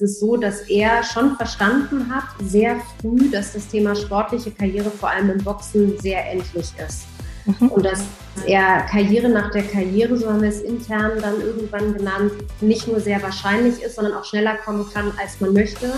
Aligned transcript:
Es 0.00 0.12
ist 0.12 0.20
so, 0.20 0.36
dass 0.36 0.60
er 0.68 1.02
schon 1.02 1.34
verstanden 1.34 2.08
hat, 2.14 2.22
sehr 2.40 2.76
früh, 3.00 3.28
dass 3.32 3.54
das 3.54 3.66
Thema 3.66 3.96
sportliche 3.96 4.52
Karriere 4.52 4.92
vor 4.92 5.10
allem 5.10 5.30
im 5.30 5.38
Boxen 5.38 5.98
sehr 5.98 6.24
endlich 6.30 6.72
ist. 6.78 7.06
Mhm. 7.46 7.68
Und 7.68 7.84
dass 7.84 8.04
er 8.46 8.82
Karriere 8.82 9.28
nach 9.28 9.50
der 9.50 9.64
Karriere, 9.64 10.16
so 10.16 10.28
haben 10.28 10.42
wir 10.42 10.50
es 10.50 10.60
intern 10.60 11.20
dann 11.20 11.40
irgendwann 11.40 11.94
genannt, 11.94 12.30
nicht 12.60 12.86
nur 12.86 13.00
sehr 13.00 13.20
wahrscheinlich 13.20 13.82
ist, 13.82 13.96
sondern 13.96 14.14
auch 14.14 14.24
schneller 14.24 14.54
kommen 14.64 14.86
kann, 14.94 15.10
als 15.20 15.40
man 15.40 15.52
möchte. 15.52 15.92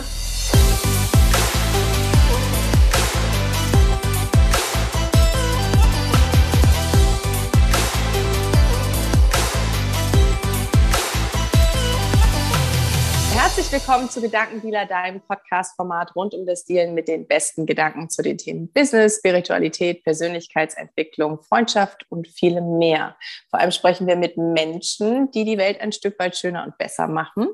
Herzlich 13.71 13.87
willkommen 13.87 14.11
zu 14.11 14.21
Gedankendealer, 14.21 14.85
deinem 14.85 15.21
Podcast-Format 15.21 16.17
rund 16.17 16.35
um 16.35 16.45
das 16.45 16.65
Dealen 16.65 16.93
mit 16.93 17.07
den 17.07 17.29
besten 17.29 17.67
Gedanken 17.67 18.11
zu 18.11 18.21
den 18.21 18.37
Themen 18.37 18.67
Business, 18.73 19.19
Spiritualität, 19.19 20.03
Persönlichkeitsentwicklung, 20.03 21.41
Freundschaft 21.41 22.05
und 22.09 22.27
vielem 22.27 22.79
mehr. 22.79 23.15
Vor 23.49 23.61
allem 23.61 23.71
sprechen 23.71 24.09
wir 24.09 24.17
mit 24.17 24.37
Menschen, 24.37 25.31
die 25.31 25.45
die 25.45 25.57
Welt 25.57 25.81
ein 25.81 25.93
Stück 25.93 26.19
weit 26.19 26.37
schöner 26.37 26.65
und 26.65 26.79
besser 26.79 27.07
machen. 27.07 27.47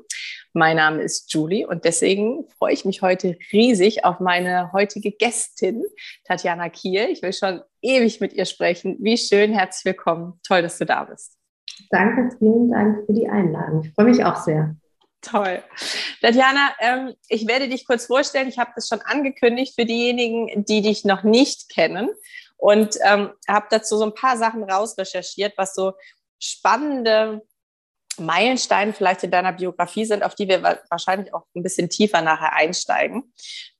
Mein 0.53 0.77
Name 0.77 1.03
ist 1.03 1.31
Julie 1.31 1.67
und 1.67 1.85
deswegen 1.85 2.47
freue 2.57 2.73
ich 2.73 2.83
mich 2.83 3.03
heute 3.03 3.37
riesig 3.53 4.03
auf 4.03 4.19
meine 4.19 4.71
heutige 4.73 5.11
Gästin, 5.11 5.83
Tatjana 6.25 6.69
Kiel. 6.69 7.09
Ich 7.11 7.21
will 7.21 7.33
schon 7.33 7.61
ewig 7.83 8.19
mit 8.21 8.33
ihr 8.33 8.45
sprechen. 8.45 8.97
Wie 8.99 9.19
schön, 9.19 9.53
herzlich 9.53 9.85
willkommen. 9.85 10.39
Toll, 10.41 10.63
dass 10.63 10.79
du 10.79 10.85
da 10.87 11.03
bist. 11.03 11.37
Danke, 11.91 12.35
vielen 12.39 12.71
Dank 12.71 13.05
für 13.05 13.13
die 13.13 13.29
Einladung. 13.29 13.83
Ich 13.83 13.93
freue 13.93 14.07
mich 14.07 14.25
auch 14.25 14.37
sehr. 14.37 14.75
Toll. 15.29 15.63
Tatjana, 16.21 16.75
ähm, 16.79 17.13
ich 17.27 17.47
werde 17.47 17.67
dich 17.67 17.85
kurz 17.85 18.05
vorstellen. 18.05 18.47
Ich 18.47 18.57
habe 18.57 18.71
das 18.75 18.87
schon 18.87 19.01
angekündigt 19.01 19.75
für 19.75 19.85
diejenigen, 19.85 20.65
die 20.65 20.81
dich 20.81 21.05
noch 21.05 21.23
nicht 21.23 21.69
kennen 21.69 22.09
und 22.57 22.97
ähm, 23.03 23.31
habe 23.47 23.67
dazu 23.69 23.97
so 23.97 24.05
ein 24.05 24.13
paar 24.13 24.37
Sachen 24.37 24.63
rausrecherchiert, 24.63 25.53
was 25.57 25.73
so 25.73 25.93
spannende 26.39 27.41
Meilensteine 28.19 28.93
vielleicht 28.93 29.23
in 29.23 29.31
deiner 29.31 29.53
Biografie 29.53 30.05
sind, 30.05 30.23
auf 30.23 30.35
die 30.35 30.47
wir 30.47 30.63
wahrscheinlich 30.89 31.33
auch 31.33 31.43
ein 31.55 31.63
bisschen 31.63 31.89
tiefer 31.89 32.21
nachher 32.21 32.53
einsteigen. 32.53 33.33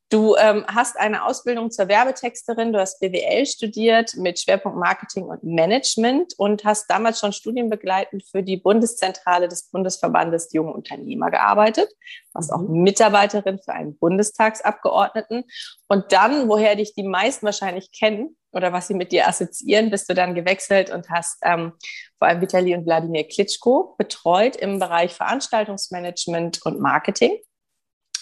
Du 0.10 0.38
ähm, 0.38 0.64
hast 0.68 0.98
eine 0.98 1.26
Ausbildung 1.26 1.70
zur 1.70 1.90
Werbetexterin, 1.90 2.72
du 2.72 2.80
hast 2.80 3.02
BWL 3.02 3.46
studiert 3.46 4.16
mit 4.16 4.40
Schwerpunkt 4.40 4.78
Marketing 4.78 5.26
und 5.26 5.44
Management 5.44 6.34
und 6.38 6.64
hast 6.64 6.90
damals 6.90 7.20
schon 7.20 7.34
studienbegleitend 7.34 8.24
für 8.24 8.42
die 8.42 8.56
Bundeszentrale 8.56 9.50
des 9.50 9.70
Bundesverbandes 9.70 10.54
Junge 10.54 10.72
Unternehmer 10.72 11.30
gearbeitet, 11.30 11.90
warst 12.32 12.54
auch 12.54 12.62
mhm. 12.62 12.84
Mitarbeiterin 12.84 13.60
für 13.60 13.74
einen 13.74 13.98
Bundestagsabgeordneten. 13.98 15.44
Und 15.90 16.14
dann, 16.14 16.48
woher 16.48 16.78
dich 16.78 16.94
die 16.94 17.04
meisten 17.04 17.46
wahrscheinlich 17.46 17.92
kennen 17.92 18.38
oder 18.54 18.72
was 18.72 18.88
sie 18.88 18.94
mit 18.94 19.12
dir 19.12 19.28
assoziieren, 19.28 19.90
bist 19.90 20.10
du 20.10 20.14
dann 20.14 20.36
gewechselt 20.36 20.90
und 20.90 21.10
hast 21.10 21.38
ähm, 21.44 21.74
vor 22.18 22.30
allem 22.30 22.40
Vitali 22.40 22.74
und 22.74 22.86
Wladimir 22.86 23.28
Klitschko 23.28 23.96
betreut 23.98 24.56
im 24.56 24.80
Bereich 24.80 25.14
Veranstaltungsmanagement 25.14 26.66
und 26.66 26.80
Marketing 26.80 27.38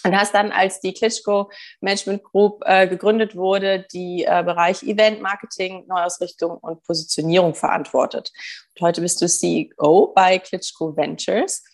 und 0.06 0.16
hast 0.16 0.34
dann, 0.34 0.52
als 0.52 0.80
die 0.80 0.94
Klitschko 0.94 1.50
Management 1.80 2.22
Group 2.22 2.62
äh, 2.64 2.86
gegründet 2.86 3.34
wurde, 3.34 3.86
die 3.92 4.24
äh, 4.24 4.42
Bereich 4.44 4.82
Event 4.82 5.20
Marketing, 5.20 5.84
Neuausrichtung 5.88 6.58
und 6.58 6.82
Positionierung 6.84 7.54
verantwortet. 7.54 8.32
Und 8.74 8.86
heute 8.86 9.00
bist 9.00 9.20
du 9.20 9.28
CEO 9.28 10.12
bei 10.14 10.38
Klitschko 10.38 10.96
Ventures. 10.96 11.64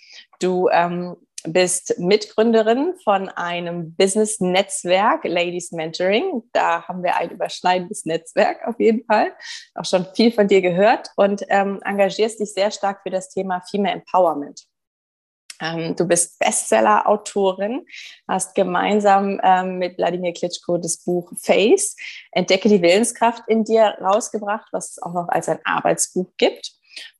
Du 0.40 0.68
ähm, 0.70 1.16
bist 1.44 1.98
Mitgründerin 1.98 2.94
von 3.02 3.28
einem 3.28 3.94
Business-Netzwerk, 3.96 5.24
Ladies 5.24 5.72
Mentoring. 5.72 6.42
Da 6.52 6.86
haben 6.86 7.02
wir 7.02 7.16
ein 7.16 7.30
überschneidendes 7.30 8.04
Netzwerk 8.04 8.66
auf 8.66 8.78
jeden 8.78 9.04
Fall. 9.04 9.32
Auch 9.74 9.84
schon 9.84 10.06
viel 10.14 10.32
von 10.32 10.48
dir 10.48 10.62
gehört 10.62 11.10
und 11.16 11.44
ähm, 11.48 11.80
engagierst 11.84 12.40
dich 12.40 12.52
sehr 12.52 12.70
stark 12.70 13.02
für 13.02 13.10
das 13.10 13.28
Thema 13.28 13.60
Female 13.70 13.96
Empowerment. 13.96 14.71
Ähm, 15.62 15.94
du 15.94 16.06
bist 16.06 16.38
Bestseller-Autorin, 16.40 17.86
hast 18.28 18.54
gemeinsam 18.54 19.40
ähm, 19.42 19.78
mit 19.78 19.96
Wladimir 19.96 20.32
Klitschko 20.32 20.76
das 20.76 20.98
Buch 20.98 21.32
Face, 21.40 21.96
Entdecke 22.32 22.68
die 22.68 22.82
Willenskraft 22.82 23.44
in 23.46 23.64
dir 23.64 23.96
rausgebracht, 24.00 24.68
was 24.72 24.90
es 24.90 25.02
auch 25.02 25.12
noch 25.12 25.28
als 25.28 25.48
ein 25.48 25.60
Arbeitsbuch 25.64 26.32
gibt. 26.36 26.72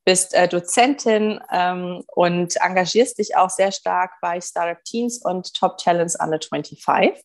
Bist 0.05 0.33
äh, 0.33 0.47
Dozentin 0.47 1.39
ähm, 1.51 2.03
und 2.07 2.57
engagierst 2.57 3.17
dich 3.17 3.37
auch 3.37 3.49
sehr 3.49 3.71
stark 3.71 4.11
bei 4.21 4.41
Startup 4.41 4.83
Teens 4.83 5.23
und 5.23 5.53
Top 5.53 5.77
Talents 5.77 6.19
Under 6.19 6.39
25. 6.39 7.23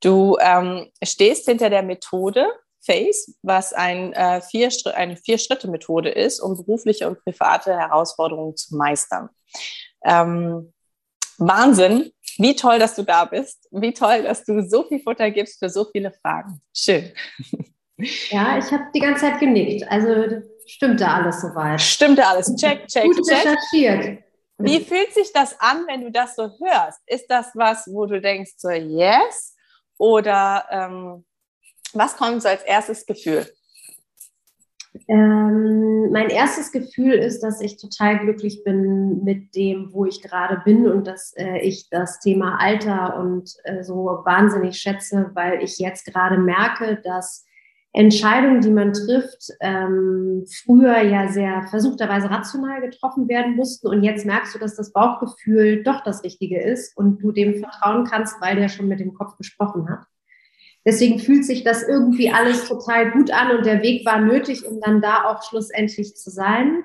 Du 0.00 0.36
stehst 1.02 1.46
hinter 1.46 1.70
der 1.70 1.82
Methode 1.82 2.46
Face, 2.86 3.34
was 3.42 3.72
ein, 3.72 4.12
äh, 4.12 4.40
vier, 4.40 4.70
eine 4.94 5.16
Vier-Schritte-Methode 5.16 6.10
ist, 6.10 6.40
um 6.40 6.56
berufliche 6.56 7.08
und 7.08 7.22
private 7.24 7.76
Herausforderungen 7.76 8.56
zu 8.56 8.76
meistern. 8.76 9.28
Ähm, 10.06 10.72
Wahnsinn. 11.38 12.12
Wie 12.38 12.54
toll, 12.54 12.78
dass 12.78 12.94
du 12.94 13.02
da 13.02 13.24
bist. 13.24 13.66
Wie 13.70 13.92
toll, 13.92 14.22
dass 14.22 14.44
du 14.44 14.62
so 14.62 14.84
viel 14.84 15.00
Futter 15.00 15.30
gibst 15.30 15.58
für 15.58 15.68
so 15.68 15.86
viele 15.90 16.12
Fragen. 16.12 16.60
Schön. 16.74 17.12
Ja, 18.28 18.58
ich 18.58 18.70
habe 18.72 18.84
die 18.94 19.00
ganze 19.00 19.22
Zeit 19.22 19.40
genickt. 19.40 19.90
Also 19.90 20.42
stimmte 20.66 21.08
alles 21.08 21.40
soweit. 21.40 21.80
Stimmte 21.80 22.26
alles. 22.26 22.54
Check, 22.56 22.86
check, 22.88 23.04
Gut 23.04 23.26
check. 23.26 23.38
recherchiert. 23.38 24.22
Wie 24.58 24.80
fühlt 24.80 25.14
sich 25.14 25.32
das 25.32 25.58
an, 25.60 25.86
wenn 25.88 26.02
du 26.02 26.10
das 26.10 26.36
so 26.36 26.50
hörst? 26.62 27.00
Ist 27.06 27.26
das 27.30 27.52
was, 27.54 27.86
wo 27.86 28.04
du 28.04 28.20
denkst, 28.20 28.52
so 28.58 28.68
yes? 28.70 29.54
Oder 29.98 30.66
ähm, 30.70 31.24
was 31.94 32.16
kommt 32.16 32.42
so 32.42 32.48
als 32.48 32.62
erstes 32.64 33.06
Gefühl? 33.06 33.46
Ähm, 35.08 36.10
mein 36.10 36.30
erstes 36.30 36.72
Gefühl 36.72 37.12
ist, 37.12 37.40
dass 37.40 37.60
ich 37.60 37.76
total 37.76 38.18
glücklich 38.18 38.64
bin 38.64 39.22
mit 39.22 39.54
dem, 39.54 39.92
wo 39.92 40.04
ich 40.04 40.20
gerade 40.20 40.60
bin 40.64 40.88
und 40.88 41.06
dass 41.06 41.32
äh, 41.36 41.58
ich 41.58 41.88
das 41.90 42.18
Thema 42.18 42.58
Alter 42.60 43.18
und 43.20 43.54
äh, 43.64 43.84
so 43.84 44.22
wahnsinnig 44.24 44.78
schätze, 44.78 45.30
weil 45.34 45.62
ich 45.62 45.78
jetzt 45.78 46.06
gerade 46.06 46.38
merke, 46.38 47.00
dass 47.04 47.46
Entscheidungen, 47.92 48.60
die 48.60 48.70
man 48.70 48.92
trifft, 48.92 49.52
ähm, 49.60 50.44
früher 50.64 51.00
ja 51.00 51.28
sehr 51.28 51.62
versuchterweise 51.70 52.28
rational 52.28 52.82
getroffen 52.82 53.26
werden 53.26 53.56
mussten. 53.56 53.86
Und 53.86 54.02
jetzt 54.02 54.26
merkst 54.26 54.54
du, 54.54 54.58
dass 54.58 54.76
das 54.76 54.92
Bauchgefühl 54.92 55.82
doch 55.82 56.02
das 56.02 56.22
Richtige 56.22 56.60
ist 56.60 56.94
und 56.96 57.22
du 57.22 57.32
dem 57.32 57.54
vertrauen 57.54 58.04
kannst, 58.04 58.38
weil 58.42 58.56
der 58.56 58.68
schon 58.68 58.88
mit 58.88 59.00
dem 59.00 59.14
Kopf 59.14 59.36
gesprochen 59.38 59.88
hat. 59.88 60.04
Deswegen 60.86 61.18
fühlt 61.18 61.44
sich 61.44 61.64
das 61.64 61.82
irgendwie 61.82 62.30
alles 62.30 62.68
total 62.68 63.10
gut 63.10 63.32
an 63.32 63.56
und 63.56 63.66
der 63.66 63.82
Weg 63.82 64.06
war 64.06 64.20
nötig, 64.20 64.64
um 64.64 64.80
dann 64.80 65.02
da 65.02 65.24
auch 65.24 65.42
schlussendlich 65.42 66.14
zu 66.14 66.30
sein. 66.30 66.84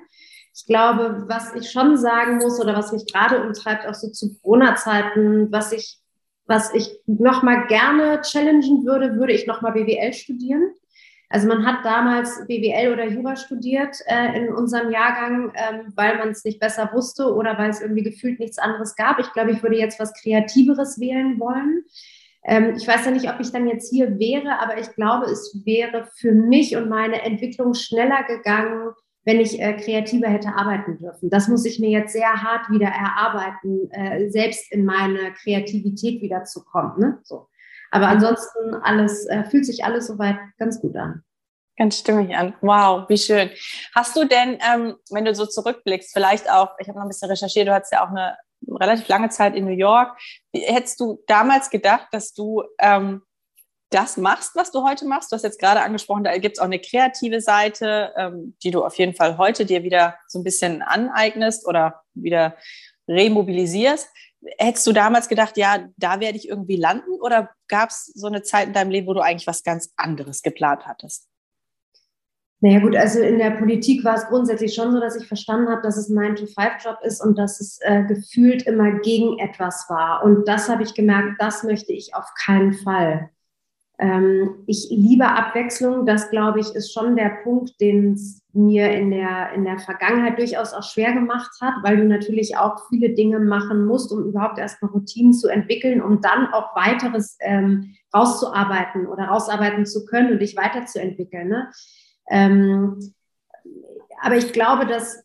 Ich 0.54 0.66
glaube, 0.66 1.24
was 1.28 1.54
ich 1.54 1.70
schon 1.70 1.96
sagen 1.96 2.38
muss 2.38 2.60
oder 2.60 2.74
was 2.74 2.92
mich 2.92 3.10
gerade 3.10 3.40
umtreibt, 3.40 3.86
auch 3.86 3.94
so 3.94 4.10
zu 4.10 4.38
Corona-Zeiten, 4.40 5.52
was 5.52 5.70
ich, 5.70 5.98
was 6.46 6.74
ich 6.74 6.90
nochmal 7.06 7.68
gerne 7.68 8.20
challengen 8.22 8.84
würde, 8.84 9.16
würde 9.16 9.32
ich 9.32 9.46
nochmal 9.46 9.72
BWL 9.72 10.12
studieren. 10.12 10.74
Also 11.28 11.48
man 11.48 11.64
hat 11.64 11.82
damals 11.82 12.44
BWL 12.46 12.92
oder 12.92 13.06
Jura 13.06 13.36
studiert 13.36 13.96
äh, 14.06 14.36
in 14.36 14.52
unserem 14.52 14.90
Jahrgang, 14.90 15.52
ähm, 15.54 15.92
weil 15.96 16.18
man 16.18 16.28
es 16.30 16.44
nicht 16.44 16.60
besser 16.60 16.90
wusste 16.92 17.32
oder 17.32 17.56
weil 17.56 17.70
es 17.70 17.80
irgendwie 17.80 18.02
gefühlt 18.02 18.38
nichts 18.38 18.58
anderes 18.58 18.96
gab. 18.96 19.18
Ich 19.18 19.32
glaube, 19.32 19.52
ich 19.52 19.62
würde 19.62 19.78
jetzt 19.78 19.98
was 19.98 20.12
Kreativeres 20.12 21.00
wählen 21.00 21.40
wollen. 21.40 21.84
Ähm, 22.44 22.74
ich 22.76 22.86
weiß 22.86 23.04
ja 23.04 23.10
nicht, 23.10 23.28
ob 23.30 23.40
ich 23.40 23.52
dann 23.52 23.68
jetzt 23.68 23.90
hier 23.90 24.18
wäre, 24.18 24.58
aber 24.60 24.78
ich 24.78 24.92
glaube, 24.94 25.26
es 25.26 25.62
wäre 25.64 26.08
für 26.16 26.32
mich 26.32 26.76
und 26.76 26.88
meine 26.88 27.22
Entwicklung 27.22 27.74
schneller 27.74 28.24
gegangen, 28.24 28.90
wenn 29.24 29.40
ich 29.40 29.60
äh, 29.60 29.74
kreativer 29.74 30.28
hätte 30.28 30.48
arbeiten 30.48 30.98
dürfen. 30.98 31.30
Das 31.30 31.46
muss 31.48 31.64
ich 31.64 31.78
mir 31.78 31.90
jetzt 31.90 32.12
sehr 32.12 32.42
hart 32.42 32.68
wieder 32.70 32.88
erarbeiten, 32.88 33.90
äh, 33.92 34.28
selbst 34.30 34.72
in 34.72 34.84
meine 34.84 35.32
Kreativität 35.34 36.20
wiederzukommen. 36.20 36.98
Ne? 36.98 37.18
So. 37.22 37.48
Aber 37.92 38.08
ansonsten 38.08 38.74
alles, 38.82 39.26
äh, 39.26 39.44
fühlt 39.44 39.66
sich 39.66 39.84
alles 39.84 40.08
soweit 40.08 40.36
ganz 40.58 40.80
gut 40.80 40.96
an. 40.96 41.22
Ganz 41.78 41.98
stimmig 41.98 42.36
an. 42.36 42.54
Wow, 42.60 43.08
wie 43.08 43.16
schön. 43.16 43.50
Hast 43.94 44.16
du 44.16 44.24
denn, 44.24 44.58
ähm, 44.72 44.96
wenn 45.10 45.24
du 45.24 45.34
so 45.34 45.46
zurückblickst, 45.46 46.12
vielleicht 46.12 46.50
auch, 46.50 46.70
ich 46.78 46.88
habe 46.88 46.98
noch 46.98 47.04
ein 47.04 47.08
bisschen 47.08 47.30
recherchiert, 47.30 47.68
du 47.68 47.72
hattest 47.72 47.92
ja 47.92 48.04
auch 48.04 48.10
eine 48.10 48.36
relativ 48.68 49.08
lange 49.08 49.28
Zeit 49.28 49.54
in 49.54 49.64
New 49.64 49.76
York. 49.76 50.18
Hättest 50.54 51.00
du 51.00 51.22
damals 51.26 51.70
gedacht, 51.70 52.08
dass 52.12 52.32
du 52.32 52.62
ähm, 52.78 53.22
das 53.90 54.16
machst, 54.16 54.54
was 54.54 54.70
du 54.70 54.82
heute 54.84 55.06
machst? 55.06 55.30
Du 55.30 55.36
hast 55.36 55.42
jetzt 55.42 55.60
gerade 55.60 55.82
angesprochen, 55.82 56.24
da 56.24 56.36
gibt 56.38 56.56
es 56.56 56.60
auch 56.60 56.66
eine 56.66 56.78
kreative 56.78 57.40
Seite, 57.40 58.12
ähm, 58.16 58.56
die 58.62 58.70
du 58.70 58.84
auf 58.84 58.96
jeden 58.96 59.14
Fall 59.14 59.38
heute 59.38 59.66
dir 59.66 59.82
wieder 59.82 60.16
so 60.28 60.38
ein 60.38 60.44
bisschen 60.44 60.82
aneignest 60.82 61.66
oder 61.66 62.02
wieder 62.14 62.56
remobilisierst. 63.08 64.08
Hättest 64.58 64.86
du 64.86 64.92
damals 64.92 65.28
gedacht, 65.28 65.56
ja, 65.56 65.86
da 65.96 66.18
werde 66.20 66.36
ich 66.36 66.48
irgendwie 66.48 66.76
landen? 66.76 67.20
Oder 67.20 67.50
gab 67.68 67.90
es 67.90 68.06
so 68.06 68.26
eine 68.26 68.42
Zeit 68.42 68.68
in 68.68 68.72
deinem 68.72 68.90
Leben, 68.90 69.06
wo 69.06 69.14
du 69.14 69.20
eigentlich 69.20 69.46
was 69.46 69.62
ganz 69.62 69.92
anderes 69.96 70.42
geplant 70.42 70.86
hattest? 70.86 71.28
Naja 72.64 72.78
gut, 72.78 72.94
also 72.94 73.20
in 73.20 73.38
der 73.38 73.50
Politik 73.50 74.04
war 74.04 74.14
es 74.14 74.26
grundsätzlich 74.26 74.72
schon 74.72 74.92
so, 74.92 75.00
dass 75.00 75.16
ich 75.16 75.26
verstanden 75.26 75.68
habe, 75.68 75.82
dass 75.82 75.96
es 75.96 76.08
ein 76.08 76.16
9-to-5-Job 76.16 76.98
ist 77.02 77.20
und 77.20 77.36
dass 77.36 77.60
es 77.60 77.80
äh, 77.82 78.04
gefühlt 78.04 78.62
immer 78.68 79.00
gegen 79.00 79.40
etwas 79.40 79.86
war. 79.88 80.22
Und 80.22 80.46
das 80.46 80.68
habe 80.68 80.84
ich 80.84 80.94
gemerkt, 80.94 81.40
das 81.40 81.64
möchte 81.64 81.92
ich 81.92 82.14
auf 82.14 82.32
keinen 82.46 82.72
Fall. 82.72 83.30
Ähm, 83.98 84.62
ich 84.68 84.86
liebe 84.90 85.26
Abwechslung. 85.26 86.06
Das, 86.06 86.30
glaube 86.30 86.60
ich, 86.60 86.72
ist 86.72 86.92
schon 86.92 87.16
der 87.16 87.38
Punkt, 87.42 87.80
den 87.80 88.12
es 88.12 88.40
mir 88.52 88.92
in 88.92 89.10
der, 89.10 89.52
in 89.54 89.64
der 89.64 89.80
Vergangenheit 89.80 90.38
durchaus 90.38 90.72
auch 90.72 90.84
schwer 90.84 91.14
gemacht 91.14 91.50
hat, 91.60 91.74
weil 91.82 91.96
du 91.96 92.04
natürlich 92.04 92.56
auch 92.56 92.88
viele 92.88 93.10
Dinge 93.10 93.40
machen 93.40 93.86
musst, 93.86 94.12
um 94.12 94.24
überhaupt 94.24 94.60
erstmal 94.60 94.92
Routinen 94.92 95.32
zu 95.32 95.48
entwickeln, 95.48 96.00
um 96.00 96.20
dann 96.20 96.46
auch 96.52 96.76
weiteres 96.76 97.36
ähm, 97.40 97.96
rauszuarbeiten 98.14 99.08
oder 99.08 99.24
rausarbeiten 99.24 99.84
zu 99.84 100.04
können 100.04 100.30
und 100.32 100.38
dich 100.38 100.56
weiterzuentwickeln. 100.56 101.48
Ne? 101.48 101.68
Ähm, 102.28 103.14
aber 104.20 104.36
ich 104.36 104.52
glaube, 104.52 104.86
dass, 104.86 105.22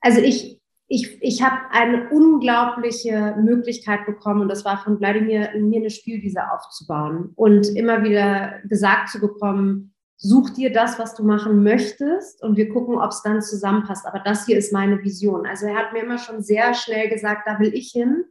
also 0.00 0.20
ich, 0.20 0.60
ich, 0.88 1.22
ich 1.22 1.42
habe 1.42 1.56
eine 1.70 2.10
unglaubliche 2.10 3.34
Möglichkeit 3.38 4.06
bekommen, 4.06 4.42
und 4.42 4.48
das 4.48 4.64
war 4.64 4.78
von 4.78 5.00
Wladimir, 5.00 5.50
mir 5.56 5.80
eine 5.80 5.90
Spielwiese 5.90 6.50
aufzubauen 6.52 7.32
und 7.34 7.66
immer 7.76 8.04
wieder 8.04 8.60
gesagt 8.64 9.08
zu 9.08 9.20
bekommen, 9.20 9.92
such 10.22 10.50
dir 10.50 10.72
das, 10.72 10.98
was 10.98 11.14
du 11.14 11.24
machen 11.24 11.64
möchtest 11.64 12.42
und 12.44 12.56
wir 12.56 12.68
gucken, 12.68 12.96
ob 12.96 13.10
es 13.10 13.22
dann 13.22 13.42
zusammenpasst. 13.42 14.06
Aber 14.06 14.20
das 14.20 14.46
hier 14.46 14.56
ist 14.56 14.72
meine 14.72 15.02
Vision. 15.02 15.46
Also 15.46 15.66
er 15.66 15.74
hat 15.74 15.92
mir 15.92 16.04
immer 16.04 16.18
schon 16.18 16.42
sehr 16.42 16.74
schnell 16.74 17.08
gesagt, 17.08 17.42
da 17.46 17.58
will 17.58 17.74
ich 17.74 17.90
hin. 17.90 18.24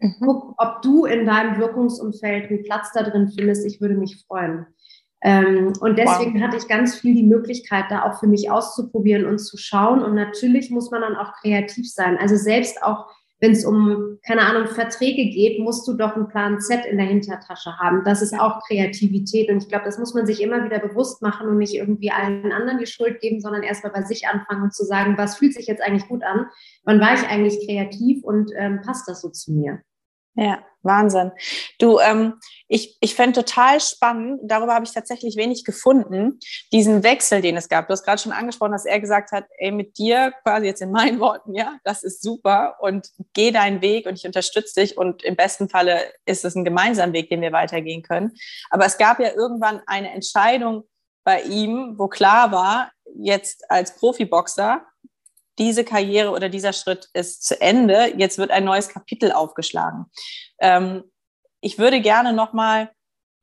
Mhm. 0.00 0.14
Guck, 0.20 0.54
ob 0.58 0.82
du 0.82 1.04
in 1.04 1.24
deinem 1.24 1.58
Wirkungsumfeld 1.58 2.50
einen 2.50 2.64
Platz 2.64 2.92
da 2.92 3.04
drin 3.04 3.28
findest. 3.28 3.64
Ich 3.64 3.80
würde 3.80 3.94
mich 3.94 4.24
freuen. 4.26 4.66
Ähm, 5.22 5.72
und 5.80 5.98
deswegen 5.98 6.34
wow. 6.34 6.42
hatte 6.42 6.56
ich 6.56 6.68
ganz 6.68 6.94
viel 6.94 7.14
die 7.14 7.22
Möglichkeit, 7.22 7.86
da 7.88 8.02
auch 8.04 8.20
für 8.20 8.26
mich 8.26 8.50
auszuprobieren 8.50 9.24
und 9.24 9.38
zu 9.38 9.56
schauen. 9.56 10.02
Und 10.02 10.14
natürlich 10.14 10.70
muss 10.70 10.90
man 10.90 11.00
dann 11.00 11.16
auch 11.16 11.32
kreativ 11.40 11.90
sein. 11.90 12.18
Also 12.18 12.36
selbst 12.36 12.82
auch, 12.82 13.06
wenn 13.40 13.52
es 13.52 13.64
um, 13.64 14.18
keine 14.26 14.42
Ahnung, 14.42 14.66
Verträge 14.66 15.30
geht, 15.30 15.58
musst 15.58 15.86
du 15.88 15.94
doch 15.94 16.16
einen 16.16 16.28
Plan 16.28 16.60
Z 16.60 16.84
in 16.86 16.96
der 16.96 17.06
Hintertasche 17.06 17.78
haben. 17.78 18.02
Das 18.04 18.22
ist 18.22 18.38
auch 18.38 18.60
Kreativität. 18.66 19.50
Und 19.50 19.62
ich 19.62 19.68
glaube, 19.68 19.84
das 19.84 19.98
muss 19.98 20.14
man 20.14 20.26
sich 20.26 20.42
immer 20.42 20.64
wieder 20.64 20.78
bewusst 20.78 21.22
machen 21.22 21.48
und 21.48 21.58
nicht 21.58 21.74
irgendwie 21.74 22.10
allen 22.10 22.52
anderen 22.52 22.78
die 22.78 22.86
Schuld 22.86 23.20
geben, 23.20 23.40
sondern 23.40 23.62
erstmal 23.62 23.92
bei 23.92 24.02
sich 24.02 24.28
anfangen 24.28 24.62
und 24.62 24.74
zu 24.74 24.84
sagen, 24.84 25.16
was 25.18 25.38
fühlt 25.38 25.54
sich 25.54 25.66
jetzt 25.66 25.82
eigentlich 25.82 26.08
gut 26.08 26.22
an? 26.24 26.46
Wann 26.84 27.00
war 27.00 27.14
ich 27.14 27.26
eigentlich 27.26 27.66
kreativ 27.66 28.22
und 28.22 28.52
ähm, 28.56 28.80
passt 28.82 29.08
das 29.08 29.22
so 29.22 29.30
zu 29.30 29.52
mir? 29.52 29.80
Ja, 30.36 30.62
Wahnsinn. 30.82 31.32
Du, 31.78 31.98
ähm, 31.98 32.34
ich, 32.68 32.96
ich 33.00 33.14
fände 33.14 33.42
total 33.42 33.80
spannend, 33.80 34.40
darüber 34.44 34.74
habe 34.74 34.84
ich 34.84 34.92
tatsächlich 34.92 35.36
wenig 35.36 35.64
gefunden, 35.64 36.38
diesen 36.72 37.02
Wechsel, 37.02 37.40
den 37.40 37.56
es 37.56 37.68
gab. 37.68 37.86
Du 37.86 37.92
hast 37.92 38.04
gerade 38.04 38.20
schon 38.20 38.32
angesprochen, 38.32 38.72
dass 38.72 38.84
er 38.84 39.00
gesagt 39.00 39.32
hat, 39.32 39.46
ey, 39.58 39.72
mit 39.72 39.98
dir, 39.98 40.32
quasi 40.42 40.66
jetzt 40.66 40.82
in 40.82 40.90
meinen 40.90 41.20
Worten, 41.20 41.54
ja, 41.54 41.78
das 41.84 42.02
ist 42.02 42.22
super 42.22 42.76
und 42.80 43.08
geh 43.32 43.50
deinen 43.50 43.80
Weg 43.80 44.06
und 44.06 44.18
ich 44.18 44.26
unterstütze 44.26 44.80
dich 44.80 44.96
und 44.96 45.22
im 45.24 45.36
besten 45.36 45.68
Falle 45.68 46.12
ist 46.26 46.44
es 46.44 46.54
ein 46.54 46.64
gemeinsamer 46.64 47.12
Weg, 47.12 47.30
den 47.30 47.40
wir 47.40 47.52
weitergehen 47.52 48.02
können. 48.02 48.32
Aber 48.70 48.86
es 48.86 48.98
gab 48.98 49.18
ja 49.20 49.32
irgendwann 49.32 49.82
eine 49.86 50.12
Entscheidung 50.12 50.84
bei 51.24 51.42
ihm, 51.42 51.94
wo 51.96 52.08
klar 52.08 52.52
war, 52.52 52.92
jetzt 53.18 53.68
als 53.70 53.96
Profiboxer, 53.96 54.82
diese 55.58 55.84
Karriere 55.84 56.30
oder 56.30 56.48
dieser 56.48 56.72
Schritt 56.72 57.08
ist 57.12 57.44
zu 57.44 57.60
Ende. 57.60 58.12
Jetzt 58.16 58.38
wird 58.38 58.50
ein 58.50 58.64
neues 58.64 58.88
Kapitel 58.88 59.32
aufgeschlagen. 59.32 60.06
Ähm, 60.60 61.04
ich 61.60 61.78
würde 61.78 62.00
gerne 62.00 62.32
nochmal 62.32 62.90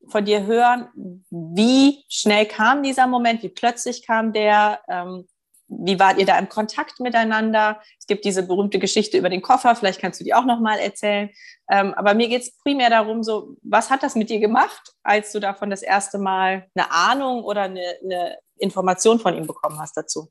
von 0.08 0.24
dir 0.24 0.44
hören, 0.44 0.88
wie 1.30 2.04
schnell 2.08 2.46
kam 2.46 2.82
dieser 2.82 3.06
Moment, 3.06 3.42
wie 3.42 3.48
plötzlich 3.48 4.06
kam 4.06 4.32
der, 4.32 4.80
ähm, 4.88 5.26
wie 5.68 5.98
wart 5.98 6.18
ihr 6.18 6.26
da 6.26 6.38
im 6.38 6.48
Kontakt 6.48 7.00
miteinander? 7.00 7.80
Es 7.98 8.06
gibt 8.06 8.24
diese 8.24 8.46
berühmte 8.46 8.78
Geschichte 8.78 9.16
über 9.16 9.30
den 9.30 9.42
Koffer, 9.42 9.74
vielleicht 9.74 10.00
kannst 10.00 10.20
du 10.20 10.24
die 10.24 10.34
auch 10.34 10.44
nochmal 10.44 10.78
erzählen. 10.78 11.30
Ähm, 11.70 11.94
aber 11.94 12.14
mir 12.14 12.28
geht 12.28 12.42
es 12.42 12.56
primär 12.58 12.90
darum, 12.90 13.22
so, 13.22 13.56
was 13.62 13.90
hat 13.90 14.02
das 14.02 14.14
mit 14.14 14.30
dir 14.30 14.40
gemacht, 14.40 14.92
als 15.02 15.32
du 15.32 15.40
davon 15.40 15.70
das 15.70 15.82
erste 15.82 16.18
Mal 16.18 16.66
eine 16.74 16.90
Ahnung 16.90 17.42
oder 17.42 17.62
eine, 17.62 17.94
eine 18.04 18.38
Information 18.58 19.18
von 19.18 19.34
ihm 19.34 19.46
bekommen 19.46 19.80
hast 19.80 19.96
dazu? 19.96 20.28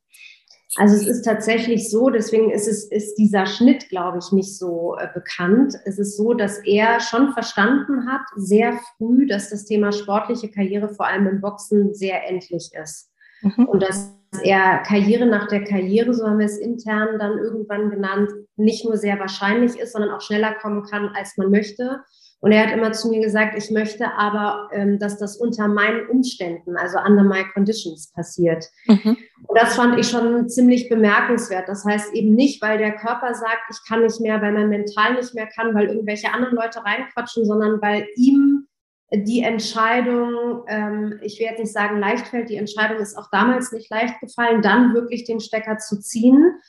Also 0.76 0.96
es 0.96 1.06
ist 1.06 1.24
tatsächlich 1.24 1.90
so, 1.90 2.10
deswegen 2.10 2.50
ist 2.50 2.68
es 2.68 2.86
ist 2.86 3.16
dieser 3.16 3.46
Schnitt, 3.46 3.90
glaube 3.90 4.20
ich, 4.20 4.32
nicht 4.32 4.58
so 4.58 4.96
äh, 4.98 5.08
bekannt. 5.14 5.76
Es 5.86 6.00
ist 6.00 6.18
so, 6.18 6.34
dass 6.34 6.58
er 6.60 7.00
schon 7.00 7.32
verstanden 7.34 8.08
hat, 8.12 8.22
sehr 8.36 8.80
früh, 8.98 9.28
dass 9.28 9.50
das 9.50 9.66
Thema 9.66 9.92
sportliche 9.92 10.50
Karriere 10.50 10.90
vor 10.90 11.06
allem 11.06 11.28
im 11.28 11.42
Boxen 11.42 11.94
sehr 11.94 12.28
endlich 12.28 12.72
ist. 12.74 13.12
Mhm. 13.42 13.66
Und 13.66 13.84
dass 13.84 14.14
er 14.42 14.80
Karriere 14.80 15.28
nach 15.28 15.48
der 15.48 15.64
Karriere, 15.64 16.14
so 16.14 16.26
haben 16.26 16.40
wir 16.40 16.48
es 16.48 16.58
intern 16.58 17.20
dann 17.20 17.38
irgendwann 17.38 17.92
genannt, 17.92 18.32
nicht 18.56 18.84
nur 18.84 18.98
sehr 18.98 19.20
wahrscheinlich 19.20 19.78
ist, 19.80 19.94
sondern 19.94 20.12
auch 20.12 20.22
schneller 20.22 20.56
kommen 20.56 20.84
kann, 20.84 21.10
als 21.16 21.38
man 21.38 21.52
möchte. 21.52 22.02
Und 22.44 22.52
er 22.52 22.68
hat 22.68 22.74
immer 22.74 22.92
zu 22.92 23.08
mir 23.08 23.22
gesagt, 23.22 23.58
ich 23.58 23.72
möchte 23.72 24.06
aber, 24.18 24.68
ähm, 24.74 25.00
dass 25.00 25.18
das 25.18 25.38
unter 25.38 25.70
meinen 25.70 26.10
Umständen, 26.10 26.76
also 26.76 26.98
under 27.00 27.24
my 27.24 27.46
conditions 27.54 28.12
passiert. 28.12 28.66
Mhm. 28.86 29.16
Und 29.48 29.58
das 29.58 29.78
fand 29.78 29.98
ich 29.98 30.10
schon 30.10 30.50
ziemlich 30.50 30.90
bemerkenswert. 30.90 31.70
Das 31.70 31.86
heißt 31.86 32.14
eben 32.14 32.36
nicht, 32.36 32.62
weil 32.62 32.80
der 32.80 32.98
Körper 32.98 33.34
sagt, 33.34 33.62
ich 33.72 33.78
kann 33.88 34.04
nicht 34.04 34.20
mehr, 34.20 34.42
weil 34.42 34.52
man 34.52 34.68
mental 34.68 35.14
nicht 35.14 35.34
mehr 35.34 35.48
kann, 35.48 35.74
weil 35.74 35.88
irgendwelche 35.88 36.34
anderen 36.34 36.56
Leute 36.56 36.84
reinquatschen, 36.84 37.46
sondern 37.46 37.82
weil 37.82 38.06
ihm 38.18 38.68
die 39.14 39.40
Entscheidung, 39.40 40.66
ähm, 40.68 41.20
ich 41.22 41.40
will 41.40 41.46
jetzt 41.46 41.60
nicht 41.60 41.72
sagen 41.72 42.02
leicht 42.02 42.28
fällt, 42.28 42.50
die 42.50 42.58
Entscheidung 42.58 42.98
ist 42.98 43.18
auch 43.18 43.30
damals 43.32 43.72
nicht 43.72 43.90
leicht 43.90 44.20
gefallen, 44.20 44.62
dann 44.62 44.94
wirklich 44.94 45.24
den 45.24 45.40
Stecker 45.40 45.78
zu 45.78 45.98
ziehen 46.02 46.60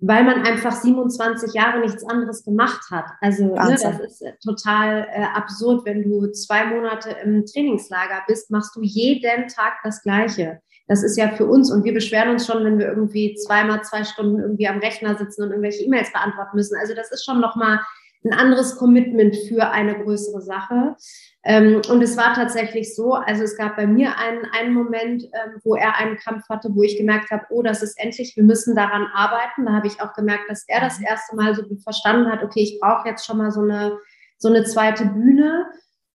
weil 0.00 0.24
man 0.24 0.42
einfach 0.42 0.72
27 0.72 1.52
Jahre 1.52 1.80
nichts 1.80 2.04
anderes 2.04 2.44
gemacht 2.44 2.90
hat. 2.90 3.04
Also 3.20 3.54
ne, 3.54 3.76
das 3.82 4.00
ist 4.00 4.22
äh, 4.22 4.32
total 4.42 5.06
äh, 5.12 5.24
absurd, 5.34 5.84
wenn 5.84 6.02
du 6.02 6.30
zwei 6.32 6.64
Monate 6.66 7.10
im 7.22 7.44
Trainingslager 7.44 8.22
bist, 8.26 8.50
machst 8.50 8.74
du 8.76 8.80
jeden 8.82 9.48
Tag 9.48 9.74
das 9.84 10.02
Gleiche. 10.02 10.60
Das 10.88 11.02
ist 11.02 11.16
ja 11.16 11.28
für 11.28 11.46
uns 11.46 11.70
und 11.70 11.84
wir 11.84 11.94
beschweren 11.94 12.30
uns 12.30 12.46
schon, 12.46 12.64
wenn 12.64 12.78
wir 12.78 12.88
irgendwie 12.88 13.34
zweimal 13.34 13.82
zwei 13.84 14.02
Stunden 14.04 14.40
irgendwie 14.40 14.66
am 14.66 14.78
Rechner 14.78 15.16
sitzen 15.16 15.42
und 15.42 15.50
irgendwelche 15.50 15.84
E-Mails 15.84 16.12
beantworten 16.12 16.56
müssen. 16.56 16.76
Also 16.80 16.94
das 16.94 17.12
ist 17.12 17.24
schon 17.24 17.40
nochmal 17.40 17.80
ein 18.24 18.32
anderes 18.32 18.76
Commitment 18.76 19.34
für 19.48 19.70
eine 19.70 19.98
größere 20.02 20.42
Sache. 20.42 20.96
Ähm, 21.42 21.80
und 21.88 22.02
es 22.02 22.16
war 22.18 22.34
tatsächlich 22.34 22.94
so, 22.94 23.14
also 23.14 23.42
es 23.42 23.56
gab 23.56 23.76
bei 23.76 23.86
mir 23.86 24.18
einen, 24.18 24.44
einen 24.52 24.74
Moment, 24.74 25.24
ähm, 25.24 25.60
wo 25.64 25.74
er 25.74 25.96
einen 25.96 26.16
Kampf 26.18 26.48
hatte, 26.50 26.68
wo 26.74 26.82
ich 26.82 26.98
gemerkt 26.98 27.30
habe, 27.30 27.46
oh, 27.48 27.62
das 27.62 27.82
ist 27.82 27.98
endlich, 27.98 28.36
wir 28.36 28.44
müssen 28.44 28.76
daran 28.76 29.06
arbeiten. 29.14 29.64
Da 29.64 29.72
habe 29.72 29.86
ich 29.86 30.02
auch 30.02 30.12
gemerkt, 30.12 30.50
dass 30.50 30.64
er 30.68 30.80
das 30.80 31.00
erste 31.00 31.34
Mal 31.36 31.54
so 31.54 31.62
verstanden 31.82 32.30
hat, 32.30 32.42
okay, 32.42 32.60
ich 32.60 32.78
brauche 32.78 33.08
jetzt 33.08 33.24
schon 33.24 33.38
mal 33.38 33.50
so 33.50 33.62
eine, 33.62 33.98
so 34.36 34.48
eine 34.48 34.64
zweite 34.64 35.06
Bühne. 35.06 35.66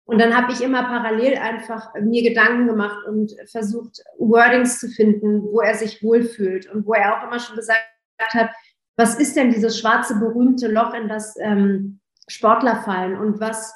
Und 0.07 0.21
dann 0.21 0.37
habe 0.37 0.53
ich 0.53 0.61
immer 0.61 0.83
parallel 0.83 1.39
einfach 1.39 1.95
mir 1.99 2.23
Gedanken 2.23 2.67
gemacht 2.67 2.99
und 3.09 3.33
versucht, 3.51 4.03
Wordings 4.19 4.79
zu 4.79 4.89
finden, 4.89 5.43
wo 5.43 5.61
er 5.63 5.75
sich 5.75 6.03
wohlfühlt 6.03 6.71
und 6.71 6.87
wo 6.87 6.93
er 6.93 7.17
auch 7.17 7.27
immer 7.27 7.39
schon 7.39 7.57
gesagt 7.57 7.81
hat, 8.21 8.51
was 8.97 9.17
ist 9.17 9.37
denn 9.37 9.51
dieses 9.51 9.79
schwarze 9.79 10.19
berühmte 10.19 10.69
Loch, 10.69 10.95
in 10.95 11.09
das 11.09 11.35
ähm, 11.41 12.01
Sportler 12.29 12.83
fallen 12.83 13.17
und 13.17 13.41
was 13.41 13.75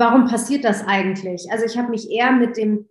warum 0.00 0.26
passiert 0.26 0.64
das 0.64 0.84
eigentlich? 0.86 1.46
Also 1.52 1.66
ich 1.66 1.76
habe 1.76 1.90
mich 1.90 2.10
eher 2.10 2.32
mit 2.32 2.56
dem 2.56 2.88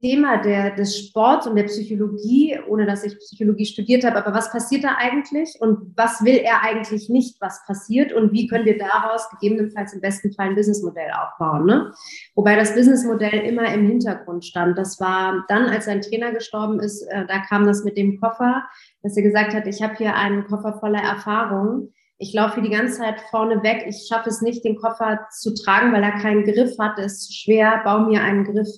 Thema 0.00 0.38
der, 0.38 0.74
des 0.74 0.98
Sports 0.98 1.46
und 1.46 1.56
der 1.56 1.64
Psychologie, 1.64 2.58
ohne 2.68 2.86
dass 2.86 3.04
ich 3.04 3.18
Psychologie 3.18 3.66
studiert 3.66 4.04
habe, 4.04 4.16
aber 4.16 4.34
was 4.34 4.50
passiert 4.50 4.84
da 4.84 4.96
eigentlich 4.98 5.56
und 5.60 5.92
was 5.96 6.24
will 6.24 6.36
er 6.36 6.62
eigentlich 6.62 7.08
nicht, 7.08 7.40
was 7.40 7.64
passiert 7.66 8.12
und 8.12 8.32
wie 8.32 8.46
können 8.46 8.64
wir 8.64 8.78
daraus 8.78 9.28
gegebenenfalls 9.30 9.92
im 9.92 10.00
besten 10.00 10.32
Fall 10.32 10.48
ein 10.48 10.54
Businessmodell 10.54 11.10
aufbauen. 11.12 11.66
Ne? 11.66 11.92
Wobei 12.34 12.56
das 12.56 12.74
Businessmodell 12.74 13.40
immer 13.40 13.72
im 13.72 13.86
Hintergrund 13.86 14.44
stand. 14.44 14.76
Das 14.76 15.00
war 15.00 15.44
dann, 15.48 15.66
als 15.66 15.84
sein 15.84 16.02
Trainer 16.02 16.32
gestorben 16.32 16.80
ist, 16.80 17.02
äh, 17.02 17.26
da 17.26 17.38
kam 17.40 17.66
das 17.66 17.84
mit 17.84 17.96
dem 17.96 18.20
Koffer, 18.20 18.64
dass 19.02 19.16
er 19.16 19.22
gesagt 19.22 19.54
hat, 19.54 19.66
ich 19.66 19.82
habe 19.82 19.94
hier 19.94 20.14
einen 20.14 20.46
Koffer 20.46 20.78
voller 20.80 21.02
Erfahrung 21.02 21.92
ich 22.22 22.34
laufe 22.34 22.60
die 22.60 22.68
ganze 22.68 22.98
Zeit 22.98 23.18
vorne 23.30 23.62
weg. 23.62 23.86
Ich 23.88 24.06
schaffe 24.06 24.28
es 24.28 24.42
nicht, 24.42 24.62
den 24.62 24.76
Koffer 24.76 25.26
zu 25.30 25.54
tragen, 25.54 25.90
weil 25.94 26.02
er 26.02 26.20
keinen 26.20 26.44
Griff 26.44 26.78
hat. 26.78 26.98
Es 26.98 27.22
ist 27.22 27.34
schwer. 27.34 27.80
Bau 27.82 28.00
mir 28.00 28.22
einen 28.22 28.44
Griff. 28.44 28.68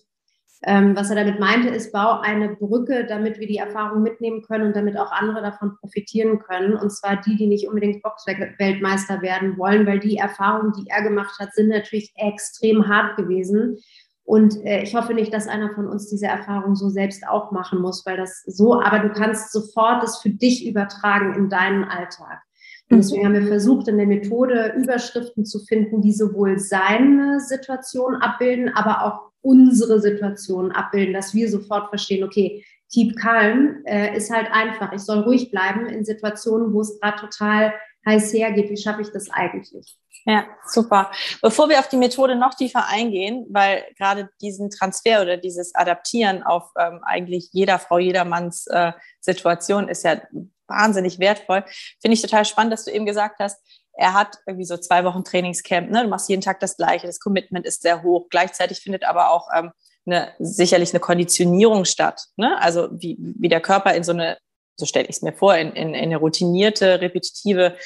Ähm, 0.64 0.94
was 0.94 1.10
er 1.10 1.16
damit 1.16 1.40
meinte, 1.40 1.68
ist, 1.68 1.92
bau 1.92 2.20
eine 2.20 2.50
Brücke, 2.54 3.04
damit 3.04 3.40
wir 3.40 3.48
die 3.48 3.56
Erfahrung 3.56 4.02
mitnehmen 4.02 4.42
können 4.42 4.66
und 4.66 4.76
damit 4.76 4.96
auch 4.96 5.10
andere 5.10 5.42
davon 5.42 5.76
profitieren 5.80 6.38
können. 6.38 6.74
Und 6.76 6.90
zwar 6.90 7.20
die, 7.20 7.36
die 7.36 7.48
nicht 7.48 7.66
unbedingt 7.66 8.02
Boxweltmeister 8.02 9.22
werden 9.22 9.58
wollen, 9.58 9.86
weil 9.86 9.98
die 9.98 10.18
Erfahrungen, 10.18 10.72
die 10.72 10.88
er 10.88 11.02
gemacht 11.02 11.36
hat, 11.40 11.52
sind 11.54 11.68
natürlich 11.68 12.12
extrem 12.16 12.86
hart 12.86 13.16
gewesen. 13.16 13.78
Und 14.24 14.64
äh, 14.64 14.82
ich 14.82 14.94
hoffe 14.94 15.14
nicht, 15.14 15.34
dass 15.34 15.48
einer 15.48 15.74
von 15.74 15.88
uns 15.88 16.08
diese 16.08 16.26
Erfahrung 16.26 16.76
so 16.76 16.88
selbst 16.88 17.26
auch 17.26 17.50
machen 17.50 17.80
muss, 17.80 18.06
weil 18.06 18.16
das 18.16 18.44
so, 18.46 18.80
aber 18.80 19.00
du 19.00 19.10
kannst 19.12 19.52
sofort 19.52 20.04
es 20.04 20.18
für 20.18 20.30
dich 20.30 20.64
übertragen 20.66 21.34
in 21.34 21.48
deinen 21.48 21.82
Alltag. 21.84 22.40
Und 22.88 22.98
deswegen 22.98 23.24
haben 23.24 23.34
wir 23.34 23.46
versucht, 23.46 23.88
in 23.88 23.96
der 23.96 24.06
Methode 24.06 24.74
Überschriften 24.76 25.44
zu 25.44 25.60
finden, 25.60 26.02
die 26.02 26.12
sowohl 26.12 26.58
seine 26.58 27.40
Situation 27.40 28.16
abbilden, 28.16 28.68
aber 28.68 29.04
auch 29.04 29.31
unsere 29.42 30.00
Situation 30.00 30.72
abbilden, 30.72 31.12
dass 31.12 31.34
wir 31.34 31.50
sofort 31.50 31.88
verstehen, 31.88 32.24
okay, 32.24 32.64
Keep 32.92 33.16
Calm 33.16 33.82
äh, 33.86 34.14
ist 34.16 34.30
halt 34.30 34.50
einfach. 34.52 34.92
Ich 34.92 35.00
soll 35.00 35.20
ruhig 35.20 35.50
bleiben 35.50 35.86
in 35.86 36.04
Situationen, 36.04 36.72
wo 36.74 36.82
es 36.82 37.00
gerade 37.00 37.18
total 37.20 37.74
heiß 38.06 38.32
hergeht. 38.34 38.70
Wie 38.70 38.76
schaffe 38.76 39.02
ich 39.02 39.10
das 39.10 39.30
eigentlich? 39.30 39.96
Ja, 40.24 40.46
super. 40.66 41.10
Bevor 41.40 41.68
wir 41.68 41.80
auf 41.80 41.88
die 41.88 41.96
Methode 41.96 42.36
noch 42.36 42.54
tiefer 42.54 42.86
eingehen, 42.88 43.46
weil 43.50 43.84
gerade 43.98 44.28
diesen 44.40 44.70
Transfer 44.70 45.22
oder 45.22 45.36
dieses 45.36 45.74
Adaptieren 45.74 46.42
auf 46.42 46.70
ähm, 46.78 47.00
eigentlich 47.02 47.48
jeder 47.52 47.78
Frau, 47.78 47.98
jedermanns 47.98 48.66
äh, 48.68 48.92
Situation 49.20 49.88
ist 49.88 50.04
ja 50.04 50.20
wahnsinnig 50.68 51.18
wertvoll, 51.18 51.64
finde 52.00 52.14
ich 52.14 52.22
total 52.22 52.44
spannend, 52.44 52.72
dass 52.72 52.84
du 52.84 52.92
eben 52.92 53.06
gesagt 53.06 53.40
hast, 53.40 53.60
er 53.94 54.14
hat 54.14 54.38
irgendwie 54.46 54.64
so 54.64 54.76
zwei 54.76 55.04
Wochen 55.04 55.24
Trainingscamp, 55.24 55.90
ne? 55.90 56.02
du 56.02 56.08
machst 56.08 56.28
jeden 56.28 56.42
Tag 56.42 56.60
das 56.60 56.76
Gleiche, 56.76 57.06
das 57.06 57.20
Commitment 57.20 57.66
ist 57.66 57.82
sehr 57.82 58.02
hoch. 58.02 58.26
Gleichzeitig 58.30 58.80
findet 58.80 59.04
aber 59.04 59.30
auch 59.30 59.48
ähm, 59.54 59.70
eine, 60.06 60.32
sicherlich 60.38 60.92
eine 60.92 61.00
Konditionierung 61.00 61.84
statt. 61.84 62.26
Ne? 62.36 62.58
Also 62.60 62.88
wie, 62.92 63.16
wie 63.18 63.48
der 63.48 63.60
Körper 63.60 63.94
in 63.94 64.04
so 64.04 64.12
eine, 64.12 64.38
so 64.76 64.86
stelle 64.86 65.08
ich 65.08 65.16
es 65.16 65.22
mir 65.22 65.32
vor, 65.32 65.54
in, 65.56 65.72
in, 65.72 65.94
in 65.94 66.04
eine 66.04 66.16
routinierte, 66.16 67.00
repetitive 67.00 67.76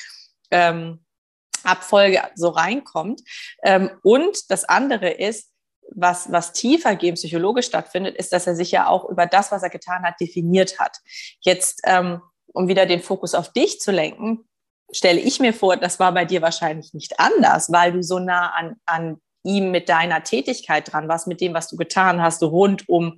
ähm, 0.51 1.05
Abfolge 1.65 2.23
so 2.37 2.51
reinkommt. 2.51 3.23
Ähm, 3.65 3.91
und 4.03 4.51
das 4.51 4.65
andere 4.65 5.11
ist, 5.11 5.51
was, 5.95 6.31
was 6.33 6.53
tiefer 6.53 6.97
gehen 6.97 7.15
psychologisch 7.15 7.67
stattfindet, 7.67 8.17
ist, 8.17 8.33
dass 8.33 8.47
er 8.47 8.55
sich 8.55 8.71
ja 8.71 8.89
auch 8.89 9.09
über 9.09 9.27
das, 9.27 9.53
was 9.53 9.63
er 9.63 9.71
getan 9.71 10.03
hat, 10.03 10.21
definiert 10.21 10.79
hat. 10.79 10.99
Jetzt, 11.41 11.81
ähm, 11.85 12.23
um 12.53 12.69
wieder 12.69 12.87
den 12.87 13.03
Fokus 13.03 13.35
auf 13.35 13.53
dich 13.53 13.81
zu 13.81 13.93
lenken, 13.93 14.49
stelle 14.93 15.21
ich 15.21 15.41
mir 15.41 15.53
vor, 15.53 15.77
das 15.77 15.99
war 15.99 16.13
bei 16.13 16.25
dir 16.25 16.43
wahrscheinlich 16.43 16.95
nicht 16.95 17.19
anders, 17.19 17.73
weil 17.73 17.93
du 17.93 18.03
so 18.03 18.19
nah 18.19 18.51
an, 18.51 18.77
an 18.87 19.21
ihm 19.43 19.71
mit 19.71 19.89
deiner 19.89 20.23
Tätigkeit 20.23 20.93
dran 20.93 21.09
warst, 21.09 21.27
mit 21.27 21.41
dem, 21.41 21.55
was 21.55 21.69
du 21.69 21.77
getan 21.77 22.21
hast, 22.21 22.43
rund 22.43 22.89
um 22.89 23.17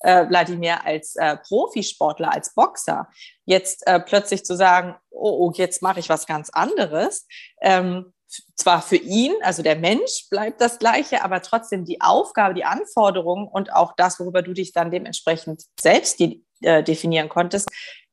äh, 0.00 0.28
Wladimir 0.28 0.84
als 0.84 1.16
äh, 1.16 1.36
Profisportler, 1.36 2.32
als 2.32 2.54
Boxer, 2.54 3.08
jetzt 3.44 3.86
äh, 3.86 4.00
plötzlich 4.00 4.44
zu 4.44 4.56
sagen, 4.56 4.96
oh, 5.10 5.46
oh 5.46 5.52
jetzt 5.54 5.82
mache 5.82 6.00
ich 6.00 6.08
was 6.08 6.26
ganz 6.26 6.50
anderes. 6.50 7.26
Ähm, 7.60 8.12
zwar 8.56 8.80
für 8.80 8.96
ihn, 8.96 9.34
also 9.42 9.62
der 9.62 9.76
Mensch 9.76 10.28
bleibt 10.30 10.60
das 10.60 10.78
gleiche, 10.78 11.22
aber 11.22 11.42
trotzdem 11.42 11.84
die 11.84 12.00
Aufgabe, 12.00 12.54
die 12.54 12.64
Anforderungen 12.64 13.46
und 13.46 13.72
auch 13.72 13.92
das, 13.96 14.18
worüber 14.18 14.42
du 14.42 14.54
dich 14.54 14.72
dann 14.72 14.90
dementsprechend 14.90 15.64
selbst 15.78 16.18
die, 16.18 16.44
äh, 16.62 16.82
definieren 16.82 17.28
konntest, 17.28 17.68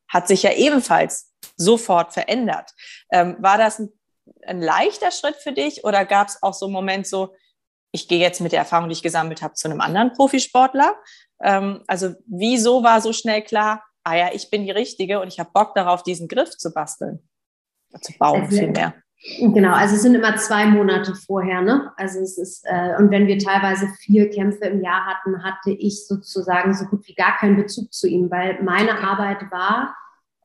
hat 0.08 0.27
sich 0.27 0.44
ja 0.44 0.51
ebenfalls 0.51 1.29
sofort 1.60 2.13
verändert. 2.13 2.74
Ähm, 3.12 3.36
war 3.39 3.58
das 3.58 3.80
ein, 3.80 3.89
ein 4.46 4.62
leichter 4.62 5.12
Schritt 5.12 5.36
für 5.36 5.51
dich 5.51 5.84
oder 5.84 6.06
gab 6.06 6.30
es 6.30 6.42
auch 6.42 6.54
so 6.54 6.66
einen 6.66 6.74
Moment 6.74 7.06
so, 7.06 7.36
ich 7.92 8.08
gehe 8.08 8.20
jetzt 8.20 8.42
mit 8.42 8.51
der 8.51 8.60
Erfahrung, 8.60 8.89
die 8.89 8.94
ich 8.94 9.04
gesammelt 9.04 9.42
habe, 9.42 9.56
zu 9.56 9.68
einem 9.68 9.82
anderen 9.82 10.13
Profisportler. 10.13 10.96
Ähm, 11.42 11.84
also 11.88 12.13
wieso 12.25 12.84
war 12.84 13.01
so 13.01 13.13
schnell 13.13 13.42
klar, 13.42 13.84
ah 14.04 14.16
ja, 14.16 14.30
ich 14.34 14.50
bin 14.50 14.63
die 14.63 14.72
Richtige 14.72 15.20
und 15.20 15.28
ich 15.28 15.39
habe 15.39 15.51
Bock 15.54 15.75
darauf, 15.75 16.04
diesen 16.04 16.28
Griff 16.28 16.58
zu 16.58 16.72
basteln, 16.74 17.28
zu 18.01 18.13
bauen 18.18 18.44
also, 18.44 18.58
vielmehr. 18.58 18.94
Genau, 19.39 19.74
also 19.74 19.96
es 19.96 20.01
sind 20.01 20.16
immer 20.16 20.38
zwei 20.38 20.66
Monate 20.66 21.13
vorher, 21.13 21.62
ne? 21.62 21.92
Also 21.98 22.20
es 22.20 22.38
ist, 22.38 22.63
äh, 22.66 22.96
und 22.98 23.12
wenn 23.12 23.28
wir 23.28 23.38
teilweise 23.38 23.89
vier 24.00 24.30
Kämpfe 24.30 24.66
im 24.66 24.82
Jahr 24.82 25.06
hatten, 25.06 25.44
hatte 25.44 25.72
ich 25.72 26.08
sozusagen 26.08 26.74
so 26.74 26.86
gut 26.86 27.06
wie 27.06 27.16
gar 27.16 27.36
keinen 27.36 27.58
Bezug 27.58 27.92
zu 27.94 28.08
ihm, 28.08 28.32
weil 28.32 28.63
meine 28.63 28.98
Arbeit 29.04 29.51
war, 29.51 29.94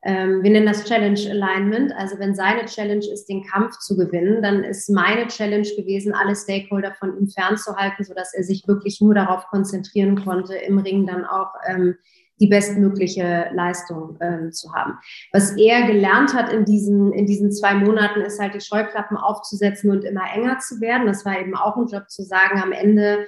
ähm, 0.05 0.43
wir 0.43 0.51
nennen 0.51 0.67
das 0.67 0.85
Challenge 0.85 1.19
Alignment. 1.31 1.91
Also 1.97 2.19
wenn 2.19 2.35
seine 2.35 2.65
Challenge 2.65 3.05
ist, 3.11 3.25
den 3.25 3.43
Kampf 3.43 3.79
zu 3.79 3.97
gewinnen, 3.97 4.43
dann 4.43 4.63
ist 4.63 4.87
meine 4.87 5.27
Challenge 5.27 5.67
gewesen, 5.75 6.13
alle 6.13 6.35
Stakeholder 6.35 6.93
von 6.99 7.17
ihm 7.17 7.27
fernzuhalten, 7.27 8.05
sodass 8.05 8.35
er 8.35 8.43
sich 8.43 8.67
wirklich 8.67 9.01
nur 9.01 9.15
darauf 9.15 9.47
konzentrieren 9.47 10.23
konnte, 10.23 10.53
im 10.55 10.77
Ring 10.77 11.07
dann 11.07 11.25
auch 11.25 11.53
ähm, 11.67 11.95
die 12.39 12.47
bestmögliche 12.47 13.49
Leistung 13.53 14.17
ähm, 14.21 14.51
zu 14.51 14.73
haben. 14.73 14.99
Was 15.33 15.57
er 15.57 15.87
gelernt 15.87 16.35
hat 16.35 16.53
in 16.53 16.65
diesen, 16.65 17.11
in 17.11 17.25
diesen 17.25 17.51
zwei 17.51 17.73
Monaten, 17.73 18.21
ist 18.21 18.39
halt 18.39 18.53
die 18.53 18.61
Scheuklappen 18.61 19.17
aufzusetzen 19.17 19.89
und 19.89 20.03
immer 20.03 20.25
enger 20.35 20.59
zu 20.59 20.81
werden. 20.81 21.07
Das 21.07 21.25
war 21.25 21.39
eben 21.39 21.55
auch 21.55 21.77
ein 21.77 21.87
Job 21.87 22.09
zu 22.09 22.21
sagen, 22.21 22.61
am 22.61 22.73
Ende 22.73 23.25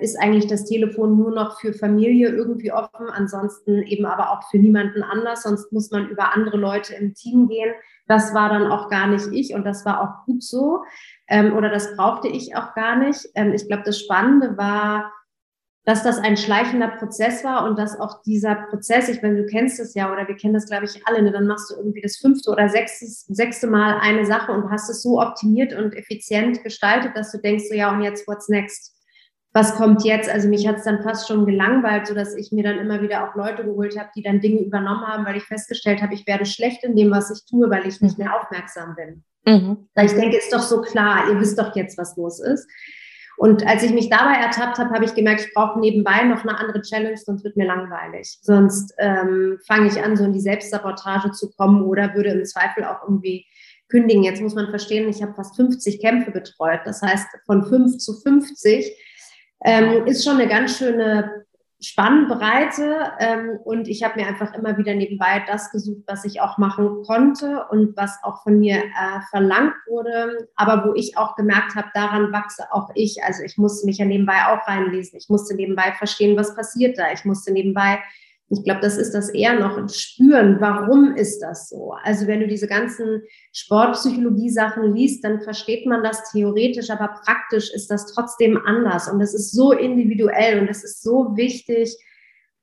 ist 0.00 0.16
eigentlich 0.20 0.46
das 0.46 0.66
Telefon 0.66 1.18
nur 1.18 1.32
noch 1.32 1.60
für 1.60 1.72
Familie 1.72 2.28
irgendwie 2.28 2.70
offen, 2.70 3.10
ansonsten 3.10 3.82
eben 3.82 4.06
aber 4.06 4.30
auch 4.30 4.48
für 4.50 4.58
niemanden 4.58 5.02
anders, 5.02 5.42
sonst 5.42 5.72
muss 5.72 5.90
man 5.90 6.08
über 6.08 6.32
andere 6.32 6.56
Leute 6.56 6.94
im 6.94 7.12
Team 7.14 7.48
gehen. 7.48 7.74
Das 8.06 8.32
war 8.34 8.50
dann 8.50 8.70
auch 8.70 8.88
gar 8.88 9.08
nicht 9.08 9.26
ich 9.32 9.54
und 9.54 9.64
das 9.64 9.84
war 9.84 10.00
auch 10.00 10.26
gut 10.26 10.44
so 10.44 10.84
ähm, 11.28 11.56
oder 11.56 11.70
das 11.70 11.96
brauchte 11.96 12.28
ich 12.28 12.56
auch 12.56 12.74
gar 12.74 12.96
nicht. 12.96 13.28
Ähm, 13.34 13.52
ich 13.52 13.66
glaube, 13.66 13.82
das 13.84 13.98
Spannende 13.98 14.56
war, 14.56 15.12
dass 15.84 16.02
das 16.02 16.18
ein 16.18 16.36
schleichender 16.36 16.88
Prozess 16.88 17.44
war 17.44 17.64
und 17.64 17.78
dass 17.78 17.98
auch 17.98 18.22
dieser 18.22 18.54
Prozess, 18.54 19.08
ich 19.08 19.22
meine, 19.22 19.42
du 19.42 19.46
kennst 19.46 19.80
es 19.80 19.94
ja 19.94 20.12
oder 20.12 20.28
wir 20.28 20.36
kennen 20.36 20.54
das, 20.54 20.66
glaube 20.66 20.84
ich, 20.84 21.06
alle, 21.06 21.22
ne? 21.22 21.32
dann 21.32 21.46
machst 21.46 21.70
du 21.70 21.76
irgendwie 21.76 22.02
das 22.02 22.18
fünfte 22.18 22.50
oder 22.50 22.68
sechste, 22.68 23.06
sechste 23.06 23.66
Mal 23.66 23.98
eine 24.00 24.26
Sache 24.26 24.52
und 24.52 24.70
hast 24.70 24.90
es 24.90 25.02
so 25.02 25.20
optimiert 25.20 25.72
und 25.72 25.96
effizient 25.96 26.62
gestaltet, 26.62 27.16
dass 27.16 27.32
du 27.32 27.38
denkst, 27.38 27.64
so 27.68 27.74
ja, 27.74 27.90
und 27.90 28.02
jetzt 28.02 28.28
what's 28.28 28.48
next? 28.48 28.97
Was 29.58 29.74
kommt 29.74 30.04
jetzt? 30.04 30.30
Also 30.30 30.46
mich 30.46 30.68
hat 30.68 30.76
es 30.76 30.84
dann 30.84 31.02
fast 31.02 31.26
schon 31.26 31.44
gelangweilt, 31.44 32.06
sodass 32.06 32.36
ich 32.36 32.52
mir 32.52 32.62
dann 32.62 32.78
immer 32.78 33.02
wieder 33.02 33.28
auch 33.28 33.34
Leute 33.34 33.64
geholt 33.64 33.98
habe, 33.98 34.08
die 34.14 34.22
dann 34.22 34.40
Dinge 34.40 34.60
übernommen 34.60 35.04
haben, 35.04 35.26
weil 35.26 35.36
ich 35.36 35.42
festgestellt 35.42 36.00
habe, 36.00 36.14
ich 36.14 36.28
werde 36.28 36.46
schlecht 36.46 36.84
in 36.84 36.94
dem, 36.94 37.10
was 37.10 37.28
ich 37.32 37.44
tue, 37.44 37.68
weil 37.68 37.84
ich 37.84 38.00
nicht 38.00 38.18
mehr 38.18 38.38
aufmerksam 38.38 38.94
bin. 38.94 39.24
Mhm. 39.44 39.88
Weil 39.96 40.06
ich 40.06 40.12
denke, 40.12 40.36
ist 40.36 40.52
doch 40.52 40.62
so 40.62 40.80
klar, 40.80 41.28
ihr 41.28 41.40
wisst 41.40 41.58
doch 41.58 41.74
jetzt, 41.74 41.98
was 41.98 42.16
los 42.16 42.38
ist. 42.38 42.68
Und 43.36 43.66
als 43.66 43.82
ich 43.82 43.92
mich 43.92 44.08
dabei 44.08 44.34
ertappt 44.34 44.78
habe, 44.78 44.90
habe 44.90 45.04
ich 45.04 45.14
gemerkt, 45.14 45.40
ich 45.40 45.54
brauche 45.54 45.80
nebenbei 45.80 46.22
noch 46.22 46.42
eine 46.42 46.56
andere 46.56 46.82
Challenge, 46.82 47.16
sonst 47.16 47.42
wird 47.42 47.56
mir 47.56 47.66
langweilig. 47.66 48.38
Sonst 48.42 48.94
ähm, 48.98 49.58
fange 49.66 49.88
ich 49.88 50.00
an, 50.00 50.16
so 50.16 50.24
in 50.24 50.32
die 50.32 50.40
Selbstsabotage 50.40 51.32
zu 51.32 51.50
kommen 51.50 51.82
oder 51.82 52.14
würde 52.14 52.30
im 52.30 52.44
Zweifel 52.44 52.84
auch 52.84 53.02
irgendwie 53.02 53.44
kündigen. 53.88 54.22
Jetzt 54.22 54.40
muss 54.40 54.54
man 54.54 54.70
verstehen, 54.70 55.08
ich 55.08 55.20
habe 55.20 55.34
fast 55.34 55.56
50 55.56 56.00
Kämpfe 56.00 56.30
betreut. 56.30 56.80
Das 56.84 57.02
heißt, 57.02 57.26
von 57.44 57.64
5 57.64 57.98
zu 57.98 58.14
50 58.20 58.92
ähm, 59.64 60.06
ist 60.06 60.24
schon 60.24 60.38
eine 60.38 60.48
ganz 60.48 60.78
schöne 60.78 61.46
Spannbreite 61.80 63.12
ähm, 63.20 63.58
und 63.62 63.86
ich 63.86 64.02
habe 64.02 64.20
mir 64.20 64.26
einfach 64.26 64.52
immer 64.54 64.76
wieder 64.78 64.94
nebenbei 64.94 65.44
das 65.46 65.70
gesucht, 65.70 66.02
was 66.08 66.24
ich 66.24 66.40
auch 66.40 66.58
machen 66.58 67.04
konnte 67.04 67.66
und 67.70 67.96
was 67.96 68.18
auch 68.24 68.42
von 68.42 68.58
mir 68.58 68.78
äh, 68.78 69.20
verlangt 69.30 69.74
wurde, 69.86 70.48
aber 70.56 70.88
wo 70.88 70.94
ich 70.94 71.16
auch 71.16 71.36
gemerkt 71.36 71.76
habe, 71.76 71.88
daran 71.94 72.32
wachse 72.32 72.64
auch 72.72 72.90
ich. 72.96 73.22
Also 73.22 73.44
ich 73.44 73.58
musste 73.58 73.86
mich 73.86 73.98
ja 73.98 74.06
nebenbei 74.06 74.46
auch 74.48 74.66
reinlesen, 74.66 75.18
ich 75.18 75.28
musste 75.28 75.54
nebenbei 75.54 75.92
verstehen, 75.92 76.36
was 76.36 76.56
passiert 76.56 76.98
da, 76.98 77.12
ich 77.12 77.24
musste 77.24 77.52
nebenbei 77.52 78.00
ich 78.50 78.64
glaube, 78.64 78.80
das 78.80 78.96
ist 78.96 79.12
das 79.12 79.28
eher 79.28 79.58
noch 79.58 79.88
spüren. 79.90 80.56
Warum 80.60 81.14
ist 81.14 81.40
das 81.40 81.68
so? 81.68 81.92
Also 82.02 82.26
wenn 82.26 82.40
du 82.40 82.48
diese 82.48 82.66
ganzen 82.66 83.22
Sportpsychologie-Sachen 83.52 84.94
liest, 84.94 85.22
dann 85.22 85.40
versteht 85.40 85.86
man 85.86 86.02
das 86.02 86.30
theoretisch, 86.32 86.88
aber 86.90 87.14
praktisch 87.24 87.70
ist 87.72 87.90
das 87.90 88.06
trotzdem 88.12 88.58
anders. 88.64 89.08
Und 89.08 89.20
es 89.20 89.34
ist 89.34 89.52
so 89.52 89.72
individuell 89.72 90.60
und 90.60 90.68
es 90.68 90.82
ist 90.82 91.02
so 91.02 91.36
wichtig, 91.36 91.94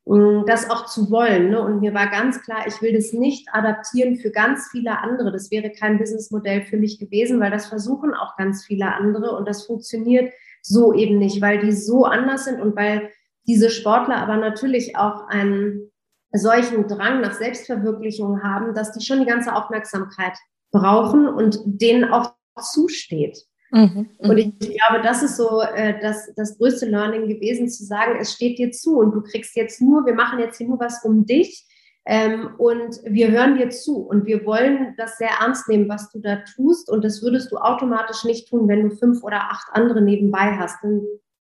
mm, 0.06 0.46
das 0.48 0.72
auch 0.72 0.88
zu 0.88 1.12
wollen. 1.12 1.52
Ne? 1.52 1.62
Und 1.62 1.82
mir 1.82 1.94
war 1.94 2.10
ganz 2.10 2.42
klar, 2.42 2.66
ich 2.66 2.82
will 2.82 2.94
das 2.94 3.14
nicht 3.14 3.48
adaptieren 3.52 4.16
für 4.16 4.32
ganz 4.32 4.68
viele 4.72 4.98
andere. 4.98 5.32
Das 5.32 5.52
wäre 5.52 5.70
kein 5.70 6.00
Businessmodell 6.00 6.64
für 6.64 6.78
mich 6.78 6.98
gewesen, 6.98 7.40
weil 7.40 7.52
das 7.52 7.68
versuchen 7.68 8.16
auch 8.16 8.36
ganz 8.38 8.66
viele 8.66 8.92
andere 8.92 9.36
und 9.38 9.48
das 9.48 9.68
funktioniert 9.68 10.34
so 10.64 10.94
eben 10.94 11.20
nicht, 11.20 11.44
weil 11.44 11.60
die 11.60 11.72
so 11.72 12.06
anders 12.06 12.46
sind 12.46 12.60
und 12.60 12.76
weil 12.76 13.12
diese 13.48 13.70
Sportler 13.70 14.18
aber 14.18 14.38
natürlich 14.38 14.98
auch 14.98 15.28
einen 15.28 15.92
solchen 16.34 16.88
Drang 16.88 17.22
nach 17.22 17.34
Selbstverwirklichung 17.34 18.44
haben, 18.44 18.74
dass 18.74 18.92
die 18.92 19.06
schon 19.06 19.20
die 19.20 19.26
ganze 19.26 19.56
Aufmerksamkeit 19.56 20.38
brauchen 20.72 21.28
und 21.28 21.60
denen 21.66 22.06
auch 22.06 22.34
zusteht. 22.62 23.46
Mhm, 23.72 24.10
mhm. 24.22 24.30
und 24.30 24.38
ich 24.38 24.60
glaube, 24.60 25.04
das 25.04 25.24
ist 25.24 25.38
so 25.38 25.62
äh, 25.62 26.00
das, 26.00 26.32
das 26.36 26.58
größte 26.58 26.86
Learning 26.86 27.28
gewesen, 27.28 27.68
zu 27.68 27.84
sagen, 27.84 28.18
es 28.20 28.34
steht 28.34 28.60
dir 28.60 28.72
zu 28.72 29.00
und 29.00 29.12
du 29.12 29.22
kriegst 29.22 29.56
jetzt 29.56 29.82
nur, 29.82 30.06
wir 30.06 30.14
machen 30.14 30.40
jetzt 30.40 30.58
hier 30.58 30.68
nur 30.68 30.80
was 30.80 31.04
um 31.04 31.26
dich 31.26 31.68
ähm, 32.06 32.52
und 32.58 33.02
wir 33.06 33.32
hören 33.32 33.58
dir 33.58 33.70
zu 33.72 33.98
und 33.98 34.28
wir 34.28 34.46
wollen 34.46 34.94
das 34.98 35.18
sehr 35.18 35.32
ernst 35.42 35.68
nehmen, 35.68 35.90
was 35.90 36.12
du 36.12 36.20
da 36.20 36.44
tust 36.56 36.90
und 36.90 37.04
das 37.04 37.24
würdest 37.24 37.52
du 37.52 37.58
automatisch 37.58 38.24
nicht 38.24 38.48
tun, 38.50 38.68
wenn 38.68 38.90
du 38.90 38.96
fünf 38.96 39.24
oder 39.24 39.50
acht 39.50 39.68
andere 39.72 40.02
nebenbei 40.02 40.56
hast. 40.58 40.84
Dann 40.84 41.02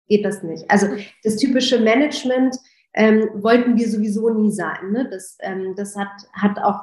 geht 0.09 0.25
das 0.25 0.43
nicht. 0.43 0.71
Also 0.71 0.89
das 1.23 1.37
typische 1.37 1.81
Management 1.81 2.57
ähm, 2.95 3.29
wollten 3.35 3.77
wir 3.77 3.89
sowieso 3.89 4.31
nie 4.31 4.51
sein. 4.51 4.91
Ne? 4.93 5.09
Das, 5.11 5.37
ähm, 5.41 5.75
das 5.77 5.97
hat, 5.97 6.09
hat 6.33 6.59
auch, 6.59 6.81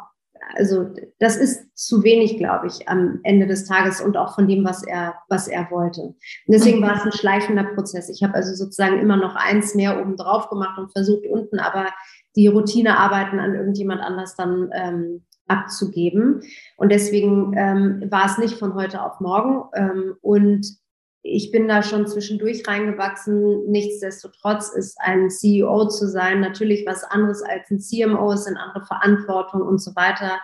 also 0.55 0.89
das 1.19 1.37
ist 1.37 1.75
zu 1.75 2.03
wenig, 2.03 2.37
glaube 2.37 2.67
ich, 2.67 2.87
am 2.87 3.19
Ende 3.23 3.47
des 3.47 3.65
Tages 3.65 4.01
und 4.01 4.15
auch 4.17 4.35
von 4.35 4.47
dem, 4.47 4.63
was 4.63 4.83
er, 4.83 5.15
was 5.29 5.47
er 5.47 5.69
wollte. 5.71 6.01
Und 6.01 6.17
deswegen 6.47 6.81
war 6.81 6.95
es 6.95 7.03
ein 7.03 7.11
schleichender 7.11 7.63
Prozess. 7.63 8.09
Ich 8.09 8.21
habe 8.23 8.35
also 8.35 8.53
sozusagen 8.53 8.99
immer 8.99 9.17
noch 9.17 9.35
eins 9.35 9.73
mehr 9.73 9.99
oben 9.99 10.15
drauf 10.17 10.49
gemacht 10.49 10.77
und 10.77 10.91
versucht 10.91 11.25
unten, 11.27 11.59
aber 11.59 11.87
die 12.35 12.47
Routinearbeiten 12.47 13.39
an 13.39 13.55
irgendjemand 13.55 14.01
anders 14.01 14.35
dann 14.35 14.69
ähm, 14.73 15.25
abzugeben. 15.47 16.41
Und 16.77 16.91
deswegen 16.91 17.53
ähm, 17.55 18.11
war 18.11 18.25
es 18.25 18.37
nicht 18.37 18.57
von 18.57 18.75
heute 18.75 19.03
auf 19.03 19.19
morgen. 19.19 19.63
Ähm, 19.75 20.15
und 20.21 20.65
ich 21.23 21.51
bin 21.51 21.69
da 21.69 21.81
schon 21.81 22.05
zwischendurch 22.05 22.67
reingewachsen. 22.67 23.71
Nichtsdestotrotz 23.71 24.69
ist 24.69 24.97
ein 24.99 25.29
CEO 25.29 25.87
zu 25.87 26.07
sein 26.07 26.41
natürlich 26.41 26.85
was 26.85 27.03
anderes 27.05 27.41
als 27.41 27.71
ein 27.71 27.79
CMO, 27.79 28.33
es 28.33 28.43
sind 28.43 28.57
andere 28.57 28.85
Verantwortung 28.85 29.61
und 29.61 29.79
so 29.79 29.95
weiter. 29.95 30.39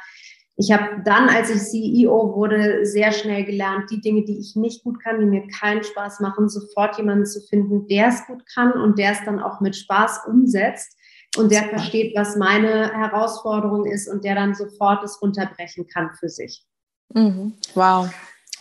Ich 0.55 0.71
habe 0.71 1.01
dann, 1.05 1.29
als 1.29 1.49
ich 1.49 1.61
CEO 1.61 2.35
wurde, 2.35 2.85
sehr 2.85 3.11
schnell 3.11 3.45
gelernt, 3.45 3.91
die 3.91 4.01
Dinge, 4.01 4.23
die 4.23 4.39
ich 4.39 4.55
nicht 4.55 4.83
gut 4.83 5.01
kann, 5.01 5.19
die 5.19 5.25
mir 5.25 5.47
keinen 5.47 5.83
Spaß 5.83 6.19
machen, 6.21 6.49
sofort 6.49 6.97
jemanden 6.97 7.25
zu 7.25 7.41
finden, 7.41 7.87
der 7.87 8.07
es 8.07 8.25
gut 8.27 8.43
kann 8.53 8.73
und 8.73 8.97
der 8.97 9.11
es 9.11 9.23
dann 9.23 9.39
auch 9.39 9.61
mit 9.61 9.75
Spaß 9.75 10.21
umsetzt 10.27 10.97
und 11.37 11.51
der 11.51 11.63
versteht, 11.63 12.15
was 12.15 12.35
meine 12.35 12.91
Herausforderung 12.93 13.85
ist 13.85 14.09
und 14.09 14.23
der 14.23 14.35
dann 14.35 14.55
sofort 14.55 15.03
es 15.03 15.21
runterbrechen 15.21 15.87
kann 15.87 16.11
für 16.19 16.29
sich. 16.29 16.65
Mhm. 17.13 17.53
Wow, 17.73 18.09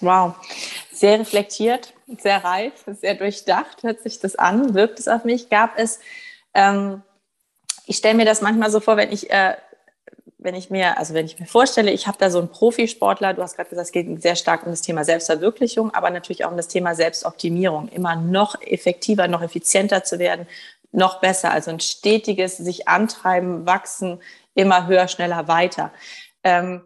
wow. 0.00 0.34
Sehr 0.98 1.20
reflektiert, 1.20 1.94
sehr 2.18 2.42
reif, 2.42 2.72
sehr 2.86 3.14
durchdacht 3.14 3.84
hört 3.84 4.02
sich 4.02 4.18
das 4.18 4.34
an, 4.34 4.74
wirkt 4.74 4.98
es 4.98 5.06
auf 5.06 5.24
mich. 5.24 5.48
Gab 5.48 5.78
es, 5.78 6.00
ähm, 6.54 7.02
ich 7.86 7.98
stelle 7.98 8.16
mir 8.16 8.24
das 8.24 8.40
manchmal 8.42 8.70
so 8.72 8.80
vor, 8.80 8.96
wenn 8.96 9.12
ich 9.12 9.30
äh, 9.30 9.54
wenn 10.38 10.56
ich 10.56 10.70
mir, 10.70 10.98
also 10.98 11.14
wenn 11.14 11.26
ich 11.26 11.38
mir 11.38 11.46
vorstelle, 11.46 11.92
ich 11.92 12.06
habe 12.06 12.18
da 12.18 12.30
so 12.30 12.38
einen 12.38 12.48
Profisportler, 12.48 13.34
du 13.34 13.42
hast 13.42 13.56
gerade 13.56 13.70
gesagt, 13.70 13.86
es 13.86 13.92
geht 13.92 14.22
sehr 14.22 14.36
stark 14.36 14.64
um 14.64 14.72
das 14.72 14.82
Thema 14.82 15.04
Selbstverwirklichung, 15.04 15.92
aber 15.94 16.10
natürlich 16.10 16.44
auch 16.44 16.50
um 16.50 16.56
das 16.56 16.68
Thema 16.68 16.94
Selbstoptimierung, 16.94 17.88
immer 17.88 18.16
noch 18.16 18.60
effektiver, 18.60 19.28
noch 19.28 19.42
effizienter 19.42 20.04
zu 20.04 20.18
werden, 20.18 20.46
noch 20.90 21.20
besser, 21.20 21.52
also 21.52 21.70
ein 21.70 21.80
stetiges 21.80 22.56
sich 22.56 22.88
antreiben, 22.88 23.66
wachsen, 23.66 24.20
immer 24.54 24.86
höher, 24.86 25.06
schneller, 25.06 25.48
weiter. 25.48 25.92
Ähm, 26.42 26.82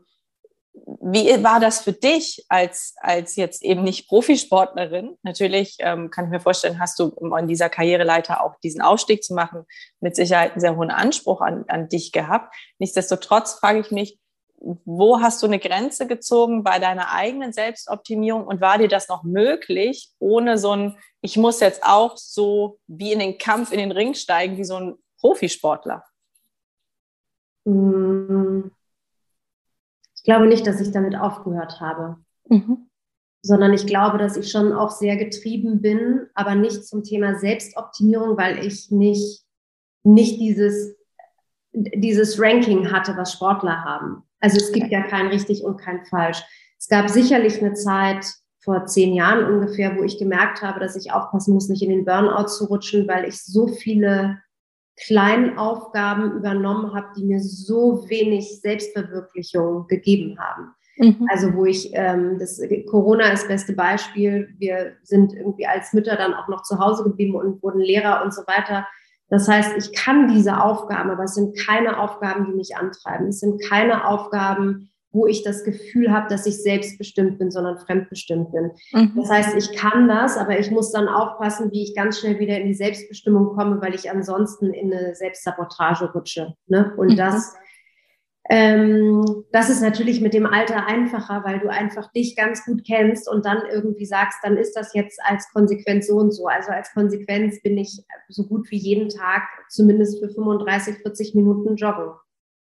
wie 0.75 1.45
war 1.45 1.61
das 1.61 1.81
für 1.81 1.93
dich 1.93 2.45
als, 2.49 2.95
als 2.99 3.37
jetzt 3.37 3.63
eben 3.63 3.83
nicht 3.83 4.09
Profisportlerin? 4.09 5.19
Natürlich 5.23 5.77
ähm, 5.81 6.11
kann 6.11 6.27
ich 6.27 6.31
mir 6.31 6.41
vorstellen, 6.41 6.81
hast 6.81 6.99
du, 6.99 7.15
an 7.33 7.47
dieser 7.47 7.69
Karriereleiter 7.69 8.43
auch 8.43 8.57
diesen 8.61 8.81
Aufstieg 8.81 9.23
zu 9.23 9.35
machen, 9.35 9.65
mit 10.01 10.17
Sicherheit 10.17 10.53
einen 10.53 10.61
sehr 10.61 10.77
hohen 10.77 10.91
Anspruch 10.91 11.43
an, 11.43 11.65
an 11.69 11.89
dich 11.89 12.13
gehabt. 12.13 12.55
Nichtsdestotrotz 12.79 13.55
frage 13.55 13.81
ich 13.81 13.91
mich, 13.91 14.19
wo 14.57 15.21
hast 15.21 15.43
du 15.43 15.47
eine 15.47 15.59
Grenze 15.59 16.07
gezogen 16.07 16.63
bei 16.63 16.79
deiner 16.79 17.13
eigenen 17.13 17.53
Selbstoptimierung 17.53 18.47
und 18.47 18.61
war 18.61 18.79
dir 18.79 18.89
das 18.89 19.09
noch 19.09 19.25
möglich, 19.25 20.11
ohne 20.21 20.57
so 20.57 20.71
ein, 20.71 20.97
ich 21.21 21.37
muss 21.37 21.61
jetzt 21.61 21.83
auch 21.85 22.17
so 22.17 22.79
wie 22.87 23.13
in 23.13 23.19
den 23.19 23.39
Kampf, 23.39 23.73
in 23.73 23.79
den 23.79 23.93
Ring 23.93 24.15
steigen, 24.15 24.57
wie 24.57 24.65
so 24.65 24.77
ein 24.77 24.95
Profisportler? 25.19 26.05
Mmh 27.65 28.71
ich 30.23 30.27
glaube 30.27 30.47
nicht, 30.47 30.65
dass 30.69 30.81
ich 30.81 30.93
damit 30.93 31.17
aufgehört 31.17 31.81
habe, 31.81 32.17
mhm. 32.49 32.89
sondern 33.43 33.73
ich 33.73 33.87
glaube, 33.87 34.19
dass 34.19 34.37
ich 34.37 34.53
schon 34.53 34.73
auch 34.73 34.91
sehr 34.91 35.17
getrieben 35.17 35.83
bin, 35.83 36.29
aber 36.35 36.55
nicht 36.55 36.87
zum 36.87 37.03
Thema 37.03 37.41
Selbstoptimierung, 37.41 38.37
weil 38.37 38.65
ich 38.65 38.93
nicht, 38.93 39.43
nicht 40.05 40.41
dieses, 40.41 40.95
dieses 41.73 42.41
Ranking 42.41 42.93
hatte, 42.93 43.17
was 43.17 43.33
Sportler 43.33 43.83
haben. 43.83 44.23
Also 44.39 44.59
es 44.59 44.71
gibt 44.71 44.93
ja 44.93 45.03
kein 45.03 45.27
richtig 45.27 45.65
und 45.65 45.79
kein 45.79 46.05
falsch. 46.05 46.41
Es 46.79 46.87
gab 46.87 47.09
sicherlich 47.09 47.61
eine 47.61 47.75
Zeit 47.75 48.25
vor 48.61 48.87
zehn 48.87 49.15
Jahren 49.15 49.53
ungefähr, 49.53 49.97
wo 49.97 50.05
ich 50.05 50.21
gemerkt 50.21 50.63
habe, 50.63 50.79
dass 50.79 50.95
ich 50.95 51.11
aufpassen 51.11 51.53
muss, 51.53 51.69
nicht 51.69 51.83
in 51.83 51.91
den 51.91 52.05
Burnout 52.05 52.47
zu 52.47 52.67
rutschen, 52.67 53.09
weil 53.09 53.25
ich 53.25 53.43
so 53.43 53.67
viele 53.67 54.39
kleinen 54.97 55.59
Aufgaben 55.59 56.33
übernommen 56.33 56.95
habe, 56.95 57.09
die 57.17 57.25
mir 57.25 57.41
so 57.41 58.09
wenig 58.09 58.61
Selbstverwirklichung 58.61 59.87
gegeben 59.89 60.39
haben. 60.39 60.75
Mhm. 60.99 61.27
Also 61.31 61.55
wo 61.55 61.65
ich, 61.65 61.91
ähm, 61.95 62.39
das 62.39 62.61
Corona 62.91 63.33
ist 63.33 63.43
das 63.43 63.49
beste 63.49 63.73
Beispiel. 63.73 64.55
Wir 64.59 64.93
sind 65.03 65.35
irgendwie 65.35 65.67
als 65.67 65.93
Mütter 65.93 66.17
dann 66.17 66.35
auch 66.35 66.49
noch 66.49 66.63
zu 66.63 66.79
Hause 66.79 67.05
geblieben 67.05 67.35
und 67.35 67.63
wurden 67.63 67.81
Lehrer 67.81 68.23
und 68.23 68.35
so 68.35 68.43
weiter. 68.43 68.87
Das 69.29 69.49
heißt, 69.49 69.77
ich 69.79 69.95
kann 69.95 70.29
diese 70.29 70.63
Aufgaben, 70.63 71.11
aber 71.11 71.25
es 71.25 71.35
sind 71.35 71.57
keine 71.59 71.99
Aufgaben, 71.99 72.47
die 72.47 72.53
mich 72.53 72.77
antreiben. 72.77 73.29
Es 73.29 73.41
sind 73.41 73.63
keine 73.63 74.07
Aufgaben, 74.07 74.92
wo 75.13 75.27
ich 75.27 75.43
das 75.43 75.63
Gefühl 75.65 76.11
habe, 76.11 76.29
dass 76.29 76.47
ich 76.47 76.63
selbstbestimmt 76.63 77.39
bin, 77.39 77.51
sondern 77.51 77.79
fremdbestimmt 77.79 78.51
bin. 78.53 78.71
Mhm. 78.93 79.13
Das 79.17 79.31
heißt, 79.31 79.57
ich 79.57 79.77
kann 79.77 80.09
das, 80.09 80.37
aber 80.37 80.59
ich 80.59 80.71
muss 80.71 80.91
dann 80.91 81.09
aufpassen, 81.09 81.71
wie 81.71 81.83
ich 81.83 81.95
ganz 81.95 82.19
schnell 82.19 82.39
wieder 82.39 82.59
in 82.59 82.69
die 82.69 82.75
Selbstbestimmung 82.75 83.55
komme, 83.55 83.81
weil 83.81 83.95
ich 83.95 84.11
ansonsten 84.11 84.73
in 84.73 84.93
eine 84.93 85.15
Selbstsabotage 85.15 86.13
rutsche. 86.13 86.55
Ne? 86.67 86.95
Und 86.97 87.13
mhm. 87.13 87.17
das, 87.17 87.55
ähm, 88.49 89.45
das 89.53 89.69
ist 89.69 89.83
natürlich 89.83 90.21
mit 90.21 90.35
dem 90.35 90.47
Alter 90.47 90.87
einfacher, 90.87 91.43
weil 91.45 91.61
du 91.61 91.69
einfach 91.69 92.11
dich 92.13 92.35
ganz 92.35 92.65
gut 92.65 92.83
kennst 92.85 93.29
und 93.29 93.45
dann 93.45 93.63
irgendwie 93.71 94.07
sagst, 94.07 94.39
dann 94.43 94.57
ist 94.57 94.75
das 94.75 94.95
jetzt 94.95 95.21
als 95.25 95.49
Konsequenz 95.53 96.07
so 96.07 96.17
und 96.17 96.33
so. 96.33 96.47
Also 96.47 96.71
als 96.71 96.93
Konsequenz 96.93 97.61
bin 97.63 97.77
ich 97.77 98.03
so 98.29 98.47
gut 98.47 98.71
wie 98.71 98.79
jeden 98.79 99.11
Tag 99.11 99.43
zumindest 99.69 100.21
für 100.21 100.31
35, 100.31 100.97
40 101.03 101.35
Minuten 101.35 101.77
joggen. 101.77 102.13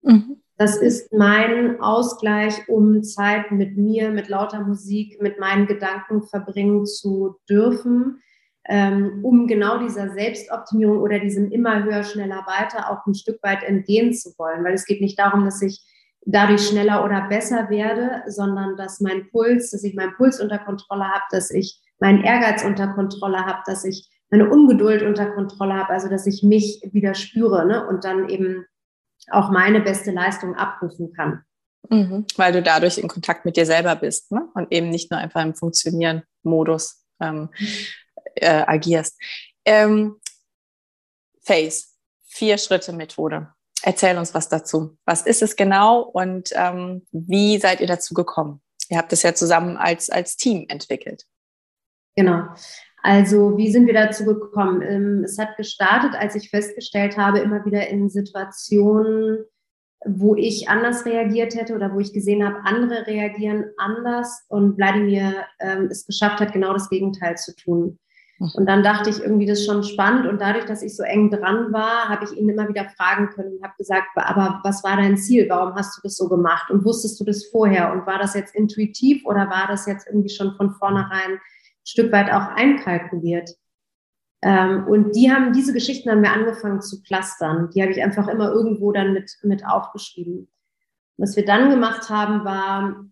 Mhm. 0.01 0.41
Das 0.59 0.75
ist 0.75 1.13
mein 1.13 1.79
Ausgleich, 1.79 2.67
um 2.67 3.01
Zeit 3.01 3.49
mit 3.49 3.77
mir, 3.77 4.09
mit 4.09 4.27
lauter 4.27 4.59
Musik, 4.59 5.21
mit 5.21 5.39
meinen 5.39 5.67
Gedanken 5.67 6.23
verbringen 6.23 6.85
zu 6.85 7.37
dürfen, 7.49 8.19
ähm, 8.67 9.21
um 9.23 9.47
genau 9.47 9.79
dieser 9.79 10.09
Selbstoptimierung 10.09 10.99
oder 10.99 11.19
diesem 11.19 11.49
immer 11.49 11.85
höher, 11.85 12.03
schneller, 12.03 12.45
weiter 12.45 12.91
auch 12.91 13.07
ein 13.07 13.15
Stück 13.15 13.41
weit 13.41 13.63
entgehen 13.63 14.13
zu 14.13 14.33
wollen. 14.37 14.65
Weil 14.65 14.73
es 14.73 14.83
geht 14.83 14.99
nicht 14.99 15.17
darum, 15.17 15.45
dass 15.45 15.61
ich 15.61 15.81
dadurch 16.25 16.67
schneller 16.67 17.05
oder 17.05 17.29
besser 17.29 17.69
werde, 17.69 18.23
sondern 18.27 18.75
dass 18.75 18.99
mein 18.99 19.29
Puls, 19.31 19.71
dass 19.71 19.85
ich 19.85 19.95
meinen 19.95 20.15
Puls 20.15 20.41
unter 20.41 20.59
Kontrolle 20.59 21.05
habe, 21.05 21.23
dass 21.31 21.51
ich 21.51 21.79
meinen 22.01 22.21
Ehrgeiz 22.21 22.65
unter 22.65 22.89
Kontrolle 22.89 23.45
habe, 23.45 23.59
dass 23.65 23.85
ich 23.85 24.09
meine 24.29 24.49
Ungeduld 24.49 25.03
unter 25.03 25.27
Kontrolle 25.27 25.75
habe, 25.75 25.93
also 25.93 26.09
dass 26.09 26.27
ich 26.27 26.43
mich 26.43 26.81
wieder 26.91 27.13
spüre 27.13 27.65
ne? 27.65 27.87
und 27.87 28.03
dann 28.03 28.27
eben 28.27 28.65
auch 29.31 29.51
meine 29.51 29.81
beste 29.81 30.11
Leistung 30.11 30.55
abrufen 30.55 31.13
kann. 31.13 31.43
Mhm, 31.89 32.25
weil 32.35 32.51
du 32.51 32.61
dadurch 32.61 32.97
in 32.97 33.07
Kontakt 33.07 33.45
mit 33.45 33.55
dir 33.57 33.65
selber 33.65 33.95
bist 33.95 34.31
ne? 34.31 34.47
und 34.53 34.71
eben 34.71 34.89
nicht 34.89 35.09
nur 35.11 35.19
einfach 35.19 35.41
im 35.41 35.55
Funktionieren-Modus 35.55 37.03
ähm, 37.21 37.49
äh, 38.35 38.63
agierst. 38.67 39.19
Ähm, 39.65 40.17
Face, 41.41 41.97
Vier-Schritte-Methode. 42.27 43.53
Erzähl 43.81 44.17
uns 44.17 44.33
was 44.33 44.49
dazu. 44.49 44.97
Was 45.05 45.21
ist 45.21 45.41
es 45.41 45.55
genau 45.55 46.01
und 46.01 46.49
ähm, 46.53 47.07
wie 47.11 47.57
seid 47.59 47.79
ihr 47.79 47.87
dazu 47.87 48.13
gekommen? 48.13 48.61
Ihr 48.89 48.97
habt 48.97 49.13
es 49.13 49.23
ja 49.23 49.33
zusammen 49.33 49.77
als, 49.77 50.09
als 50.09 50.35
Team 50.35 50.65
entwickelt. 50.67 51.23
Genau. 52.15 52.43
Also 53.01 53.57
wie 53.57 53.71
sind 53.71 53.87
wir 53.87 53.93
dazu 53.93 54.25
gekommen? 54.25 54.81
Ähm, 54.81 55.23
es 55.23 55.37
hat 55.37 55.55
gestartet, 55.57 56.15
als 56.19 56.35
ich 56.35 56.49
festgestellt 56.49 57.17
habe, 57.17 57.39
immer 57.39 57.65
wieder 57.65 57.87
in 57.87 58.09
Situationen, 58.09 59.45
wo 60.05 60.35
ich 60.35 60.69
anders 60.69 61.05
reagiert 61.05 61.55
hätte 61.55 61.75
oder 61.75 61.93
wo 61.93 61.99
ich 61.99 62.13
gesehen 62.13 62.45
habe, 62.45 62.59
andere 62.63 63.05
reagieren 63.07 63.65
anders 63.77 64.45
und 64.47 64.77
Wladimir 64.77 65.45
ähm, 65.59 65.87
es 65.91 66.05
geschafft 66.05 66.39
hat, 66.39 66.53
genau 66.53 66.73
das 66.73 66.89
Gegenteil 66.89 67.37
zu 67.37 67.55
tun. 67.55 67.99
Hm. 68.37 68.51
Und 68.55 68.65
dann 68.65 68.83
dachte 68.83 69.09
ich 69.09 69.19
irgendwie, 69.21 69.45
das 69.45 69.59
ist 69.59 69.65
schon 69.65 69.83
spannend. 69.83 70.25
Und 70.25 70.41
dadurch, 70.41 70.65
dass 70.65 70.81
ich 70.81 70.95
so 70.95 71.03
eng 71.03 71.29
dran 71.29 71.71
war, 71.73 72.09
habe 72.09 72.25
ich 72.25 72.37
ihn 72.37 72.49
immer 72.49 72.67
wieder 72.69 72.89
fragen 72.97 73.29
können 73.29 73.57
und 73.57 73.63
habe 73.63 73.73
gesagt, 73.77 74.07
aber 74.15 74.61
was 74.63 74.83
war 74.83 74.97
dein 74.97 75.17
Ziel? 75.17 75.47
Warum 75.49 75.75
hast 75.75 75.97
du 75.97 76.01
das 76.03 76.15
so 76.15 76.29
gemacht? 76.29 76.71
Und 76.71 76.85
wusstest 76.85 77.19
du 77.19 77.25
das 77.25 77.45
vorher? 77.45 77.91
Und 77.91 78.05
war 78.07 78.19
das 78.19 78.33
jetzt 78.35 78.55
intuitiv 78.55 79.25
oder 79.25 79.49
war 79.49 79.67
das 79.67 79.85
jetzt 79.85 80.07
irgendwie 80.07 80.29
schon 80.29 80.55
von 80.55 80.71
vornherein 80.71 81.39
Stück 81.89 82.11
weit 82.11 82.31
auch 82.31 82.55
einkalkuliert. 82.55 83.51
Ähm, 84.41 84.87
und 84.87 85.15
die 85.15 85.31
haben, 85.31 85.53
diese 85.53 85.73
Geschichten 85.73 86.09
haben 86.09 86.21
wir 86.21 86.31
angefangen 86.31 86.81
zu 86.81 87.01
clustern. 87.01 87.69
Die 87.73 87.81
habe 87.81 87.91
ich 87.91 88.01
einfach 88.01 88.27
immer 88.27 88.51
irgendwo 88.51 88.91
dann 88.91 89.13
mit, 89.13 89.37
mit 89.43 89.65
aufgeschrieben. 89.65 90.49
Was 91.17 91.35
wir 91.35 91.45
dann 91.45 91.69
gemacht 91.69 92.09
haben, 92.09 92.45
war 92.45 93.05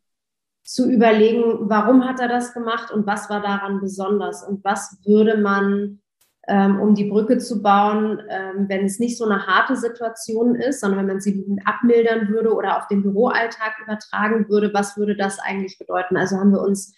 zu 0.63 0.89
überlegen, 0.89 1.69
warum 1.69 2.05
hat 2.05 2.19
er 2.19 2.27
das 2.27 2.53
gemacht 2.53 2.91
und 2.91 3.07
was 3.07 3.29
war 3.29 3.41
daran 3.41 3.81
besonders 3.81 4.43
und 4.43 4.63
was 4.63 4.97
würde 5.05 5.37
man, 5.37 6.01
ähm, 6.47 6.79
um 6.79 6.93
die 6.93 7.09
Brücke 7.09 7.37
zu 7.37 7.61
bauen, 7.61 8.21
ähm, 8.29 8.65
wenn 8.69 8.85
es 8.85 8.99
nicht 8.99 9.17
so 9.17 9.25
eine 9.25 9.47
harte 9.47 9.75
Situation 9.75 10.55
ist, 10.55 10.81
sondern 10.81 10.99
wenn 10.99 11.07
man 11.07 11.21
sie 11.21 11.57
abmildern 11.65 12.29
würde 12.29 12.53
oder 12.53 12.77
auf 12.77 12.87
den 12.87 13.01
Büroalltag 13.01 13.79
übertragen 13.81 14.47
würde, 14.49 14.73
was 14.73 14.97
würde 14.97 15.15
das 15.15 15.39
eigentlich 15.39 15.77
bedeuten? 15.77 16.15
Also 16.15 16.37
haben 16.37 16.51
wir 16.51 16.61
uns 16.61 16.93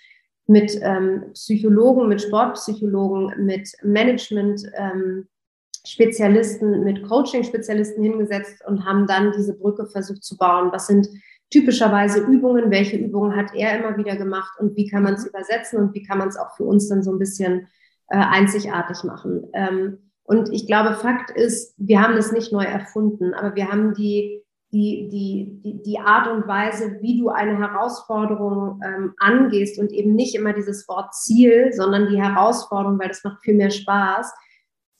mit 0.49 0.77
ähm, 0.81 1.25
Psychologen, 1.33 2.07
mit 2.07 2.23
Sportpsychologen, 2.23 3.45
mit 3.45 3.71
Management-Spezialisten, 3.83 6.73
ähm, 6.73 6.83
mit 6.83 7.03
Coaching-Spezialisten 7.03 8.03
hingesetzt 8.03 8.65
und 8.65 8.83
haben 8.83 9.05
dann 9.05 9.31
diese 9.31 9.55
Brücke 9.55 9.85
versucht 9.85 10.23
zu 10.23 10.35
bauen. 10.37 10.71
Was 10.71 10.87
sind 10.87 11.07
typischerweise 11.51 12.21
Übungen? 12.21 12.71
Welche 12.71 12.97
Übungen 12.97 13.35
hat 13.35 13.53
er 13.53 13.79
immer 13.79 13.95
wieder 13.95 14.15
gemacht 14.15 14.59
und 14.59 14.75
wie 14.75 14.87
kann 14.87 15.03
man 15.03 15.13
es 15.13 15.27
übersetzen 15.27 15.79
und 15.79 15.93
wie 15.93 16.01
kann 16.01 16.17
man 16.17 16.29
es 16.29 16.37
auch 16.37 16.55
für 16.57 16.63
uns 16.63 16.89
dann 16.89 17.03
so 17.03 17.11
ein 17.11 17.19
bisschen 17.19 17.67
äh, 18.07 18.17
einzigartig 18.17 19.03
machen? 19.03 19.45
Ähm, 19.53 19.99
und 20.23 20.51
ich 20.51 20.65
glaube, 20.65 20.95
Fakt 20.95 21.29
ist, 21.29 21.75
wir 21.77 22.01
haben 22.01 22.15
das 22.15 22.31
nicht 22.31 22.51
neu 22.51 22.63
erfunden, 22.63 23.35
aber 23.35 23.55
wir 23.55 23.67
haben 23.67 23.93
die 23.93 24.43
die, 24.71 25.09
die, 25.09 25.81
die, 25.83 25.99
Art 25.99 26.27
und 26.27 26.47
Weise, 26.47 26.99
wie 27.01 27.19
du 27.19 27.29
eine 27.29 27.57
Herausforderung 27.57 28.79
ähm, 28.85 29.13
angehst 29.17 29.79
und 29.79 29.91
eben 29.91 30.13
nicht 30.13 30.35
immer 30.35 30.53
dieses 30.53 30.87
Wort 30.87 31.15
Ziel, 31.15 31.73
sondern 31.73 32.09
die 32.09 32.21
Herausforderung, 32.21 32.99
weil 32.99 33.07
das 33.07 33.23
macht 33.23 33.41
viel 33.41 33.55
mehr 33.55 33.71
Spaß, 33.71 34.31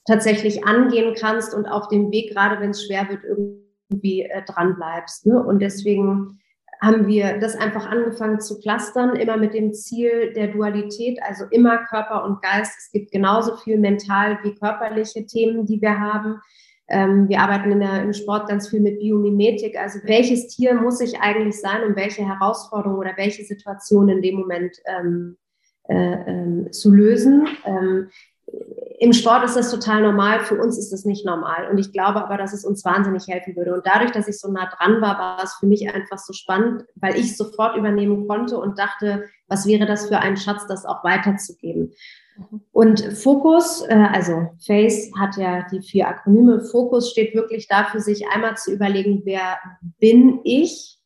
tatsächlich 0.06 0.64
angehen 0.66 1.14
kannst 1.16 1.54
und 1.54 1.66
auf 1.66 1.88
dem 1.88 2.10
Weg, 2.10 2.32
gerade 2.32 2.60
wenn 2.60 2.70
es 2.70 2.84
schwer 2.84 3.08
wird, 3.08 3.22
irgendwie 3.24 4.22
äh, 4.22 4.42
dran. 4.44 4.76
Ne? 5.24 5.40
Und 5.40 5.60
deswegen 5.60 6.40
haben 6.82 7.06
wir 7.06 7.38
das 7.38 7.56
einfach 7.56 7.86
angefangen 7.86 8.40
zu 8.40 8.58
clustern, 8.58 9.14
immer 9.14 9.36
mit 9.36 9.54
dem 9.54 9.72
Ziel 9.74 10.32
der 10.32 10.48
Dualität, 10.48 11.20
also 11.22 11.44
immer 11.50 11.78
Körper 11.84 12.24
und 12.24 12.40
Geist. 12.42 12.74
Es 12.78 12.90
gibt 12.90 13.12
genauso 13.12 13.56
viel 13.56 13.78
mental 13.78 14.38
wie 14.42 14.54
körperliche 14.54 15.26
Themen, 15.26 15.66
die 15.66 15.80
wir 15.80 16.00
haben. 16.00 16.40
Ähm, 16.90 17.28
wir 17.28 17.40
arbeiten 17.40 17.70
in 17.70 17.80
der, 17.80 18.02
im 18.02 18.12
Sport 18.12 18.48
ganz 18.48 18.68
viel 18.68 18.80
mit 18.80 18.98
Biomimetik. 18.98 19.78
Also 19.78 20.00
welches 20.04 20.48
Tier 20.48 20.74
muss 20.74 21.00
ich 21.00 21.20
eigentlich 21.20 21.60
sein, 21.60 21.84
um 21.86 21.96
welche 21.96 22.26
Herausforderung 22.26 22.98
oder 22.98 23.16
welche 23.16 23.44
Situation 23.44 24.08
in 24.08 24.22
dem 24.22 24.36
Moment 24.36 24.76
ähm, 24.86 25.36
äh, 25.88 25.94
ähm, 25.94 26.72
zu 26.72 26.90
lösen. 26.90 27.48
Ähm, 27.64 28.10
im 28.98 29.12
Sport 29.12 29.44
ist 29.44 29.56
das 29.56 29.70
total 29.70 30.02
normal, 30.02 30.40
für 30.40 30.56
uns 30.60 30.76
ist 30.78 30.92
das 30.92 31.04
nicht 31.04 31.24
normal. 31.24 31.70
Und 31.70 31.78
ich 31.78 31.92
glaube 31.92 32.22
aber, 32.22 32.36
dass 32.36 32.52
es 32.52 32.64
uns 32.64 32.84
wahnsinnig 32.84 33.28
helfen 33.28 33.56
würde. 33.56 33.72
Und 33.72 33.86
dadurch, 33.86 34.10
dass 34.10 34.28
ich 34.28 34.38
so 34.38 34.50
nah 34.50 34.68
dran 34.68 35.00
war, 35.00 35.18
war 35.18 35.42
es 35.42 35.54
für 35.54 35.66
mich 35.66 35.88
einfach 35.92 36.18
so 36.18 36.32
spannend, 36.32 36.84
weil 36.96 37.16
ich 37.16 37.36
sofort 37.36 37.76
übernehmen 37.76 38.28
konnte 38.28 38.58
und 38.58 38.78
dachte, 38.78 39.24
was 39.48 39.66
wäre 39.66 39.86
das 39.86 40.08
für 40.08 40.18
ein 40.18 40.36
Schatz, 40.36 40.66
das 40.66 40.84
auch 40.84 41.02
weiterzugeben. 41.02 41.92
Und 42.72 43.00
Fokus, 43.16 43.82
äh, 43.88 43.94
also 43.94 44.50
FACE 44.64 45.12
hat 45.18 45.36
ja 45.36 45.66
die 45.70 45.80
vier 45.80 46.08
Akronyme. 46.08 46.60
Fokus 46.62 47.10
steht 47.10 47.34
wirklich 47.34 47.68
dafür, 47.68 48.00
sich 48.00 48.26
einmal 48.28 48.56
zu 48.56 48.72
überlegen, 48.72 49.22
wer 49.24 49.58
bin 49.98 50.40
ich? 50.44 50.98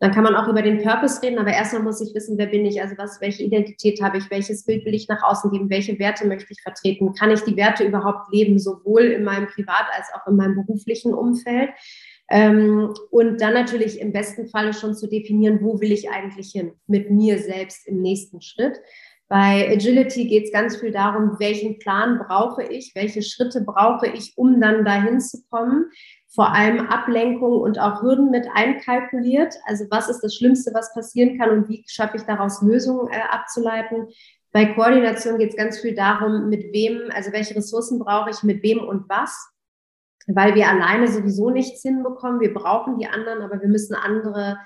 Dann 0.00 0.12
kann 0.12 0.24
man 0.24 0.34
auch 0.34 0.48
über 0.48 0.62
den 0.62 0.82
Purpose 0.82 1.22
reden, 1.22 1.38
aber 1.38 1.52
erstmal 1.52 1.82
muss 1.82 2.00
ich 2.00 2.14
wissen, 2.14 2.38
wer 2.38 2.46
bin 2.46 2.64
ich, 2.64 2.80
also 2.80 2.96
was, 2.96 3.20
welche 3.20 3.42
Identität 3.42 4.00
habe 4.02 4.16
ich, 4.16 4.30
welches 4.30 4.64
Bild 4.64 4.86
will 4.86 4.94
ich 4.94 5.08
nach 5.08 5.22
außen 5.22 5.50
geben, 5.50 5.68
welche 5.68 5.98
Werte 5.98 6.26
möchte 6.26 6.52
ich 6.52 6.62
vertreten, 6.62 7.12
kann 7.12 7.30
ich 7.30 7.42
die 7.42 7.56
Werte 7.56 7.84
überhaupt 7.84 8.32
leben, 8.32 8.58
sowohl 8.58 9.02
in 9.02 9.24
meinem 9.24 9.46
Privat- 9.46 9.90
als 9.94 10.06
auch 10.14 10.26
in 10.26 10.36
meinem 10.36 10.54
beruflichen 10.54 11.12
Umfeld. 11.12 11.68
Ähm, 12.30 12.94
und 13.10 13.42
dann 13.42 13.52
natürlich 13.52 14.00
im 14.00 14.12
besten 14.12 14.46
Falle 14.48 14.72
schon 14.72 14.94
zu 14.94 15.06
definieren, 15.06 15.58
wo 15.60 15.80
will 15.80 15.92
ich 15.92 16.10
eigentlich 16.10 16.52
hin 16.52 16.72
mit 16.86 17.10
mir 17.10 17.38
selbst 17.38 17.86
im 17.86 18.00
nächsten 18.00 18.40
Schritt. 18.40 18.80
Bei 19.30 19.70
Agility 19.70 20.26
geht 20.26 20.46
es 20.46 20.52
ganz 20.52 20.76
viel 20.78 20.90
darum, 20.90 21.38
welchen 21.38 21.78
Plan 21.78 22.18
brauche 22.18 22.64
ich, 22.64 22.96
welche 22.96 23.22
Schritte 23.22 23.60
brauche 23.60 24.08
ich, 24.08 24.32
um 24.36 24.60
dann 24.60 24.84
dahin 24.84 25.20
zu 25.20 25.44
kommen. 25.48 25.88
Vor 26.34 26.52
allem 26.52 26.88
Ablenkung 26.88 27.60
und 27.60 27.78
auch 27.78 28.02
Hürden 28.02 28.32
mit 28.32 28.48
einkalkuliert. 28.52 29.54
Also 29.66 29.84
was 29.88 30.08
ist 30.08 30.22
das 30.22 30.34
Schlimmste, 30.34 30.72
was 30.74 30.92
passieren 30.94 31.38
kann 31.38 31.50
und 31.50 31.68
wie 31.68 31.84
schaffe 31.86 32.16
ich 32.16 32.24
daraus 32.24 32.60
Lösungen 32.60 33.06
äh, 33.12 33.20
abzuleiten. 33.30 34.08
Bei 34.50 34.66
Koordination 34.66 35.38
geht 35.38 35.50
es 35.50 35.56
ganz 35.56 35.78
viel 35.78 35.94
darum, 35.94 36.48
mit 36.48 36.72
wem, 36.72 37.02
also 37.14 37.30
welche 37.30 37.54
Ressourcen 37.54 38.00
brauche 38.00 38.30
ich, 38.30 38.42
mit 38.42 38.64
wem 38.64 38.80
und 38.80 39.08
was. 39.08 39.48
Weil 40.26 40.56
wir 40.56 40.68
alleine 40.68 41.06
sowieso 41.06 41.50
nichts 41.50 41.82
hinbekommen. 41.82 42.40
Wir 42.40 42.52
brauchen 42.52 42.98
die 42.98 43.06
anderen, 43.06 43.42
aber 43.42 43.60
wir 43.60 43.68
müssen 43.68 43.94
andere 43.94 44.58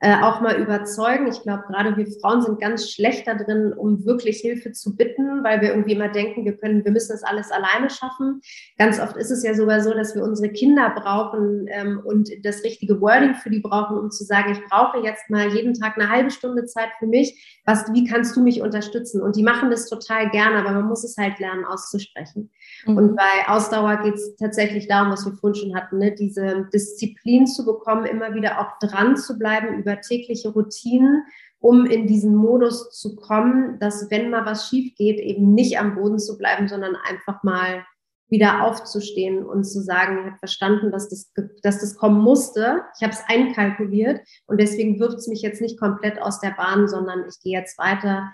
äh, 0.00 0.16
auch 0.22 0.40
mal 0.40 0.56
überzeugen. 0.56 1.26
Ich 1.26 1.42
glaube, 1.42 1.64
gerade 1.68 1.96
wir 1.96 2.06
Frauen 2.20 2.40
sind 2.40 2.58
ganz 2.58 2.90
schlecht 2.90 3.26
da 3.26 3.34
drin, 3.34 3.74
um 3.74 4.04
wirklich 4.06 4.38
Hilfe 4.38 4.72
zu 4.72 4.96
bitten, 4.96 5.44
weil 5.44 5.60
wir 5.60 5.70
irgendwie 5.70 5.92
immer 5.92 6.08
denken, 6.08 6.46
wir 6.46 6.56
können, 6.56 6.84
wir 6.84 6.90
müssen 6.90 7.12
das 7.12 7.22
alles 7.22 7.50
alleine 7.50 7.90
schaffen. 7.90 8.40
Ganz 8.78 8.98
oft 8.98 9.16
ist 9.16 9.30
es 9.30 9.42
ja 9.42 9.52
sogar 9.54 9.82
so, 9.82 9.92
dass 9.92 10.14
wir 10.14 10.22
unsere 10.22 10.48
Kinder 10.48 10.90
brauchen 10.90 11.66
ähm, 11.68 12.00
und 12.02 12.30
das 12.42 12.64
richtige 12.64 13.00
Wording 13.00 13.34
für 13.34 13.50
die 13.50 13.60
brauchen, 13.60 13.98
um 13.98 14.10
zu 14.10 14.24
sagen, 14.24 14.52
ich 14.52 14.64
brauche 14.70 14.98
jetzt 15.04 15.28
mal 15.28 15.48
jeden 15.54 15.74
Tag 15.74 15.98
eine 15.98 16.08
halbe 16.08 16.30
Stunde 16.30 16.64
Zeit 16.64 16.88
für 16.98 17.06
mich. 17.06 17.59
Was, 17.70 17.92
wie 17.92 18.04
kannst 18.04 18.34
du 18.36 18.42
mich 18.42 18.62
unterstützen? 18.62 19.22
Und 19.22 19.36
die 19.36 19.44
machen 19.44 19.70
das 19.70 19.88
total 19.88 20.28
gerne, 20.30 20.58
aber 20.58 20.72
man 20.72 20.88
muss 20.88 21.04
es 21.04 21.16
halt 21.16 21.38
lernen 21.38 21.64
auszusprechen. 21.64 22.50
Mhm. 22.84 22.96
Und 22.96 23.16
bei 23.16 23.48
Ausdauer 23.48 23.98
geht 23.98 24.14
es 24.14 24.34
tatsächlich 24.36 24.88
darum, 24.88 25.12
was 25.12 25.24
wir 25.24 25.34
vorhin 25.34 25.60
schon 25.60 25.76
hatten, 25.76 25.98
ne? 25.98 26.12
diese 26.12 26.68
Disziplin 26.74 27.46
zu 27.46 27.64
bekommen, 27.64 28.06
immer 28.06 28.34
wieder 28.34 28.60
auch 28.60 28.78
dran 28.80 29.16
zu 29.16 29.38
bleiben 29.38 29.78
über 29.78 30.00
tägliche 30.00 30.48
Routinen, 30.48 31.22
um 31.60 31.86
in 31.86 32.08
diesen 32.08 32.34
Modus 32.34 32.90
zu 32.90 33.14
kommen, 33.14 33.78
dass 33.78 34.10
wenn 34.10 34.30
mal 34.30 34.44
was 34.46 34.68
schief 34.68 34.96
geht, 34.96 35.20
eben 35.20 35.54
nicht 35.54 35.78
am 35.78 35.94
Boden 35.94 36.18
zu 36.18 36.36
bleiben, 36.36 36.66
sondern 36.66 36.96
einfach 36.96 37.44
mal 37.44 37.84
wieder 38.30 38.64
aufzustehen 38.64 39.44
und 39.44 39.64
zu 39.64 39.82
sagen, 39.82 40.18
ich 40.20 40.26
habe 40.26 40.38
verstanden, 40.38 40.90
dass 40.90 41.08
das, 41.08 41.32
dass 41.62 41.80
das 41.80 41.96
kommen 41.96 42.20
musste. 42.20 42.82
Ich 42.96 43.02
habe 43.02 43.12
es 43.12 43.22
einkalkuliert 43.28 44.20
und 44.46 44.60
deswegen 44.60 44.98
wirft 45.00 45.18
es 45.18 45.28
mich 45.28 45.42
jetzt 45.42 45.60
nicht 45.60 45.78
komplett 45.78 46.20
aus 46.22 46.40
der 46.40 46.52
Bahn, 46.52 46.88
sondern 46.88 47.24
ich 47.28 47.40
gehe 47.42 47.58
jetzt 47.58 47.78
weiter 47.78 48.30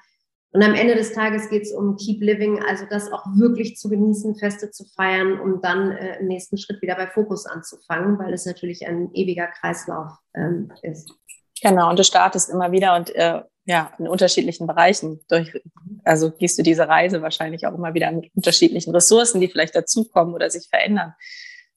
und 0.57 0.63
am 0.63 0.75
Ende 0.75 0.95
des 0.95 1.13
Tages 1.13 1.51
geht 1.51 1.65
es 1.65 1.73
um 1.73 1.97
Keep 1.97 2.23
Living, 2.23 2.63
also 2.67 2.87
das 2.89 3.13
auch 3.13 3.27
wirklich 3.35 3.77
zu 3.77 3.91
genießen, 3.91 4.37
Feste 4.37 4.71
zu 4.71 4.87
feiern, 4.97 5.39
um 5.39 5.61
dann 5.61 5.91
äh, 5.93 6.19
im 6.19 6.29
nächsten 6.29 6.57
Schritt 6.57 6.81
wieder 6.81 6.95
bei 6.95 7.09
Fokus 7.09 7.45
anzufangen, 7.45 8.19
weil 8.19 8.33
es 8.33 8.47
natürlich 8.47 8.87
ein 8.87 9.11
ewiger 9.13 9.49
Kreislauf 9.49 10.13
ähm, 10.35 10.73
ist. 10.81 11.13
Genau, 11.61 11.91
und 11.91 11.99
du 11.99 12.05
startest 12.05 12.49
immer 12.49 12.73
wieder 12.73 12.97
und 12.97 13.15
äh, 13.15 13.43
ja, 13.67 13.93
in 13.99 14.09
unterschiedlichen 14.09 14.67
Bereichen. 14.67 15.21
Durch, 15.29 15.53
also 16.05 16.31
gehst 16.31 16.59
du 16.59 16.63
diese 16.63 16.89
Reise 16.89 17.21
wahrscheinlich 17.21 17.67
auch 17.67 17.75
immer 17.75 17.95
wieder 17.95 18.11
mit 18.13 18.31
unterschiedlichen 18.35 18.95
Ressourcen, 18.95 19.41
die 19.41 19.49
vielleicht 19.49 19.75
dazukommen 19.75 20.35
oder 20.35 20.49
sich 20.51 20.69
verändern, 20.71 21.15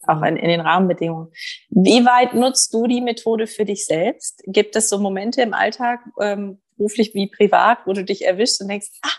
auch 0.03 0.21
in, 0.21 0.37
in 0.37 0.49
den 0.49 0.61
Rahmenbedingungen. 0.61 1.31
Wie 1.69 2.05
weit 2.05 2.35
nutzt 2.35 2.73
du 2.73 2.85
die 2.85 3.01
Methode 3.01 3.47
für 3.47 3.65
dich 3.65 3.85
selbst? 3.85 4.43
Gibt 4.45 4.75
es 4.75 4.87
so 4.87 4.99
Momente 4.99 5.41
im 5.41 5.53
Alltag, 5.53 5.99
ähm, 6.21 6.61
beruflich 6.77 7.13
wie 7.15 7.27
privat, 7.27 7.79
wo 7.85 7.93
du 7.93 8.05
dich 8.05 8.25
erwischst 8.25 8.61
und 8.61 8.69
denkst, 8.69 8.87
ah, 9.01 9.09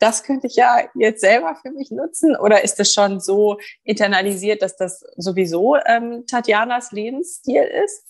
das 0.00 0.24
könnte 0.24 0.48
ich 0.48 0.56
ja 0.56 0.88
jetzt 0.94 1.20
selber 1.20 1.56
für 1.60 1.70
mich 1.70 1.90
nutzen? 1.90 2.36
Oder 2.36 2.64
ist 2.64 2.76
das 2.80 2.92
schon 2.92 3.20
so 3.20 3.58
internalisiert, 3.84 4.62
dass 4.62 4.76
das 4.76 5.04
sowieso 5.16 5.76
ähm, 5.86 6.24
Tatjanas 6.28 6.90
Lebensstil 6.92 7.62
ist? 7.62 8.07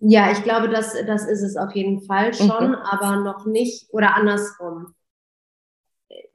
Ja, 0.00 0.32
ich 0.32 0.42
glaube, 0.42 0.68
das, 0.68 0.94
das 1.06 1.26
ist 1.26 1.42
es 1.42 1.56
auf 1.56 1.74
jeden 1.74 2.02
Fall 2.02 2.32
schon, 2.32 2.70
mhm. 2.70 2.74
aber 2.74 3.16
noch 3.16 3.44
nicht 3.44 3.86
oder 3.92 4.16
andersrum 4.16 4.94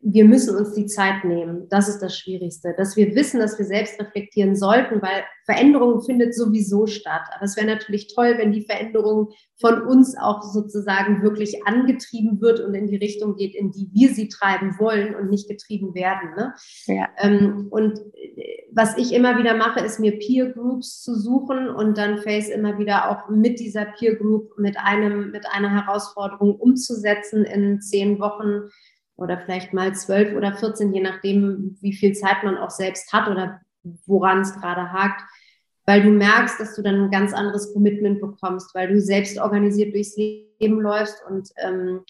wir 0.02 0.24
müssen 0.26 0.56
uns 0.56 0.74
die 0.74 0.86
Zeit 0.86 1.24
nehmen. 1.24 1.68
Das 1.70 1.90
ist 1.90 2.00
das 2.00 2.18
Schwierigste, 2.18 2.76
dass 2.78 2.96
wir 2.96 3.16
wissen, 3.16 3.40
dass 3.40 3.58
wir 3.58 3.66
selbst 3.66 4.00
reflektieren 4.00 4.56
sollten, 4.56 5.02
weil 5.02 5.24
Veränderung 5.46 6.02
findet 6.02 6.36
sowieso 6.36 6.86
statt. 6.86 7.24
Aber 7.36 7.46
es 7.46 7.58
wäre 7.58 7.68
natürlich 7.68 8.14
toll, 8.14 8.36
wenn 8.38 8.52
die 8.52 8.62
Veränderung 8.62 9.30
von 9.60 9.82
uns 9.82 10.16
auch 10.18 10.44
sozusagen 10.44 11.24
wirklich 11.24 11.66
angetrieben 11.66 12.40
wird 12.40 12.60
und 12.60 12.76
in 12.76 12.88
die 12.88 12.98
Richtung 12.98 13.36
geht, 13.36 13.56
in 13.56 13.72
die 13.72 13.90
wir 13.94 14.14
sie 14.14 14.30
treiben 14.30 14.76
wollen 14.80 15.16
und 15.16 15.30
nicht 15.30 15.50
getrieben 15.50 15.96
werden. 15.96 16.36
Ne? 16.36 16.54
Ja. 16.86 17.10
Ähm, 17.18 17.68
und 17.72 18.00
äh, 18.14 18.64
was 18.72 18.98
ich 18.98 19.14
immer 19.14 19.38
wieder 19.38 19.56
mache, 19.56 19.80
ist 19.84 20.00
mir 20.00 20.20
Peer 20.20 20.52
Groups 20.52 21.02
zu 21.02 21.16
suchen 21.16 21.70
und 21.70 21.98
dann 21.98 22.20
Face 22.20 22.50
immer 22.50 22.78
wieder 22.78 23.10
auch 23.10 23.30
mit 23.30 23.60
dieser 23.60 23.86
Peer 23.86 24.16
Group 24.16 24.58
mit 24.58 24.78
einem, 24.78 25.32
mit 25.32 25.46
einer 25.52 25.72
Herausforderung 25.72 26.56
umzusetzen 26.56 27.44
in 27.44 27.82
zehn 27.82 28.20
Wochen 28.20 28.70
oder 29.18 29.38
vielleicht 29.40 29.74
mal 29.74 29.94
zwölf 29.96 30.36
oder 30.36 30.54
14, 30.54 30.94
je 30.94 31.02
nachdem, 31.02 31.78
wie 31.82 31.94
viel 31.94 32.14
Zeit 32.14 32.44
man 32.44 32.58
auch 32.58 32.70
selbst 32.70 33.14
hat 33.14 33.28
oder 33.30 33.62
woran 34.06 34.42
es 34.42 34.54
gerade 34.54 34.92
hakt, 34.92 35.22
weil 35.86 36.02
du 36.02 36.10
merkst, 36.10 36.60
dass 36.60 36.76
du 36.76 36.82
dann 36.82 37.06
ein 37.06 37.12
ganz 37.12 37.34
anderes 37.34 37.74
Commitment 37.74 38.20
bekommst, 38.20 38.74
weil 38.74 38.88
du 38.88 39.00
selbst 39.00 39.38
organisiert 39.38 39.94
durchs 39.94 40.18
Leben 40.18 40.82
läufst 40.82 41.24
und 41.30 41.50
ähm, 41.58 42.02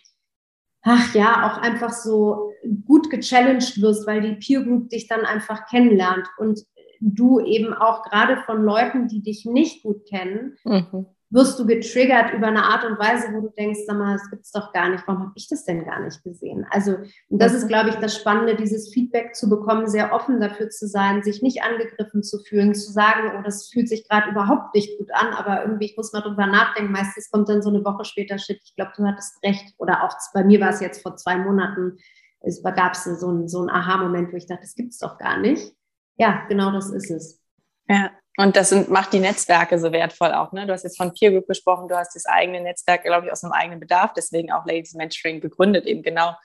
ach 0.81 1.13
ja, 1.13 1.49
auch 1.49 1.57
einfach 1.61 1.91
so 1.91 2.51
gut 2.85 3.09
gechallenged 3.09 3.81
wirst, 3.81 4.07
weil 4.07 4.21
die 4.21 4.35
Peer 4.35 4.63
Group 4.63 4.89
dich 4.89 5.07
dann 5.07 5.21
einfach 5.21 5.67
kennenlernt. 5.67 6.27
Und 6.37 6.61
du 7.01 7.39
eben 7.39 7.73
auch 7.73 8.03
gerade 8.03 8.37
von 8.45 8.63
Leuten, 8.63 9.07
die 9.07 9.21
dich 9.21 9.45
nicht 9.45 9.83
gut 9.83 10.07
kennen, 10.07 10.57
mhm 10.63 11.07
wirst 11.29 11.59
du 11.59 11.65
getriggert 11.65 12.33
über 12.33 12.47
eine 12.47 12.63
Art 12.63 12.85
und 12.85 12.99
Weise, 12.99 13.33
wo 13.33 13.41
du 13.41 13.49
denkst, 13.49 13.79
sag 13.85 13.97
mal, 13.97 14.13
das 14.13 14.29
gibt's 14.29 14.51
doch 14.51 14.71
gar 14.71 14.89
nicht. 14.89 15.03
Warum 15.07 15.21
habe 15.21 15.33
ich 15.35 15.47
das 15.47 15.65
denn 15.65 15.83
gar 15.83 15.99
nicht 15.99 16.23
gesehen? 16.23 16.65
Also, 16.69 16.97
und 17.29 17.41
das 17.41 17.53
ist, 17.53 17.67
glaube 17.67 17.89
ich, 17.89 17.95
das 17.95 18.15
Spannende, 18.15 18.55
dieses 18.55 18.93
Feedback 18.93 19.35
zu 19.35 19.49
bekommen, 19.49 19.87
sehr 19.87 20.13
offen 20.13 20.39
dafür 20.39 20.69
zu 20.69 20.87
sein, 20.87 21.23
sich 21.23 21.41
nicht 21.41 21.63
angegriffen 21.63 22.23
zu 22.23 22.39
fühlen, 22.39 22.75
zu 22.75 22.91
sagen, 22.91 23.31
oh, 23.37 23.41
das 23.43 23.69
fühlt 23.69 23.89
sich 23.89 24.07
gerade 24.07 24.31
überhaupt 24.31 24.75
nicht 24.75 24.97
gut 24.97 25.09
an, 25.13 25.33
aber 25.33 25.63
irgendwie, 25.63 25.85
ich 25.85 25.97
muss 25.97 26.13
mal 26.13 26.21
drüber 26.21 26.45
nachdenken. 26.45 26.91
Meistens 26.91 27.29
kommt 27.31 27.49
dann 27.49 27.61
so 27.61 27.69
eine 27.69 27.83
Woche 27.83 28.05
später, 28.05 28.37
shit, 28.37 28.61
ich 28.63 28.75
glaube, 28.75 28.91
du 28.95 29.05
hattest 29.05 29.43
recht. 29.43 29.73
Oder 29.77 30.03
auch 30.03 30.15
bei 30.33 30.43
mir 30.43 30.61
war 30.61 30.69
es 30.69 30.79
jetzt 30.79 31.01
vor 31.01 31.15
zwei 31.15 31.37
Monaten, 31.37 31.97
es 32.41 32.61
gab 32.61 32.93
es 32.93 33.03
so 33.05 33.27
einen 33.27 33.47
so 33.47 33.67
Aha-Moment, 33.67 34.31
wo 34.31 34.37
ich 34.37 34.45
dachte, 34.45 34.61
das 34.61 34.75
gibt's 34.75 34.99
doch 34.99 35.17
gar 35.17 35.37
nicht. 35.39 35.73
Ja, 36.17 36.45
genau 36.47 36.71
das 36.71 36.91
ist 36.91 37.09
es. 37.09 37.41
Ja, 37.89 38.11
und 38.37 38.55
das 38.55 38.69
sind, 38.69 38.89
macht 38.89 39.13
die 39.13 39.19
Netzwerke 39.19 39.79
so 39.79 39.91
wertvoll 39.91 40.33
auch. 40.33 40.51
Ne? 40.51 40.65
Du 40.67 40.73
hast 40.73 40.83
jetzt 40.83 40.97
von 40.97 41.13
Peer 41.13 41.31
Group 41.31 41.47
gesprochen, 41.47 41.87
du 41.87 41.95
hast 41.95 42.15
das 42.15 42.25
eigene 42.25 42.61
Netzwerk, 42.61 43.03
glaube 43.03 43.27
ich, 43.27 43.31
aus 43.31 43.43
einem 43.43 43.53
eigenen 43.53 43.79
Bedarf, 43.79 44.13
deswegen 44.13 44.51
auch 44.51 44.65
Ladies 44.65 44.93
Mentoring 44.93 45.41
gegründet, 45.41 45.85
eben 45.85 46.03
genau 46.03 46.35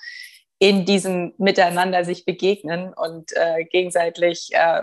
in 0.58 0.84
diesem 0.84 1.32
Miteinander 1.38 2.04
sich 2.04 2.24
begegnen 2.24 2.92
und 2.92 3.32
äh, 3.34 3.64
gegenseitig 3.64 4.50
äh, 4.52 4.82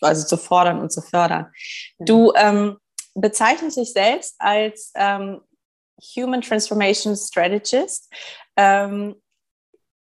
also 0.00 0.26
zu 0.26 0.36
fordern 0.36 0.80
und 0.80 0.90
zu 0.90 1.02
fördern. 1.02 1.52
Du, 1.98 2.32
ähm, 2.34 2.78
bezeichnest 3.20 3.76
dich 3.76 3.92
selbst 3.92 4.36
als 4.38 4.92
ähm, 4.94 5.40
Human 6.16 6.40
Transformation 6.40 7.16
Strategist. 7.16 8.12
Ähm, 8.56 9.16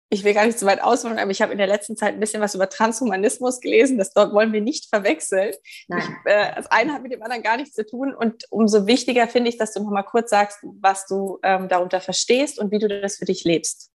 ich 0.08 0.22
will 0.22 0.34
gar 0.34 0.46
nicht 0.46 0.58
so 0.58 0.66
weit 0.66 0.82
ausholen, 0.82 1.18
aber 1.18 1.30
ich 1.30 1.42
habe 1.42 1.52
in 1.52 1.58
der 1.58 1.66
letzten 1.66 1.96
Zeit 1.96 2.14
ein 2.14 2.20
bisschen 2.20 2.40
was 2.40 2.54
über 2.54 2.68
Transhumanismus 2.68 3.60
gelesen. 3.60 3.98
Das 3.98 4.12
dort 4.12 4.32
wollen 4.32 4.52
wir 4.52 4.60
nicht 4.60 4.88
verwechseln. 4.88 5.52
Ich, 5.88 6.04
äh, 6.24 6.54
das 6.54 6.70
eine 6.70 6.92
hat 6.92 7.02
mit 7.02 7.12
dem 7.12 7.22
anderen 7.22 7.42
gar 7.42 7.56
nichts 7.56 7.74
zu 7.74 7.84
tun. 7.84 8.14
Und 8.14 8.44
umso 8.50 8.86
wichtiger 8.86 9.26
finde 9.26 9.50
ich, 9.50 9.58
dass 9.58 9.72
du 9.72 9.82
noch 9.82 9.90
mal 9.90 10.04
kurz 10.04 10.30
sagst, 10.30 10.58
was 10.80 11.06
du 11.06 11.38
ähm, 11.42 11.68
darunter 11.68 12.00
verstehst 12.00 12.60
und 12.60 12.70
wie 12.70 12.78
du 12.78 12.88
das 12.88 13.16
für 13.16 13.24
dich 13.24 13.44
lebst. 13.44 13.90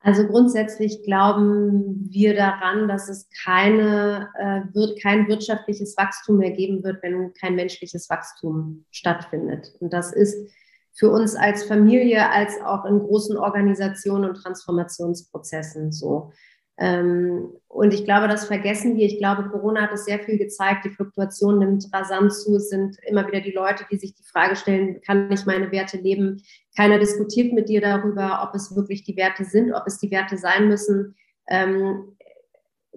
Also 0.00 0.26
grundsätzlich 0.26 1.02
glauben 1.02 2.06
wir 2.10 2.36
daran, 2.36 2.88
dass 2.88 3.08
es 3.08 3.28
keine, 3.42 4.30
äh, 4.38 4.74
wird, 4.74 5.02
kein 5.02 5.26
wirtschaftliches 5.26 5.96
Wachstum 5.96 6.38
mehr 6.38 6.52
geben 6.52 6.84
wird, 6.84 7.02
wenn 7.02 7.34
kein 7.34 7.56
menschliches 7.56 8.08
Wachstum 8.08 8.84
stattfindet. 8.90 9.74
Und 9.80 9.92
das 9.92 10.12
ist 10.12 10.48
für 10.96 11.10
uns 11.10 11.36
als 11.36 11.64
Familie 11.64 12.30
als 12.30 12.60
auch 12.62 12.84
in 12.86 12.98
großen 12.98 13.36
Organisationen 13.36 14.30
und 14.30 14.36
Transformationsprozessen 14.36 15.92
so. 15.92 16.32
Ähm, 16.78 17.52
und 17.68 17.94
ich 17.94 18.04
glaube, 18.04 18.28
das 18.28 18.46
vergessen 18.46 18.96
wir. 18.96 19.06
Ich 19.06 19.18
glaube, 19.18 19.48
Corona 19.48 19.82
hat 19.82 19.92
es 19.92 20.04
sehr 20.04 20.18
viel 20.18 20.36
gezeigt. 20.36 20.84
Die 20.84 20.90
Fluktuation 20.90 21.58
nimmt 21.58 21.86
rasant 21.92 22.32
zu. 22.34 22.56
Es 22.56 22.68
sind 22.68 22.96
immer 23.06 23.26
wieder 23.26 23.40
die 23.40 23.52
Leute, 23.52 23.84
die 23.90 23.96
sich 23.96 24.14
die 24.14 24.24
Frage 24.24 24.56
stellen, 24.56 25.00
kann 25.00 25.30
ich 25.30 25.46
meine 25.46 25.70
Werte 25.72 25.96
leben? 25.98 26.42
Keiner 26.76 26.98
diskutiert 26.98 27.52
mit 27.52 27.68
dir 27.68 27.80
darüber, 27.80 28.46
ob 28.46 28.54
es 28.54 28.74
wirklich 28.76 29.04
die 29.04 29.16
Werte 29.16 29.44
sind, 29.44 29.72
ob 29.72 29.84
es 29.86 29.98
die 29.98 30.10
Werte 30.10 30.36
sein 30.36 30.68
müssen. 30.68 31.14
Ähm, 31.48 32.15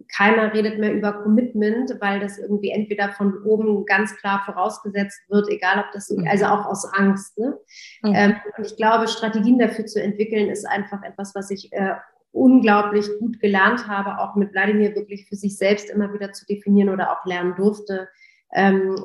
keiner 0.08 0.54
redet 0.54 0.80
mehr 0.80 0.94
über 0.94 1.14
Commitment, 1.14 1.94
weil 2.00 2.20
das 2.20 2.38
irgendwie 2.38 2.72
entweder 2.72 3.10
von 3.10 3.44
oben 3.44 3.86
ganz 3.86 4.16
klar 4.18 4.42
vorausgesetzt 4.46 5.22
wird, 5.30 5.50
egal 5.50 5.84
ob 5.86 5.92
das, 5.94 6.10
mhm. 6.10 6.28
also 6.28 6.46
auch 6.46 6.66
aus 6.66 6.86
Angst. 6.94 7.38
Ne? 7.38 7.58
Mhm. 8.04 8.14
Ähm, 8.16 8.36
und 8.58 8.66
ich 8.66 8.76
glaube, 8.76 9.08
Strategien 9.08 9.60
dafür 9.60 9.86
zu 9.86 10.02
entwickeln, 10.02 10.50
ist 10.50 10.66
einfach 10.66 11.04
etwas, 11.04 11.34
was 11.36 11.52
ich 11.52 11.72
äh, 11.74 11.96
unglaublich 12.32 13.08
gut 13.20 13.40
gelernt 13.40 13.88
habe, 13.88 14.20
auch 14.20 14.36
mit 14.36 14.54
Wladimir 14.54 14.96
wirklich 14.96 15.28
für 15.28 15.36
sich 15.36 15.58
selbst 15.58 15.90
immer 15.90 16.14
wieder 16.14 16.32
zu 16.32 16.46
definieren 16.46 16.90
oder 16.90 17.12
auch 17.12 17.26
lernen 17.26 17.56
durfte, 17.56 18.08
ähm, 18.54 18.98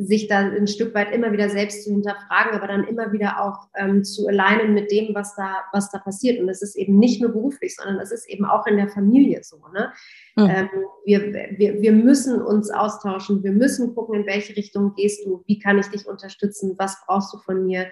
sich 0.00 0.28
da 0.28 0.40
ein 0.40 0.66
Stück 0.66 0.94
weit 0.94 1.12
immer 1.12 1.32
wieder 1.32 1.48
selbst 1.48 1.84
zu 1.84 1.90
hinterfragen, 1.90 2.52
aber 2.52 2.66
dann 2.66 2.84
immer 2.84 3.12
wieder 3.12 3.42
auch 3.42 3.68
ähm, 3.74 4.04
zu 4.04 4.26
alignen 4.28 4.74
mit 4.74 4.90
dem, 4.90 5.14
was 5.14 5.34
da, 5.34 5.64
was 5.72 5.90
da 5.90 5.98
passiert. 5.98 6.38
Und 6.38 6.46
das 6.46 6.60
ist 6.60 6.76
eben 6.76 6.98
nicht 6.98 7.22
nur 7.22 7.32
beruflich, 7.32 7.74
sondern 7.74 7.98
das 7.98 8.12
ist 8.12 8.28
eben 8.28 8.44
auch 8.44 8.66
in 8.66 8.76
der 8.76 8.88
Familie 8.88 9.42
so. 9.42 9.56
Ne? 9.72 9.92
Mhm. 10.36 10.50
Ähm, 10.50 10.68
wir, 11.06 11.32
wir, 11.58 11.80
wir 11.80 11.92
müssen 11.92 12.42
uns 12.42 12.70
austauschen, 12.70 13.42
wir 13.42 13.52
müssen 13.52 13.94
gucken, 13.94 14.20
in 14.20 14.26
welche 14.26 14.56
Richtung 14.56 14.94
gehst 14.94 15.24
du, 15.24 15.42
wie 15.46 15.58
kann 15.58 15.78
ich 15.78 15.86
dich 15.86 16.06
unterstützen, 16.06 16.74
was 16.78 16.98
brauchst 17.06 17.32
du 17.32 17.38
von 17.38 17.64
mir. 17.64 17.86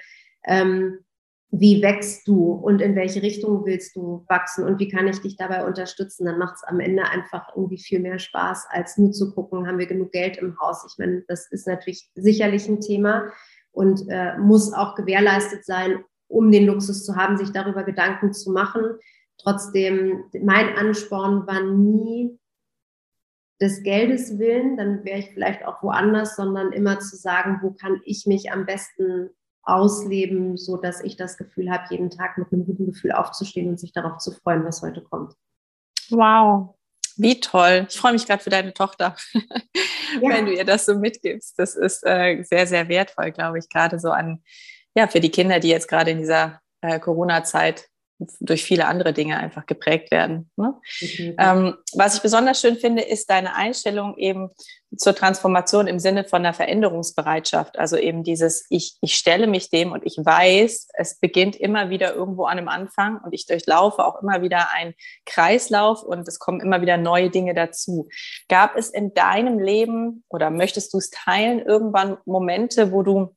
Ähm, 0.47 0.99
wie 1.53 1.83
wächst 1.83 2.29
du 2.29 2.53
und 2.53 2.81
in 2.81 2.95
welche 2.95 3.23
Richtung 3.23 3.65
willst 3.67 3.97
du 3.97 4.25
wachsen 4.29 4.65
und 4.65 4.79
wie 4.79 4.89
kann 4.89 5.09
ich 5.09 5.21
dich 5.21 5.37
dabei 5.37 5.67
unterstützen, 5.67 6.25
dann 6.25 6.39
macht 6.39 6.57
es 6.57 6.63
am 6.63 6.79
Ende 6.79 7.05
einfach 7.05 7.49
irgendwie 7.57 7.79
viel 7.79 7.99
mehr 7.99 8.21
Spaß, 8.21 8.67
als 8.71 8.99
nur 8.99 9.11
zu 9.11 9.35
gucken, 9.35 9.67
haben 9.67 9.79
wir 9.79 9.87
genug 9.87 10.13
Geld 10.13 10.37
im 10.37 10.59
Haus. 10.61 10.87
Ich 10.89 10.99
meine, 10.99 11.23
das 11.27 11.51
ist 11.51 11.67
natürlich 11.67 12.09
sicherlich 12.15 12.69
ein 12.69 12.81
Thema 12.81 13.33
und 13.73 14.03
äh, 14.09 14.39
muss 14.39 14.73
auch 14.73 14.95
gewährleistet 14.95 15.65
sein, 15.65 16.05
um 16.29 16.53
den 16.53 16.67
Luxus 16.67 17.05
zu 17.05 17.17
haben, 17.17 17.37
sich 17.37 17.51
darüber 17.51 17.83
Gedanken 17.83 18.33
zu 18.33 18.53
machen. 18.53 18.85
Trotzdem, 19.37 20.25
mein 20.41 20.77
Ansporn 20.77 21.49
war 21.49 21.63
nie 21.65 22.39
des 23.61 23.83
Geldes 23.83 24.39
willen, 24.39 24.77
dann 24.77 25.05
wäre 25.05 25.19
ich 25.19 25.31
vielleicht 25.31 25.65
auch 25.67 25.83
woanders, 25.83 26.37
sondern 26.37 26.73
immer 26.73 27.01
zu 27.01 27.17
sagen, 27.17 27.59
wo 27.63 27.73
kann 27.73 28.01
ich 28.05 28.25
mich 28.27 28.53
am 28.53 28.65
besten 28.65 29.31
ausleben, 29.63 30.57
so 30.57 30.77
dass 30.77 31.03
ich 31.03 31.17
das 31.17 31.37
Gefühl 31.37 31.71
habe, 31.71 31.85
jeden 31.91 32.11
Tag 32.11 32.39
mit 32.39 32.53
einem 32.53 32.65
guten 32.65 32.87
Gefühl 32.87 33.13
aufzustehen 33.13 33.69
und 33.69 33.79
sich 33.79 33.93
darauf 33.93 34.19
zu 34.19 34.33
freuen, 34.33 34.65
was 34.65 34.83
heute 34.83 35.03
kommt. 35.03 35.35
Wow, 36.11 36.75
wie 37.17 37.39
toll. 37.39 37.87
Ich 37.89 37.99
freue 37.99 38.13
mich 38.13 38.27
gerade 38.27 38.43
für 38.43 38.51
deine 38.51 38.73
Tochter, 38.73 39.15
ja. 39.35 40.21
wenn 40.23 40.47
du 40.47 40.53
ihr 40.53 40.65
das 40.65 40.87
so 40.87 40.95
mitgibst. 40.95 41.59
Das 41.59 41.77
ist 41.77 42.05
äh, 42.07 42.43
sehr, 42.43 42.67
sehr 42.67 42.89
wertvoll, 42.89 43.31
glaube 43.31 43.59
ich, 43.59 43.69
gerade 43.69 43.99
so 43.99 44.11
an, 44.11 44.43
ja, 44.95 45.07
für 45.07 45.21
die 45.21 45.31
Kinder, 45.31 45.61
die 45.61 45.69
jetzt 45.69 45.89
gerade 45.89 46.11
in 46.13 46.19
dieser 46.19 46.61
äh, 46.81 46.99
Corona-Zeit 46.99 47.90
durch 48.41 48.65
viele 48.65 48.87
andere 48.87 49.13
Dinge 49.13 49.39
einfach 49.39 49.67
geprägt 49.67 50.11
werden. 50.11 50.51
Ne? 50.57 50.75
Mhm. 51.01 51.37
Ähm, 51.39 51.75
was 51.95 52.17
ich 52.17 52.23
besonders 52.23 52.61
schön 52.61 52.77
finde, 52.77 53.03
ist 53.03 53.31
deine 53.31 53.55
Einstellung 53.55 54.17
eben 54.17 54.51
zur 54.97 55.15
Transformation 55.15 55.87
im 55.87 56.01
Sinne 56.01 56.25
von 56.25 56.43
der 56.43 56.53
Veränderungsbereitschaft. 56.53 57.79
Also 57.79 57.97
eben 57.97 58.25
dieses, 58.25 58.67
ich, 58.71 58.97
ich 59.01 59.15
stelle 59.15 59.47
mich 59.47 59.71
dem 59.71 59.93
und 59.93 60.05
ich 60.05 60.17
weiß, 60.19 60.89
es 60.95 61.21
beginnt 61.21 61.57
immer 61.57 61.91
wieder 61.91 62.15
irgendwo 62.15 62.45
an 62.45 62.57
dem 62.57 62.69
Anfang 62.69 63.21
und 63.25 63.33
ich 63.33 63.47
durchlaufe 63.47 64.05
auch 64.05 64.21
immer 64.21 64.43
wieder 64.43 64.73
einen 64.75 64.95
Kreislauf 65.27 66.03
und 66.03 66.27
es 66.27 66.39
kommen 66.39 66.61
immer 66.61 66.83
wieder 66.83 66.97
neue 66.97 67.31
Dinge 67.31 67.55
dazu. 67.55 68.09
Gab 68.49 68.77
es 68.77 68.91
in 68.91 69.15
deinem 69.15 69.59
Leben 69.61 70.25
oder 70.29 70.51
möchtest 70.51 70.93
du 70.93 70.99
es 70.99 71.11
teilen, 71.11 71.61
irgendwann 71.61 72.19
Momente, 72.25 72.91
wo 72.91 73.03
du 73.03 73.37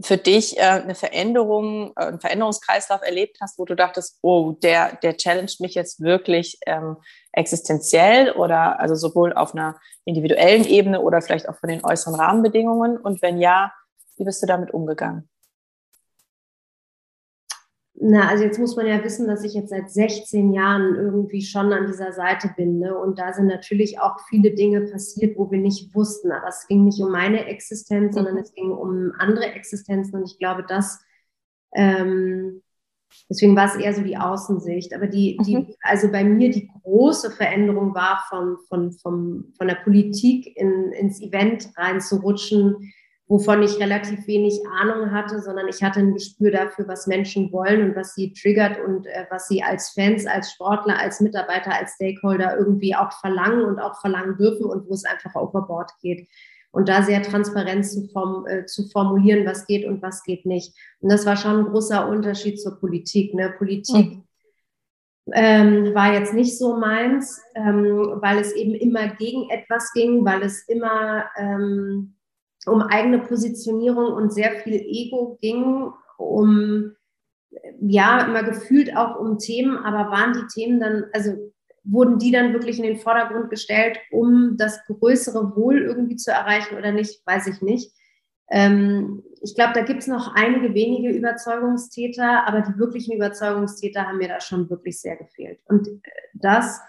für 0.00 0.16
dich 0.16 0.58
äh, 0.58 0.62
eine 0.62 0.94
Veränderung, 0.94 1.92
äh, 1.96 2.06
einen 2.06 2.20
Veränderungskreislauf 2.20 3.02
erlebt 3.02 3.38
hast, 3.40 3.58
wo 3.58 3.64
du 3.64 3.74
dachtest, 3.74 4.18
oh, 4.22 4.52
der, 4.52 4.96
der 4.96 5.16
challenged 5.16 5.60
mich 5.60 5.74
jetzt 5.74 6.00
wirklich 6.00 6.58
ähm, 6.66 6.96
existenziell 7.32 8.32
oder 8.32 8.80
also 8.80 8.94
sowohl 8.94 9.32
auf 9.32 9.54
einer 9.54 9.78
individuellen 10.04 10.64
Ebene 10.64 11.00
oder 11.00 11.22
vielleicht 11.22 11.48
auch 11.48 11.56
von 11.56 11.68
den 11.68 11.84
äußeren 11.84 12.14
Rahmenbedingungen? 12.14 12.96
Und 12.96 13.22
wenn 13.22 13.38
ja, 13.38 13.72
wie 14.16 14.24
bist 14.24 14.42
du 14.42 14.46
damit 14.46 14.72
umgegangen? 14.72 15.28
Na, 18.04 18.28
also 18.28 18.42
jetzt 18.42 18.58
muss 18.58 18.74
man 18.74 18.88
ja 18.88 19.04
wissen, 19.04 19.28
dass 19.28 19.44
ich 19.44 19.54
jetzt 19.54 19.70
seit 19.70 19.88
16 19.88 20.52
Jahren 20.52 20.96
irgendwie 20.96 21.40
schon 21.40 21.72
an 21.72 21.86
dieser 21.86 22.12
Seite 22.12 22.52
bin. 22.56 22.80
Ne? 22.80 22.98
Und 22.98 23.20
da 23.20 23.32
sind 23.32 23.46
natürlich 23.46 24.00
auch 24.00 24.18
viele 24.28 24.50
Dinge 24.50 24.80
passiert, 24.80 25.38
wo 25.38 25.52
wir 25.52 25.58
nicht 25.58 25.94
wussten. 25.94 26.32
Aber 26.32 26.48
es 26.48 26.66
ging 26.66 26.84
nicht 26.84 27.00
um 27.00 27.12
meine 27.12 27.46
Existenz, 27.46 28.16
sondern 28.16 28.34
mhm. 28.34 28.40
es 28.40 28.52
ging 28.54 28.72
um 28.72 29.12
andere 29.18 29.52
Existenzen. 29.52 30.16
Und 30.16 30.28
ich 30.28 30.36
glaube, 30.40 30.64
dass 30.64 31.00
ähm, 31.76 32.62
deswegen 33.30 33.54
war 33.54 33.66
es 33.66 33.76
eher 33.76 33.94
so 33.94 34.02
die 34.02 34.16
Außensicht. 34.16 34.94
Aber 34.94 35.06
die, 35.06 35.38
die, 35.46 35.58
mhm. 35.58 35.74
also 35.82 36.10
bei 36.10 36.24
mir 36.24 36.50
die 36.50 36.68
große 36.82 37.30
Veränderung 37.30 37.94
war 37.94 38.24
von, 38.28 38.56
von, 38.68 38.90
von, 38.90 39.52
von 39.56 39.68
der 39.68 39.76
Politik 39.76 40.56
in, 40.56 40.90
ins 40.90 41.22
Event 41.22 41.68
reinzurutschen 41.76 42.92
wovon 43.32 43.62
ich 43.62 43.80
relativ 43.80 44.26
wenig 44.26 44.60
Ahnung 44.78 45.10
hatte, 45.10 45.40
sondern 45.40 45.66
ich 45.66 45.82
hatte 45.82 46.00
ein 46.00 46.12
Gespür 46.12 46.50
dafür, 46.50 46.86
was 46.86 47.06
Menschen 47.06 47.50
wollen 47.50 47.82
und 47.82 47.96
was 47.96 48.14
sie 48.14 48.34
triggert 48.34 48.78
und 48.78 49.06
äh, 49.06 49.24
was 49.30 49.48
sie 49.48 49.62
als 49.62 49.92
Fans, 49.92 50.26
als 50.26 50.52
Sportler, 50.52 50.98
als 50.98 51.22
Mitarbeiter, 51.22 51.72
als 51.72 51.94
Stakeholder 51.94 52.58
irgendwie 52.58 52.94
auch 52.94 53.10
verlangen 53.20 53.64
und 53.64 53.78
auch 53.78 53.98
verlangen 54.02 54.36
dürfen 54.36 54.66
und 54.66 54.86
wo 54.86 54.92
es 54.92 55.06
einfach 55.06 55.34
overboard 55.34 55.92
geht. 56.02 56.28
Und 56.72 56.90
da 56.90 57.02
sehr 57.02 57.22
transparent 57.22 57.86
zu, 57.86 58.06
form, 58.08 58.46
äh, 58.46 58.66
zu 58.66 58.86
formulieren, 58.90 59.46
was 59.46 59.66
geht 59.66 59.86
und 59.86 60.02
was 60.02 60.22
geht 60.24 60.44
nicht. 60.44 60.76
Und 61.00 61.10
das 61.10 61.24
war 61.24 61.36
schon 61.36 61.60
ein 61.60 61.72
großer 61.72 62.06
Unterschied 62.10 62.60
zur 62.60 62.78
Politik. 62.78 63.32
Ne? 63.32 63.54
Politik 63.56 64.16
mhm. 64.16 64.24
ähm, 65.32 65.94
war 65.94 66.12
jetzt 66.12 66.34
nicht 66.34 66.58
so 66.58 66.76
meins, 66.76 67.40
ähm, 67.54 68.18
weil 68.20 68.40
es 68.40 68.52
eben 68.52 68.74
immer 68.74 69.08
gegen 69.08 69.48
etwas 69.48 69.90
ging, 69.94 70.22
weil 70.22 70.42
es 70.42 70.68
immer 70.68 71.24
ähm, 71.38 72.14
um 72.66 72.82
eigene 72.82 73.18
Positionierung 73.18 74.12
und 74.12 74.32
sehr 74.32 74.52
viel 74.60 74.74
Ego 74.74 75.38
ging, 75.40 75.90
um 76.16 76.92
ja 77.80 78.24
immer 78.24 78.42
gefühlt 78.42 78.96
auch 78.96 79.18
um 79.18 79.38
Themen, 79.38 79.76
aber 79.76 80.10
waren 80.10 80.32
die 80.32 80.46
Themen 80.52 80.80
dann, 80.80 81.04
also 81.12 81.52
wurden 81.84 82.18
die 82.18 82.30
dann 82.30 82.52
wirklich 82.52 82.78
in 82.78 82.84
den 82.84 82.98
Vordergrund 82.98 83.50
gestellt, 83.50 83.98
um 84.10 84.56
das 84.56 84.84
größere 84.86 85.56
Wohl 85.56 85.82
irgendwie 85.82 86.16
zu 86.16 86.30
erreichen 86.30 86.76
oder 86.76 86.92
nicht, 86.92 87.26
weiß 87.26 87.48
ich 87.48 87.60
nicht. 87.60 87.92
Ähm, 88.50 89.22
ich 89.40 89.54
glaube, 89.54 89.72
da 89.74 89.82
gibt 89.82 90.00
es 90.00 90.06
noch 90.06 90.34
einige 90.34 90.74
wenige 90.74 91.10
Überzeugungstäter, 91.10 92.46
aber 92.46 92.60
die 92.60 92.78
wirklichen 92.78 93.16
Überzeugungstäter 93.16 94.06
haben 94.06 94.18
mir 94.18 94.28
da 94.28 94.40
schon 94.40 94.70
wirklich 94.70 95.00
sehr 95.00 95.16
gefehlt. 95.16 95.60
Und 95.66 95.88
äh, 95.88 96.10
das 96.34 96.80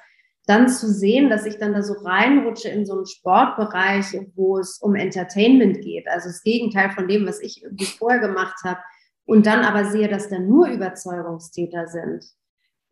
dann 0.46 0.68
zu 0.68 0.92
sehen, 0.92 1.30
dass 1.30 1.46
ich 1.46 1.58
dann 1.58 1.74
da 1.74 1.82
so 1.82 1.94
reinrutsche 1.94 2.70
in 2.70 2.86
so 2.86 2.94
einen 2.94 3.06
Sportbereich, 3.06 4.06
wo 4.36 4.58
es 4.58 4.78
um 4.80 4.96
Entertainment 4.96 5.82
geht, 5.82 6.08
also 6.08 6.28
das 6.28 6.44
Gegenteil 6.44 6.92
von 6.92 7.08
dem, 7.08 7.26
was 7.26 7.42
ich 7.42 7.64
irgendwie 7.64 7.86
vorher 7.86 8.20
gemacht 8.20 8.58
habe, 8.64 8.80
und 9.26 9.46
dann 9.46 9.62
aber 9.62 9.86
sehe, 9.86 10.10
dass 10.10 10.28
da 10.28 10.38
nur 10.40 10.68
Überzeugungstäter 10.68 11.88
sind, 11.88 12.26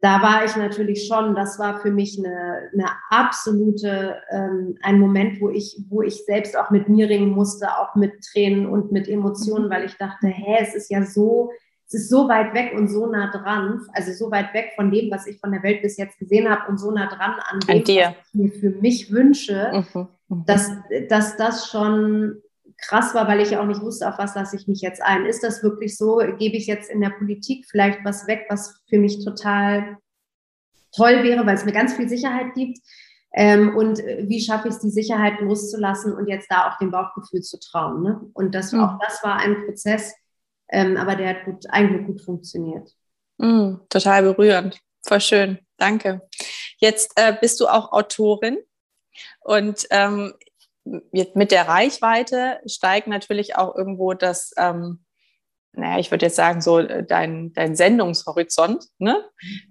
da 0.02 0.22
war 0.24 0.44
ich 0.44 0.56
natürlich 0.56 1.08
schon, 1.08 1.36
das 1.36 1.60
war 1.60 1.80
für 1.80 1.92
mich 1.92 2.18
eine, 2.18 2.70
eine 2.74 2.90
absolute, 3.10 4.16
ähm, 4.32 4.76
ein 4.82 5.00
Moment, 5.00 5.40
wo 5.40 5.50
ich, 5.50 5.80
wo 5.90 6.02
ich 6.02 6.26
selbst 6.26 6.58
auch 6.58 6.72
mit 6.72 6.90
mir 6.90 7.08
ringen 7.08 7.30
musste, 7.30 7.68
auch 7.78 7.96
mit 7.96 8.14
Tränen 8.32 8.66
und 8.66 8.92
mit 8.92 9.08
Emotionen, 9.08 9.70
weil 9.70 9.86
ich 9.86 9.98
dachte, 9.98 10.28
hä, 10.28 10.58
es 10.60 10.74
ist 10.74 10.90
ja 10.90 11.04
so 11.04 11.52
es 11.94 12.04
ist 12.04 12.10
so 12.10 12.30
weit 12.30 12.54
weg 12.54 12.74
und 12.74 12.88
so 12.88 13.06
nah 13.06 13.30
dran, 13.32 13.82
also 13.92 14.14
so 14.14 14.32
weit 14.32 14.54
weg 14.54 14.72
von 14.76 14.92
dem, 14.92 15.12
was 15.12 15.28
ich 15.28 15.40
von 15.40 15.52
der 15.52 15.62
Welt 15.62 15.82
bis 15.82 15.98
jetzt 15.98 16.18
gesehen 16.18 16.50
habe 16.50 16.70
und 16.70 16.78
so 16.78 16.90
nah 16.90 17.08
dran 17.08 17.36
an 17.50 17.60
dem, 17.60 17.70
an 17.70 17.84
was 17.84 17.90
ich 17.90 18.34
mir 18.34 18.52
für 18.52 18.70
mich 18.70 19.12
wünsche, 19.12 19.86
mhm. 19.94 20.08
Mhm. 20.32 20.46
Dass, 20.46 20.72
dass 21.10 21.36
das 21.36 21.68
schon 21.70 22.42
krass 22.78 23.14
war, 23.14 23.28
weil 23.28 23.42
ich 23.42 23.52
ja 23.52 23.62
auch 23.62 23.66
nicht 23.66 23.82
wusste, 23.82 24.08
auf 24.08 24.18
was 24.18 24.36
lasse 24.36 24.56
ich 24.56 24.68
mich 24.68 24.82
jetzt 24.82 25.02
ein. 25.02 25.26
Ist 25.26 25.44
das 25.44 25.62
wirklich 25.62 25.98
so? 25.98 26.18
Gebe 26.40 26.56
ich 26.56 26.68
jetzt 26.68 26.90
in 26.90 27.02
der 27.02 27.10
Politik 27.10 27.66
vielleicht 27.70 28.04
was 28.06 28.28
weg, 28.28 28.46
was 28.50 28.82
für 28.90 28.98
mich 28.98 29.24
total 29.24 29.98
toll 30.96 31.24
wäre, 31.24 31.46
weil 31.46 31.56
es 31.56 31.66
mir 31.66 31.74
ganz 31.74 31.94
viel 31.94 32.08
Sicherheit 32.08 32.54
gibt? 32.56 32.80
Ähm, 33.34 33.76
und 33.78 34.00
wie 34.00 34.42
schaffe 34.42 34.68
ich 34.68 34.76
es, 34.76 34.82
die 34.82 34.90
Sicherheit 34.90 35.40
loszulassen 35.40 36.14
und 36.14 36.28
jetzt 36.28 36.50
da 36.50 36.70
auch 36.70 36.78
dem 36.80 36.92
Bauchgefühl 36.92 37.42
zu 37.42 37.60
trauen? 37.60 38.02
Ne? 38.02 38.22
Und 38.34 38.56
das, 38.56 38.72
mhm. 38.72 38.82
auch 38.82 39.00
das 39.00 39.24
war 39.24 39.38
ein 39.38 39.66
Prozess, 39.66 40.14
ähm, 40.72 40.98
aber 40.98 41.16
der 41.16 41.30
hat 41.30 41.46
gut, 41.46 41.66
eigentlich 41.70 42.08
gut 42.08 42.22
funktioniert. 42.22 42.92
Mhm, 43.38 43.82
total 43.90 44.24
berührend. 44.24 44.80
Voll 45.04 45.22
schön. 45.22 45.60
Danke. 45.78 46.22
Jetzt 46.78 47.12
äh, 47.16 47.36
bist 47.40 47.60
du 47.60 47.68
auch 47.68 47.92
Autorin 47.92 48.58
und 49.42 49.88
ähm, 49.90 50.34
mit 50.84 51.52
der 51.52 51.68
Reichweite 51.68 52.60
steigt 52.66 53.08
natürlich 53.08 53.56
auch 53.56 53.76
irgendwo 53.76 54.14
das, 54.14 54.52
ähm, 54.58 55.04
naja, 55.74 56.00
ich 56.00 56.12
würde 56.12 56.26
jetzt 56.26 56.36
sagen, 56.36 56.62
so 56.62 56.80
äh, 56.80 57.06
dein, 57.06 57.54
dein 57.54 57.76
Sendungshorizont. 57.76 58.86
Ne? 58.98 59.24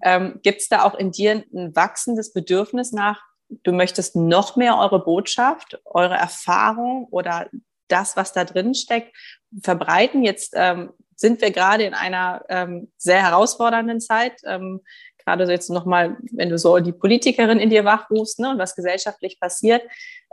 Ähm, 0.02 0.40
Gibt 0.42 0.60
es 0.62 0.68
da 0.68 0.84
auch 0.84 0.94
in 0.94 1.10
dir 1.10 1.44
ein 1.52 1.74
wachsendes 1.74 2.32
Bedürfnis 2.32 2.92
nach, 2.92 3.20
du 3.48 3.72
möchtest 3.72 4.16
noch 4.16 4.56
mehr 4.56 4.78
eure 4.78 5.02
Botschaft, 5.02 5.80
eure 5.84 6.14
Erfahrung 6.14 7.06
oder 7.10 7.48
das, 7.88 8.16
was 8.16 8.32
da 8.32 8.44
drin 8.44 8.74
steckt, 8.74 9.14
verbreiten? 9.62 10.22
Jetzt 10.22 10.54
ähm, 10.56 10.90
sind 11.16 11.40
wir 11.40 11.50
gerade 11.50 11.84
in 11.84 11.94
einer 11.94 12.44
ähm, 12.48 12.90
sehr 12.96 13.22
herausfordernden 13.22 14.00
Zeit. 14.00 14.40
Ähm, 14.44 14.80
gerade 15.24 15.46
so 15.46 15.52
jetzt 15.52 15.70
nochmal, 15.70 16.16
wenn 16.32 16.48
du 16.48 16.58
so 16.58 16.78
die 16.78 16.92
Politikerin 16.92 17.58
in 17.58 17.70
dir 17.70 17.84
wachrufst 17.84 18.40
ne, 18.40 18.50
und 18.50 18.58
was 18.58 18.74
gesellschaftlich 18.74 19.38
passiert. 19.38 19.82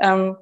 Ähm, 0.01 0.37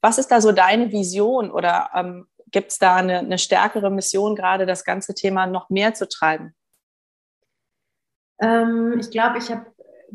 was 0.00 0.18
ist 0.18 0.28
da 0.28 0.40
so 0.40 0.52
deine 0.52 0.92
Vision 0.92 1.50
oder 1.50 1.90
ähm, 1.94 2.26
gibt 2.50 2.72
es 2.72 2.78
da 2.78 2.96
eine, 2.96 3.18
eine 3.18 3.38
stärkere 3.38 3.90
Mission, 3.90 4.34
gerade 4.34 4.66
das 4.66 4.84
ganze 4.84 5.14
Thema 5.14 5.46
noch 5.46 5.70
mehr 5.70 5.94
zu 5.94 6.08
treiben? 6.08 6.54
Ähm, 8.40 8.96
ich 8.98 9.10
glaube, 9.10 9.38
ich 9.38 9.50
habe 9.50 9.66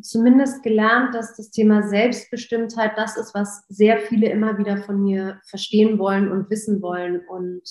zumindest 0.01 0.63
gelernt, 0.63 1.15
dass 1.15 1.35
das 1.35 1.51
Thema 1.51 1.83
Selbstbestimmtheit 1.83 2.97
das 2.97 3.17
ist, 3.17 3.33
was 3.33 3.65
sehr 3.69 3.99
viele 3.99 4.29
immer 4.29 4.57
wieder 4.57 4.77
von 4.83 5.01
mir 5.01 5.39
verstehen 5.47 5.99
wollen 5.99 6.31
und 6.31 6.49
wissen 6.49 6.81
wollen 6.81 7.25
und 7.27 7.63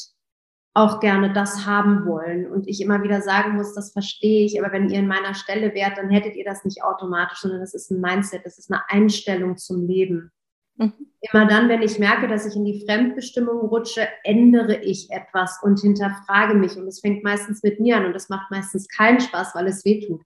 auch 0.75 0.99
gerne 0.99 1.33
das 1.33 1.67
haben 1.67 2.05
wollen. 2.05 2.51
Und 2.51 2.69
ich 2.69 2.81
immer 2.81 3.03
wieder 3.03 3.23
sagen 3.23 3.55
muss, 3.55 3.75
das 3.75 3.93
verstehe 3.93 4.45
ich, 4.45 4.61
aber 4.61 4.73
wenn 4.73 4.91
ihr 4.91 4.99
in 4.99 5.07
meiner 5.07 5.35
Stelle 5.35 5.73
wärt, 5.73 5.97
dann 5.97 6.11
hättet 6.11 6.35
ihr 6.35 6.45
das 6.45 6.65
nicht 6.65 6.83
automatisch, 6.83 7.39
sondern 7.39 7.61
das 7.61 7.75
ist 7.75 7.91
ein 7.91 8.01
Mindset, 8.01 8.45
das 8.45 8.59
ist 8.59 8.73
eine 8.73 8.83
Einstellung 8.89 9.57
zum 9.57 9.87
Leben. 9.87 10.33
Mhm. 10.77 10.93
Immer 11.33 11.47
dann, 11.47 11.69
wenn 11.69 11.81
ich 11.81 12.01
merke, 12.01 12.27
dass 12.27 12.45
ich 12.45 12.57
in 12.57 12.65
die 12.65 12.85
Fremdbestimmung 12.85 13.61
rutsche, 13.61 14.09
ändere 14.25 14.83
ich 14.83 15.11
etwas 15.11 15.61
und 15.63 15.81
hinterfrage 15.81 16.55
mich. 16.55 16.77
Und 16.77 16.89
es 16.89 17.01
fängt 17.01 17.23
meistens 17.23 17.63
mit 17.63 17.79
mir 17.79 17.97
an 17.97 18.07
und 18.07 18.13
das 18.13 18.29
macht 18.29 18.51
meistens 18.51 18.89
keinen 18.89 19.21
Spaß, 19.21 19.55
weil 19.55 19.69
es 19.69 19.85
weh 19.85 20.05
tut. 20.05 20.23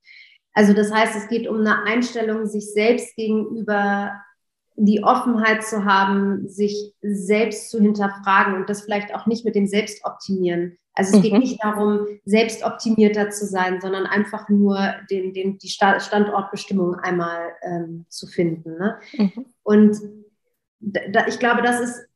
Also 0.54 0.72
das 0.72 0.90
heißt, 0.90 1.14
es 1.14 1.28
geht 1.28 1.46
um 1.46 1.58
eine 1.58 1.84
Einstellung 1.84 2.46
sich 2.46 2.72
selbst 2.72 3.14
gegenüber, 3.16 4.12
die 4.80 5.02
Offenheit 5.02 5.64
zu 5.64 5.84
haben, 5.84 6.48
sich 6.48 6.94
selbst 7.02 7.70
zu 7.70 7.80
hinterfragen 7.80 8.54
und 8.54 8.70
das 8.70 8.82
vielleicht 8.82 9.12
auch 9.12 9.26
nicht 9.26 9.44
mit 9.44 9.56
dem 9.56 9.66
Selbstoptimieren. 9.66 10.78
Also 10.94 11.12
es 11.12 11.18
mhm. 11.18 11.22
geht 11.22 11.38
nicht 11.38 11.62
darum, 11.62 12.06
selbstoptimierter 12.24 13.30
zu 13.30 13.46
sein, 13.46 13.80
sondern 13.80 14.06
einfach 14.06 14.48
nur 14.48 14.78
den, 15.10 15.32
den, 15.32 15.58
die 15.58 15.68
Standortbestimmung 15.68 16.94
einmal 16.94 17.52
ähm, 17.62 18.06
zu 18.08 18.28
finden. 18.28 18.78
Ne? 18.78 18.98
Mhm. 19.16 19.46
Und 19.64 19.96
da, 20.80 21.26
ich 21.26 21.40
glaube, 21.40 21.62
das 21.62 21.80
ist 21.80 22.08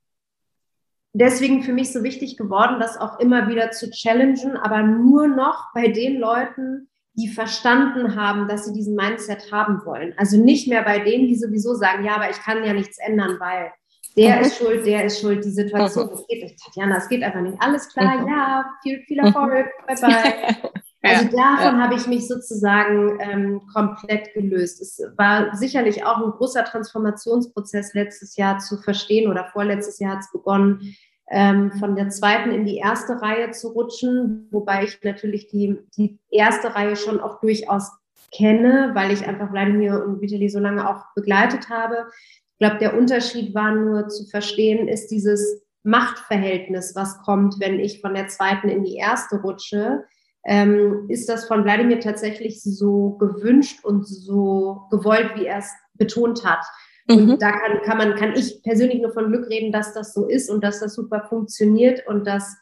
deswegen 1.12 1.64
für 1.64 1.72
mich 1.72 1.92
so 1.92 2.05
wichtig 2.05 2.37
geworden, 2.37 2.79
das 2.79 2.96
auch 2.96 3.18
immer 3.18 3.48
wieder 3.48 3.72
zu 3.72 3.90
challengen, 3.90 4.57
aber 4.57 4.83
nur 4.83 5.27
noch 5.27 5.72
bei 5.75 5.88
den 5.88 6.18
Leuten, 6.18 6.88
die 7.14 7.29
verstanden 7.29 8.16
haben, 8.16 8.48
dass 8.48 8.64
sie 8.64 8.72
diesen 8.72 8.94
Mindset 8.94 9.53
haben 9.53 9.85
wollen. 9.85 10.14
Also 10.16 10.42
nicht 10.42 10.68
mehr 10.68 10.83
bei 10.83 10.98
denen, 10.98 11.27
die 11.27 11.37
sowieso 11.37 11.75
sagen, 11.75 12.05
ja, 12.05 12.16
aber 12.16 12.31
ich 12.31 12.38
kann 12.38 12.64
ja 12.64 12.72
nichts 12.72 12.98
ändern, 12.98 13.37
weil 13.38 13.72
der 14.16 14.37
mhm. 14.37 14.42
ist 14.42 14.57
schuld, 14.57 14.87
der 14.87 15.05
ist 15.05 15.20
schuld, 15.20 15.44
die 15.44 15.51
Situation, 15.51 16.09
das 16.11 16.27
geht 16.27 16.42
nicht. 16.42 16.59
Tatjana, 16.62 16.96
es 16.96 17.09
geht 17.09 17.22
einfach 17.22 17.40
nicht. 17.40 17.57
Alles 17.61 17.88
klar, 17.88 18.20
mhm. 18.20 18.29
ja, 18.29 18.64
viel, 18.83 19.03
viel 19.07 19.18
Erfolg, 19.18 19.66
bye 19.87 19.96
bye. 20.01 20.70
Also 21.05 21.25
davon 21.25 21.79
ja. 21.79 21.81
habe 21.81 21.96
ich 21.96 22.07
mich 22.07 22.29
sozusagen 22.29 23.18
ähm, 23.20 23.61
komplett 23.75 24.33
gelöst. 24.35 24.81
Es 24.81 25.03
war 25.16 25.55
sicherlich 25.57 26.07
auch 26.07 26.18
ein 26.18 26.31
großer 26.31 26.64
Transformationsprozess 26.64 27.92
letztes 27.94 28.37
Jahr 28.37 28.61
zu 28.61 28.79
verstehen 28.79 29.29
oder 29.29 29.48
vorletztes 29.53 29.98
Jahr 29.98 30.12
hat 30.12 30.20
es 30.20 30.31
begonnen, 30.31 30.94
ähm, 31.33 31.73
von 31.73 31.97
der 31.97 32.11
zweiten 32.11 32.53
in 32.53 32.64
die 32.64 32.77
erste 32.77 33.21
Reihe 33.21 33.51
zu 33.51 33.68
rutschen, 33.68 34.49
wobei 34.51 34.85
ich 34.85 34.99
natürlich 35.03 35.49
die, 35.49 35.79
die 35.97 36.18
erste 36.31 36.75
Reihe 36.75 36.95
schon 36.95 37.21
auch 37.21 37.40
durchaus 37.40 37.90
kenne, 38.31 38.90
weil 38.95 39.11
ich 39.11 39.27
einfach 39.27 39.51
Vladimir 39.51 40.05
und 40.05 40.21
Vitali 40.21 40.49
so 40.49 40.59
lange 40.59 40.88
auch 40.88 41.05
begleitet 41.14 41.71
habe. 41.71 42.07
Ich 42.53 42.59
glaube, 42.59 42.79
der 42.79 42.97
Unterschied 42.97 43.55
war 43.55 43.75
nur 43.75 44.09
zu 44.09 44.27
verstehen, 44.27 44.88
ist 44.88 45.09
dieses 45.09 45.62
Machtverhältnis, 45.83 46.95
was 46.95 47.18
kommt, 47.23 47.59
wenn 47.59 47.81
ich 47.81 48.01
von 48.01 48.14
der 48.14 48.29
zweiten 48.29 48.68
in 48.68 48.85
die 48.85 48.97
erste 48.97 49.40
rutsche 49.40 50.05
ähm, 50.45 51.07
ist 51.09 51.29
das 51.29 51.47
von 51.47 51.64
Wladimir 51.64 52.01
tatsächlich 52.01 52.62
so 52.62 53.11
gewünscht 53.11 53.85
und 53.85 54.07
so 54.07 54.83
gewollt, 54.90 55.33
wie 55.37 55.47
er 55.47 55.59
es 55.59 55.71
betont 55.95 56.45
hat. 56.45 56.64
Und 57.09 57.27
mhm. 57.27 57.38
da 57.38 57.53
kann, 57.53 57.83
kann 57.83 57.99
man, 57.99 58.15
kann 58.15 58.35
ich 58.35 58.62
persönlich 58.62 59.01
nur 59.01 59.12
von 59.12 59.29
Glück 59.29 59.49
reden, 59.49 59.73
dass 59.73 59.93
das 59.93 60.15
so 60.15 60.27
ist 60.29 60.51
und 60.51 60.62
dass 60.62 60.81
das 60.81 60.95
super 60.95 61.27
funktioniert 61.29 62.07
und 62.07 62.27
dass 62.27 62.57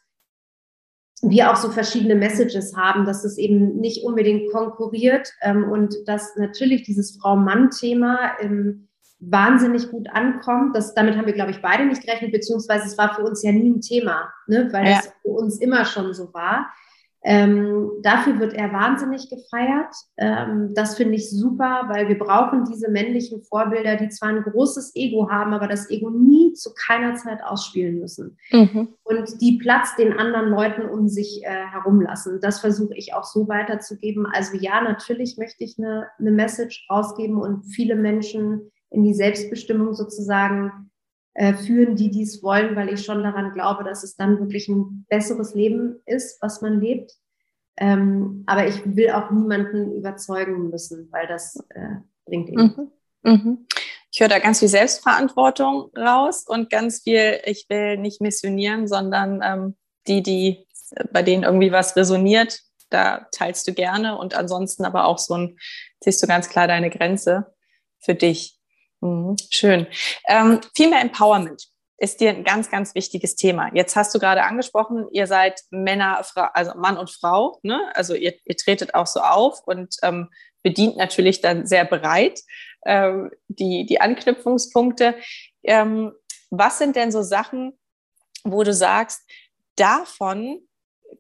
wir 1.23 1.51
auch 1.51 1.57
so 1.57 1.71
verschiedene 1.71 2.15
Messages 2.15 2.75
haben, 2.77 3.05
dass 3.05 3.25
es 3.25 3.37
eben 3.37 3.77
nicht 3.77 4.05
unbedingt 4.05 4.51
konkurriert 4.53 5.33
ähm, 5.43 5.71
und 5.71 5.95
dass 6.07 6.35
natürlich 6.37 6.83
dieses 6.83 7.19
Frau-Mann-Thema 7.19 8.39
ähm, 8.41 8.89
wahnsinnig 9.19 9.91
gut 9.91 10.09
ankommt. 10.11 10.75
Das, 10.75 10.95
damit 10.95 11.17
haben 11.17 11.27
wir, 11.27 11.35
glaube 11.35 11.51
ich, 11.51 11.61
beide 11.61 11.85
nicht 11.85 12.03
gerechnet, 12.03 12.33
beziehungsweise 12.33 12.87
es 12.87 12.97
war 12.97 13.15
für 13.15 13.23
uns 13.23 13.43
ja 13.43 13.53
nie 13.53 13.71
ein 13.71 13.83
Thema, 13.83 14.33
ne? 14.47 14.69
weil 14.73 14.87
ja. 14.87 14.99
es 14.99 15.13
für 15.23 15.29
uns 15.29 15.59
immer 15.61 15.85
schon 15.85 16.15
so 16.15 16.33
war. 16.33 16.73
Ähm, 17.23 17.91
dafür 18.03 18.39
wird 18.39 18.55
er 18.55 18.73
wahnsinnig 18.73 19.29
gefeiert. 19.29 19.95
Ähm, 20.17 20.73
das 20.75 20.97
finde 20.97 21.17
ich 21.17 21.31
super, 21.31 21.85
weil 21.89 22.09
wir 22.09 22.19
brauchen 22.19 22.65
diese 22.65 22.91
männlichen 22.91 23.43
Vorbilder, 23.43 23.97
die 23.97 24.09
zwar 24.09 24.31
ein 24.31 24.43
großes 24.43 24.93
Ego 24.95 25.29
haben, 25.31 25.53
aber 25.53 25.69
das 25.69 25.91
Ego 25.91 26.09
nie 26.09 26.55
zu 26.55 26.71
keiner 26.75 27.15
Zeit 27.17 27.43
ausspielen 27.43 27.99
müssen. 27.99 28.39
Mhm. 28.53 28.89
Und 29.05 29.41
die 29.41 29.59
Platz 29.59 29.97
den 29.97 30.15
anderen 30.15 30.49
Leuten 30.49 30.89
um 30.89 31.09
sich 31.09 31.43
äh, 31.45 31.49
herum 31.49 32.01
lassen. 32.01 32.39
Das 32.41 32.61
versuche 32.61 32.95
ich 32.95 33.13
auch 33.13 33.25
so 33.25 33.49
weiterzugeben. 33.49 34.27
Also 34.27 34.57
ja, 34.57 34.81
natürlich 34.81 35.37
möchte 35.37 35.65
ich 35.65 35.79
eine, 35.79 36.07
eine 36.19 36.31
Message 36.31 36.87
rausgeben 36.91 37.37
und 37.37 37.65
viele 37.65 37.97
Menschen 37.97 38.71
in 38.91 39.05
die 39.05 39.15
Selbstbestimmung 39.15 39.95
sozusagen 39.95 40.90
äh, 41.35 41.55
führen, 41.55 41.97
die 41.97 42.11
dies 42.11 42.43
wollen, 42.43 42.77
weil 42.77 42.93
ich 42.93 43.05
schon 43.05 43.23
daran 43.23 43.53
glaube, 43.53 43.85
dass 43.85 44.03
es 44.03 44.17
dann 44.17 44.39
wirklich 44.41 44.69
ein 44.69 45.07
besseres 45.09 45.55
Leben 45.55 46.01
ist, 46.07 46.41
was 46.43 46.61
man 46.61 46.81
lebt. 46.81 47.13
Ähm, 47.77 48.43
aber 48.47 48.67
ich 48.67 48.83
will 48.85 49.11
auch 49.11 49.31
niemanden 49.31 49.93
überzeugen 49.93 50.71
müssen, 50.71 51.09
weil 51.13 51.27
das 51.27 51.57
äh, 51.71 51.97
bringt 52.27 52.49
eben. 52.51 52.91
Mhm. 53.23 53.33
Mhm. 53.33 53.67
Ich 54.13 54.21
höre 54.21 54.29
da 54.29 54.39
ganz 54.39 54.59
viel 54.59 54.69
Selbstverantwortung 54.69 55.91
raus 55.97 56.45
und 56.47 56.69
ganz 56.69 57.03
viel, 57.03 57.41
ich 57.45 57.67
will 57.69 57.97
nicht 57.97 58.21
missionieren, 58.21 58.89
sondern 58.89 59.41
ähm, 59.43 59.77
die, 60.09 60.23
die 60.23 60.67
bei 61.13 61.23
denen 61.23 61.45
irgendwie 61.45 61.73
was 61.73 61.97
resoniert, 61.97 62.61
da 62.91 63.29
teilst 63.33 63.67
du 63.69 63.73
gerne 63.73 64.19
und 64.19 64.35
ansonsten 64.35 64.85
aber 64.85 65.05
auch 65.05 65.19
so 65.19 65.35
ein, 65.35 65.59
siehst 66.01 66.23
du 66.23 66.27
ganz 66.27 66.49
klar 66.49 66.67
deine 66.67 66.91
Grenze 66.91 67.55
für 68.01 68.15
dich. 68.15 68.60
Mhm, 69.01 69.37
schön. 69.51 69.87
Ähm, 70.29 70.61
Female 70.77 71.03
Empowerment 71.03 71.67
ist 71.99 72.21
dir 72.21 72.31
ein 72.31 72.45
ganz, 72.45 72.71
ganz 72.71 72.95
wichtiges 72.95 73.37
Thema. 73.37 73.71
Jetzt 73.75 73.95
hast 73.95 74.15
du 74.15 74.19
gerade 74.19 74.43
angesprochen, 74.43 75.07
ihr 75.13 75.27
seid 75.27 75.61
Männer, 75.71 76.25
also 76.55 76.73
Mann 76.77 76.97
und 76.97 77.11
Frau, 77.11 77.59
ne? 77.63 77.79
also 77.95 78.15
ihr, 78.15 78.35
ihr 78.45 78.57
tretet 78.57 78.95
auch 78.95 79.07
so 79.07 79.21
auf 79.21 79.61
und 79.67 79.97
ähm, 80.03 80.31
bedient 80.63 80.97
natürlich 80.97 81.43
dann 81.43 81.67
sehr 81.67 81.85
bereit 81.85 82.41
ähm, 82.87 83.31
die, 83.49 83.85
die 83.85 84.01
Anknüpfungspunkte. 84.01 85.15
Ähm, 85.63 86.13
was 86.51 86.79
sind 86.79 86.97
denn 86.97 87.13
so 87.13 87.23
Sachen, 87.23 87.79
wo 88.45 88.63
du 88.63 88.73
sagst, 88.73 89.21
davon 89.77 90.61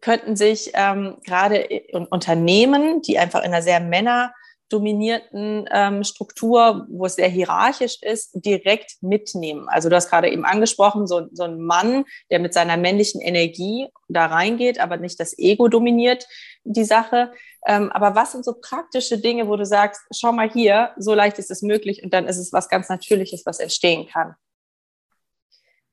könnten 0.00 0.36
sich 0.36 0.70
ähm, 0.74 1.18
gerade 1.26 1.68
Unternehmen, 2.10 3.02
die 3.02 3.18
einfach 3.18 3.40
in 3.40 3.52
einer 3.52 3.62
sehr 3.62 3.81
Männer 3.81 4.33
dominierten 4.73 5.68
ähm, 5.71 6.04
Struktur, 6.04 6.87
wo 6.88 7.06
es 7.06 7.16
sehr 7.16 7.29
hierarchisch 7.29 7.98
ist, 8.02 8.31
direkt 8.35 9.02
mitnehmen. 9.02 9.68
Also 9.68 9.88
du 9.88 9.96
hast 9.96 10.08
gerade 10.08 10.31
eben 10.31 10.44
angesprochen, 10.44 11.06
so, 11.06 11.27
so 11.33 11.44
ein 11.44 11.60
Mann, 11.60 12.04
der 12.31 12.38
mit 12.38 12.54
seiner 12.54 12.77
männlichen 12.77 13.21
Energie 13.21 13.88
da 14.08 14.27
reingeht, 14.27 14.81
aber 14.81 14.96
nicht 14.96 15.21
das 15.21 15.38
Ego 15.38 15.68
dominiert 15.68 16.27
die 16.64 16.85
Sache. 16.85 17.33
Ähm, 17.66 17.90
aber 17.92 18.14
was 18.14 18.33
sind 18.33 18.44
so 18.44 18.54
praktische 18.60 19.18
Dinge, 19.18 19.48
wo 19.48 19.56
du 19.56 19.66
sagst, 19.66 20.00
schau 20.14 20.33
mal 20.33 20.50
hier, 20.50 20.92
so 20.96 21.14
leicht 21.14 21.38
ist 21.38 21.50
es 21.50 21.62
möglich 21.62 22.02
und 22.02 22.14
dann 22.14 22.27
ist 22.27 22.38
es 22.38 22.52
was 22.52 22.68
ganz 22.68 22.88
Natürliches, 22.88 23.44
was 23.44 23.60
entstehen 23.60 24.06
kann? 24.06 24.35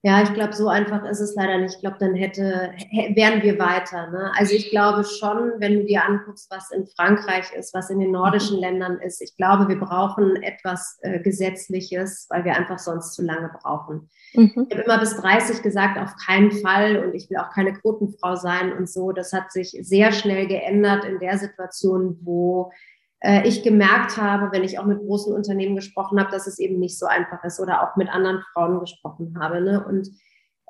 Ja, 0.03 0.21
ich 0.21 0.31
glaube, 0.33 0.53
so 0.53 0.67
einfach 0.67 1.03
ist 1.05 1.19
es 1.19 1.33
leider 1.35 1.57
nicht. 1.57 1.75
Ich 1.75 1.81
glaube, 1.81 1.97
dann 1.99 2.13
hätte, 2.13 2.71
wären 3.15 3.41
wir 3.41 3.57
weiter. 3.57 4.09
Ne? 4.11 4.31
Also 4.35 4.53
ich 4.53 4.69
glaube 4.69 5.03
schon, 5.03 5.53
wenn 5.57 5.73
du 5.73 5.85
dir 5.85 6.05
anguckst, 6.05 6.51
was 6.51 6.71
in 6.71 6.85
Frankreich 6.85 7.51
ist, 7.53 7.73
was 7.73 7.89
in 7.89 7.99
den 7.99 8.11
nordischen 8.11 8.57
mhm. 8.57 8.61
Ländern 8.61 8.99
ist, 8.99 9.21
ich 9.21 9.35
glaube, 9.35 9.67
wir 9.67 9.79
brauchen 9.79 10.35
etwas 10.43 10.99
äh, 11.01 11.19
Gesetzliches, 11.19 12.27
weil 12.29 12.45
wir 12.45 12.55
einfach 12.55 12.77
sonst 12.77 13.13
zu 13.13 13.23
lange 13.23 13.49
brauchen. 13.59 14.09
Mhm. 14.33 14.67
Ich 14.69 14.77
habe 14.77 14.85
immer 14.85 14.99
bis 14.99 15.17
30 15.17 15.63
gesagt, 15.63 15.97
auf 15.97 16.15
keinen 16.25 16.51
Fall 16.51 17.03
und 17.03 17.15
ich 17.15 17.29
will 17.31 17.37
auch 17.37 17.49
keine 17.49 17.73
Quotenfrau 17.73 18.35
sein 18.35 18.73
und 18.73 18.87
so. 18.87 19.11
Das 19.11 19.33
hat 19.33 19.51
sich 19.51 19.77
sehr 19.81 20.11
schnell 20.11 20.47
geändert 20.47 21.05
in 21.05 21.19
der 21.19 21.39
Situation, 21.39 22.19
wo 22.21 22.71
äh, 23.20 23.47
ich 23.47 23.63
gemerkt 23.63 24.18
habe, 24.18 24.51
wenn 24.51 24.63
ich 24.63 24.80
auch 24.80 24.86
mit 24.86 24.99
großen 24.99 25.34
Unternehmen 25.34 25.76
gesprochen 25.76 26.20
habe, 26.20 26.32
dass 26.32 26.47
es 26.47 26.59
eben 26.59 26.80
nicht 26.80 26.97
so 26.97 27.05
einfach 27.05 27.43
ist 27.43 27.59
oder 27.59 27.84
auch 27.84 27.95
mit 27.95 28.09
anderen 28.09 28.41
Frauen 28.53 28.80
gesprochen 28.80 29.38
habe. 29.39 29.61
Ne? 29.61 29.84
Und 29.86 30.09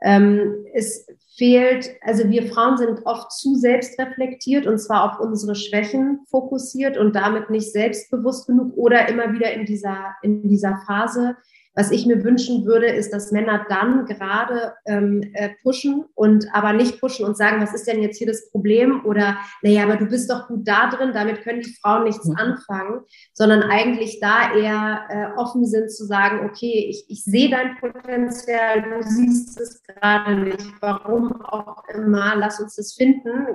ähm, 0.02 0.66
es 0.74 1.08
fehlt, 1.36 1.90
also 2.02 2.30
wir 2.30 2.48
Frauen 2.48 2.78
sind 2.78 3.06
oft 3.06 3.32
zu 3.32 3.56
selbstreflektiert 3.56 4.68
und 4.68 4.78
zwar 4.78 5.12
auf 5.12 5.20
unsere 5.20 5.56
Schwächen 5.56 6.20
fokussiert 6.30 6.98
und 6.98 7.16
damit 7.16 7.50
nicht 7.50 7.72
selbstbewusst 7.72 8.48
genug 8.48 8.76
oder 8.78 9.10
immer 9.10 9.34
wieder 9.34 9.52
in 9.54 9.66
dieser, 9.66 10.16
in 10.22 10.48
dieser 10.48 10.80
Phase, 10.86 11.36
was 11.78 11.92
ich 11.92 12.08
mir 12.08 12.24
wünschen 12.24 12.66
würde, 12.66 12.88
ist, 12.88 13.14
dass 13.14 13.32
Männer 13.32 13.64
dann 13.70 14.08
gerade 14.08 14.74
ähm, 14.88 15.22
äh, 15.34 15.50
pushen 15.62 16.06
und 16.16 16.48
aber 16.52 16.74
nicht 16.74 17.00
pushen 17.00 17.24
und 17.24 17.38
sagen, 17.38 17.62
was 17.62 17.76
ist 17.76 17.86
denn 17.86 18.02
jetzt 18.02 18.18
hier 18.18 18.26
das 18.26 18.50
Problem? 18.50 19.06
Oder, 19.06 19.38
naja, 19.62 19.84
aber 19.84 19.96
du 19.96 20.08
bist 20.08 20.28
doch 20.32 20.48
gut 20.48 20.68
da 20.68 20.90
drin, 20.90 21.12
damit 21.14 21.44
können 21.44 21.62
die 21.62 21.76
Frauen 21.80 22.06
nichts 22.06 22.28
anfangen, 22.36 23.02
sondern 23.34 23.62
eigentlich 23.62 24.20
da 24.20 24.56
eher 24.56 25.04
äh, 25.10 25.40
offen 25.40 25.68
sind 25.68 25.92
zu 25.92 26.06
sagen, 26.06 26.50
okay, 26.50 26.88
ich, 26.90 27.06
ich 27.10 27.24
sehe 27.24 27.52
dein 27.52 27.78
Potenzial, 27.78 28.82
du 28.82 29.04
siehst 29.04 29.62
es 29.62 29.84
gerade 29.84 30.36
nicht, 30.36 30.72
warum 30.82 31.44
auch 31.44 31.88
immer, 31.94 32.36
lass 32.38 32.60
uns 32.60 32.76
das 32.76 32.96
finden, 32.96 33.54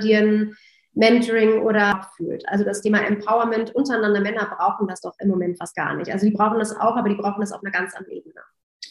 dir 0.00 0.18
ein 0.20 0.56
Mentoring 0.94 1.62
oder 1.62 2.08
fühlt. 2.16 2.46
Also 2.48 2.64
das 2.64 2.82
Thema 2.82 3.04
Empowerment 3.06 3.74
untereinander, 3.74 4.20
Männer 4.20 4.54
brauchen 4.56 4.86
das 4.88 5.00
doch 5.00 5.14
im 5.18 5.28
Moment 5.28 5.56
fast 5.58 5.74
gar 5.74 5.94
nicht. 5.94 6.12
Also 6.12 6.26
die 6.26 6.32
brauchen 6.32 6.58
das 6.58 6.76
auch, 6.76 6.96
aber 6.96 7.08
die 7.08 7.14
brauchen 7.14 7.40
das 7.40 7.52
auf 7.52 7.62
einer 7.62 7.72
ganz 7.72 7.94
anderen 7.94 8.18
Ebene. 8.18 8.40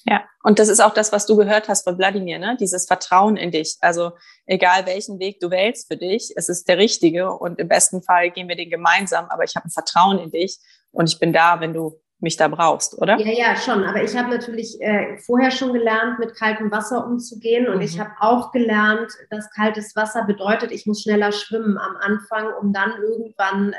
Ja, 0.06 0.24
und 0.42 0.58
das 0.58 0.68
ist 0.68 0.80
auch 0.80 0.94
das, 0.94 1.12
was 1.12 1.28
du 1.28 1.36
gehört 1.36 1.70
hast 1.70 1.84
von 1.84 1.98
Wladimir, 1.98 2.40
ne? 2.40 2.58
dieses 2.60 2.88
Vertrauen 2.88 3.38
in 3.38 3.52
dich. 3.52 3.78
Also 3.82 4.14
egal 4.48 4.88
welchen 4.88 5.20
Weg 5.20 5.40
du 5.40 5.52
wählst 5.52 5.88
für 5.88 5.98
dich, 5.98 6.34
es 6.36 6.50
ist 6.50 6.68
der 6.68 6.78
richtige 6.78 7.32
und 7.32 7.60
im 7.60 7.68
besten 7.68 8.02
Fall 8.02 8.32
gehen 8.32 8.48
wir 8.48 8.56
den 8.56 8.72
gemeinsam, 8.72 9.26
aber 9.30 9.44
ich 9.44 9.56
habe 9.56 9.68
ein 9.68 9.72
Vertrauen 9.72 10.18
in 10.18 10.32
dich 10.32 10.58
und 10.92 11.08
ich 11.08 11.20
bin 11.20 11.34
da, 11.34 11.60
wenn 11.60 11.74
du 11.74 12.02
mich 12.22 12.38
da 12.38 12.48
brauchst, 12.48 12.98
oder? 13.02 13.20
Ja, 13.20 13.32
ja, 13.32 13.56
schon. 13.56 13.84
Aber 13.84 14.04
ich 14.04 14.16
habe 14.16 14.30
natürlich 14.30 14.80
äh, 14.80 15.18
vorher 15.18 15.50
schon 15.50 15.74
gelernt, 15.74 16.20
mit 16.20 16.36
kaltem 16.36 16.72
Wasser 16.72 17.06
umzugehen. 17.06 17.68
Und 17.68 17.78
mhm. 17.78 17.82
ich 17.82 18.00
habe 18.00 18.12
auch 18.20 18.52
gelernt, 18.52 19.12
dass 19.32 19.50
kaltes 19.52 19.96
Wasser 19.96 20.24
bedeutet, 20.26 20.72
ich 20.72 20.86
muss 20.86 21.02
schneller 21.02 21.32
schwimmen 21.32 21.78
am 21.80 21.98
Anfang, 21.98 22.48
um 22.62 22.74
dann 22.74 22.92
irgendwann 23.02 23.74
äh, 23.74 23.76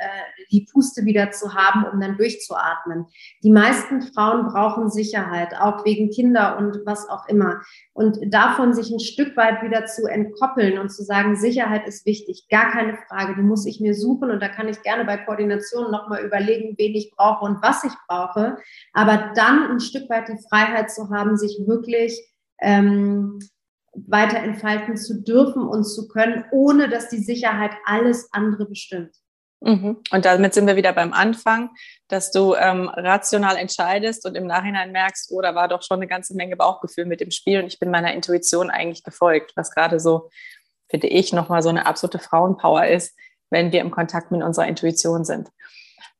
die 0.50 0.66
Puste 0.72 1.04
wieder 1.04 1.30
zu 1.30 1.54
haben, 1.54 1.84
um 1.92 2.00
dann 2.00 2.16
durchzuatmen. 2.16 3.06
Die 3.44 3.52
meisten 3.52 4.02
Frauen 4.02 4.48
brauchen 4.48 4.90
Sicherheit, 4.90 5.54
auch 5.60 5.84
wegen 5.84 6.10
Kinder 6.10 6.58
und 6.58 6.80
was 6.84 7.08
auch 7.08 7.28
immer. 7.28 7.60
Und 7.92 8.18
davon 8.26 8.74
sich 8.74 8.90
ein 8.90 9.00
Stück 9.00 9.36
weit 9.36 9.62
wieder 9.62 9.86
zu 9.86 10.06
entkoppeln 10.06 10.78
und 10.78 10.88
zu 10.88 11.04
sagen, 11.04 11.36
Sicherheit 11.36 11.86
ist 11.86 12.06
wichtig, 12.06 12.46
gar 12.50 12.72
keine 12.72 12.98
Frage, 13.08 13.36
die 13.36 13.42
muss 13.42 13.66
ich 13.66 13.80
mir 13.80 13.94
suchen. 13.94 14.32
Und 14.32 14.42
da 14.42 14.48
kann 14.48 14.66
ich 14.66 14.82
gerne 14.82 15.04
bei 15.04 15.16
Koordination 15.16 15.92
nochmal 15.92 16.24
überlegen, 16.24 16.74
wen 16.76 16.94
ich 16.96 17.12
brauche 17.16 17.44
und 17.44 17.62
was 17.62 17.84
ich 17.84 17.92
brauche 18.08 18.31
brauche, 18.32 18.58
aber 18.92 19.32
dann 19.34 19.70
ein 19.70 19.80
Stück 19.80 20.08
weit 20.10 20.28
die 20.28 20.42
Freiheit 20.48 20.90
zu 20.90 21.10
haben, 21.10 21.36
sich 21.36 21.58
wirklich 21.66 22.18
ähm, 22.60 23.38
weiter 23.94 24.38
entfalten 24.38 24.96
zu 24.96 25.22
dürfen 25.22 25.66
und 25.66 25.84
zu 25.84 26.08
können, 26.08 26.44
ohne 26.50 26.88
dass 26.88 27.08
die 27.08 27.22
Sicherheit 27.22 27.72
alles 27.84 28.28
andere 28.32 28.66
bestimmt. 28.66 29.14
Mhm. 29.60 29.98
Und 30.10 30.24
damit 30.24 30.54
sind 30.54 30.66
wir 30.66 30.76
wieder 30.76 30.92
beim 30.92 31.12
Anfang, 31.12 31.70
dass 32.08 32.32
du 32.32 32.54
ähm, 32.54 32.88
rational 32.88 33.56
entscheidest 33.56 34.26
und 34.26 34.34
im 34.34 34.46
Nachhinein 34.46 34.90
merkst, 34.90 35.30
oh, 35.30 35.40
da 35.40 35.54
war 35.54 35.68
doch 35.68 35.82
schon 35.82 35.98
eine 35.98 36.08
ganze 36.08 36.34
Menge 36.34 36.56
Bauchgefühl 36.56 37.06
mit 37.06 37.20
dem 37.20 37.30
Spiel 37.30 37.60
und 37.60 37.66
ich 37.66 37.78
bin 37.78 37.90
meiner 37.90 38.12
Intuition 38.12 38.70
eigentlich 38.70 39.04
gefolgt, 39.04 39.52
was 39.54 39.70
gerade 39.70 40.00
so, 40.00 40.30
finde 40.88 41.06
ich, 41.06 41.32
nochmal 41.32 41.62
so 41.62 41.68
eine 41.68 41.86
absolute 41.86 42.18
Frauenpower 42.18 42.86
ist, 42.86 43.16
wenn 43.50 43.70
wir 43.70 43.82
im 43.82 43.92
Kontakt 43.92 44.32
mit 44.32 44.42
unserer 44.42 44.66
Intuition 44.66 45.24
sind. 45.24 45.48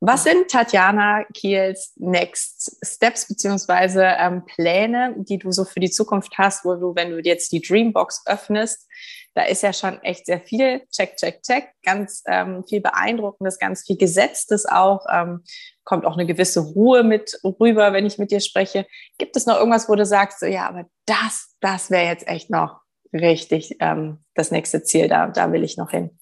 Was 0.05 0.24
sind 0.24 0.50
Tatjana 0.50 1.22
Kiels 1.32 1.92
Next 1.94 2.76
Steps 2.84 3.28
beziehungsweise 3.28 4.03
ähm, 4.03 4.44
Pläne, 4.44 5.14
die 5.16 5.38
du 5.38 5.53
so 5.53 5.64
für 5.64 5.78
die 5.78 5.92
Zukunft 5.92 6.36
hast, 6.38 6.64
wo 6.64 6.74
du, 6.74 6.96
wenn 6.96 7.11
du 7.11 7.20
jetzt 7.20 7.53
die 7.53 7.61
Dreambox 7.61 8.24
öffnest, 8.26 8.88
da 9.34 9.44
ist 9.44 9.62
ja 9.62 9.72
schon 9.72 10.03
echt 10.03 10.26
sehr 10.26 10.40
viel, 10.40 10.82
check, 10.90 11.16
check, 11.18 11.40
check, 11.44 11.68
ganz 11.84 12.24
ähm, 12.26 12.64
viel 12.68 12.80
Beeindruckendes, 12.80 13.61
ganz 13.61 13.86
viel 13.86 13.96
Gesetztes 13.96 14.66
auch, 14.66 15.07
ähm, 15.09 15.44
kommt 15.84 16.05
auch 16.05 16.14
eine 16.14 16.26
gewisse 16.26 16.59
Ruhe 16.59 17.05
mit 17.05 17.38
rüber, 17.44 17.92
wenn 17.92 18.05
ich 18.05 18.18
mit 18.18 18.32
dir 18.32 18.40
spreche. 18.40 18.88
Gibt 19.18 19.36
es 19.36 19.46
noch 19.46 19.57
irgendwas, 19.57 19.88
wo 19.88 19.94
du 19.94 20.05
sagst, 20.05 20.40
so, 20.40 20.46
ja, 20.46 20.68
aber 20.68 20.86
das, 21.07 21.55
das 21.61 21.92
wäre 21.92 22.09
jetzt 22.09 22.26
echt 22.26 22.50
noch 22.50 22.80
richtig 23.12 23.76
ähm, 23.78 24.18
das 24.34 24.50
nächste 24.50 24.82
Ziel, 24.82 25.07
da, 25.07 25.28
da 25.28 25.53
will 25.53 25.62
ich 25.62 25.76
noch 25.76 25.92
hin? 25.92 26.18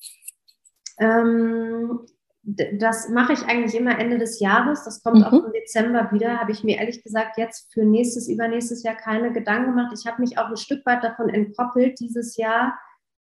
Das 2.43 3.11
mache 3.11 3.35
ich 3.35 3.45
eigentlich 3.45 3.79
immer 3.79 3.99
Ende 3.99 4.19
des 4.19 4.41
Jahres. 4.41 4.85
Das 4.85 5.03
kommt 5.03 5.19
mhm. 5.19 5.25
auch 5.25 5.33
im 5.45 5.53
Dezember 5.53 6.11
wieder. 6.11 6.39
Habe 6.39 6.53
ich 6.53 6.65
mir 6.65 6.79
ehrlich 6.79 7.03
gesagt 7.03 7.37
jetzt 7.37 7.73
für 7.73 7.85
nächstes, 7.85 8.29
übernächstes 8.29 8.83
Jahr 8.83 8.95
keine 8.95 9.33
Gedanken 9.33 9.77
gemacht. 9.77 9.93
Ich 9.99 10.07
habe 10.07 10.23
mich 10.23 10.39
auch 10.39 10.49
ein 10.49 10.57
Stück 10.57 10.85
weit 10.87 11.05
davon 11.05 11.29
entkoppelt 11.29 12.01
dieses 12.01 12.37
Jahr, 12.37 12.79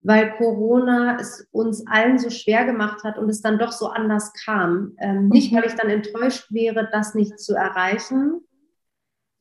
weil 0.01 0.36
Corona 0.38 1.18
es 1.20 1.47
uns 1.51 1.86
allen 1.88 2.18
so 2.18 2.32
schwer 2.32 2.66
gemacht 2.66 3.03
hat 3.03 3.20
und 3.20 3.30
es 3.30 3.41
dann 3.41 3.59
doch 3.59 3.72
so 3.72 3.88
anders 3.88 4.34
kam. 4.45 4.93
Ähm, 4.99 5.26
mhm. 5.26 5.30
Nicht, 5.30 5.53
weil 5.53 5.66
ich 5.66 5.76
dann 5.76 5.89
enttäuscht 5.89 6.51
wäre, 6.51 6.89
das 6.91 7.14
nicht 7.14 7.39
zu 7.39 7.53
erreichen, 7.53 8.41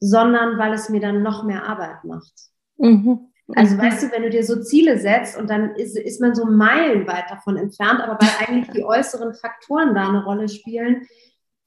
sondern 0.00 0.58
weil 0.58 0.74
es 0.74 0.90
mir 0.90 1.00
dann 1.00 1.22
noch 1.22 1.44
mehr 1.44 1.64
Arbeit 1.64 2.04
macht. 2.04 2.34
Mhm. 2.76 3.31
Also 3.54 3.74
mhm. 3.74 3.80
weißt 3.80 4.02
du, 4.02 4.12
wenn 4.12 4.22
du 4.22 4.30
dir 4.30 4.44
so 4.44 4.60
Ziele 4.62 4.98
setzt 4.98 5.36
und 5.36 5.50
dann 5.50 5.74
ist, 5.74 5.96
ist 5.96 6.20
man 6.20 6.34
so 6.34 6.44
meilenweit 6.44 7.30
davon 7.30 7.56
entfernt, 7.56 8.00
aber 8.00 8.18
weil 8.20 8.46
eigentlich 8.46 8.70
die 8.70 8.84
äußeren 8.84 9.34
Faktoren 9.34 9.94
da 9.94 10.08
eine 10.08 10.24
Rolle 10.24 10.48
spielen. 10.48 11.06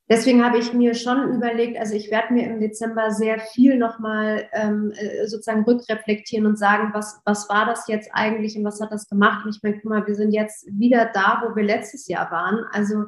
Deswegen 0.07 0.45
habe 0.45 0.59
ich 0.59 0.71
mir 0.71 0.93
schon 0.93 1.33
überlegt, 1.33 1.79
also 1.79 1.95
ich 1.95 2.11
werde 2.11 2.33
mir 2.33 2.45
im 2.45 2.59
Dezember 2.59 3.09
sehr 3.09 3.39
viel 3.39 3.77
nochmal 3.77 4.47
ähm, 4.53 4.93
äh, 4.95 5.25
sozusagen 5.25 5.63
rückreflektieren 5.63 6.45
und 6.45 6.59
sagen, 6.59 6.91
was, 6.93 7.19
was 7.25 7.49
war 7.49 7.65
das 7.65 7.87
jetzt 7.87 8.11
eigentlich 8.13 8.55
und 8.55 8.63
was 8.63 8.79
hat 8.79 8.91
das 8.91 9.09
gemacht? 9.09 9.43
Und 9.45 9.55
ich 9.55 9.63
meine, 9.63 9.79
guck 9.79 9.85
mal, 9.85 10.05
wir 10.05 10.15
sind 10.15 10.31
jetzt 10.31 10.67
wieder 10.71 11.09
da, 11.11 11.43
wo 11.43 11.55
wir 11.55 11.63
letztes 11.63 12.07
Jahr 12.07 12.29
waren. 12.31 12.63
Also 12.71 13.05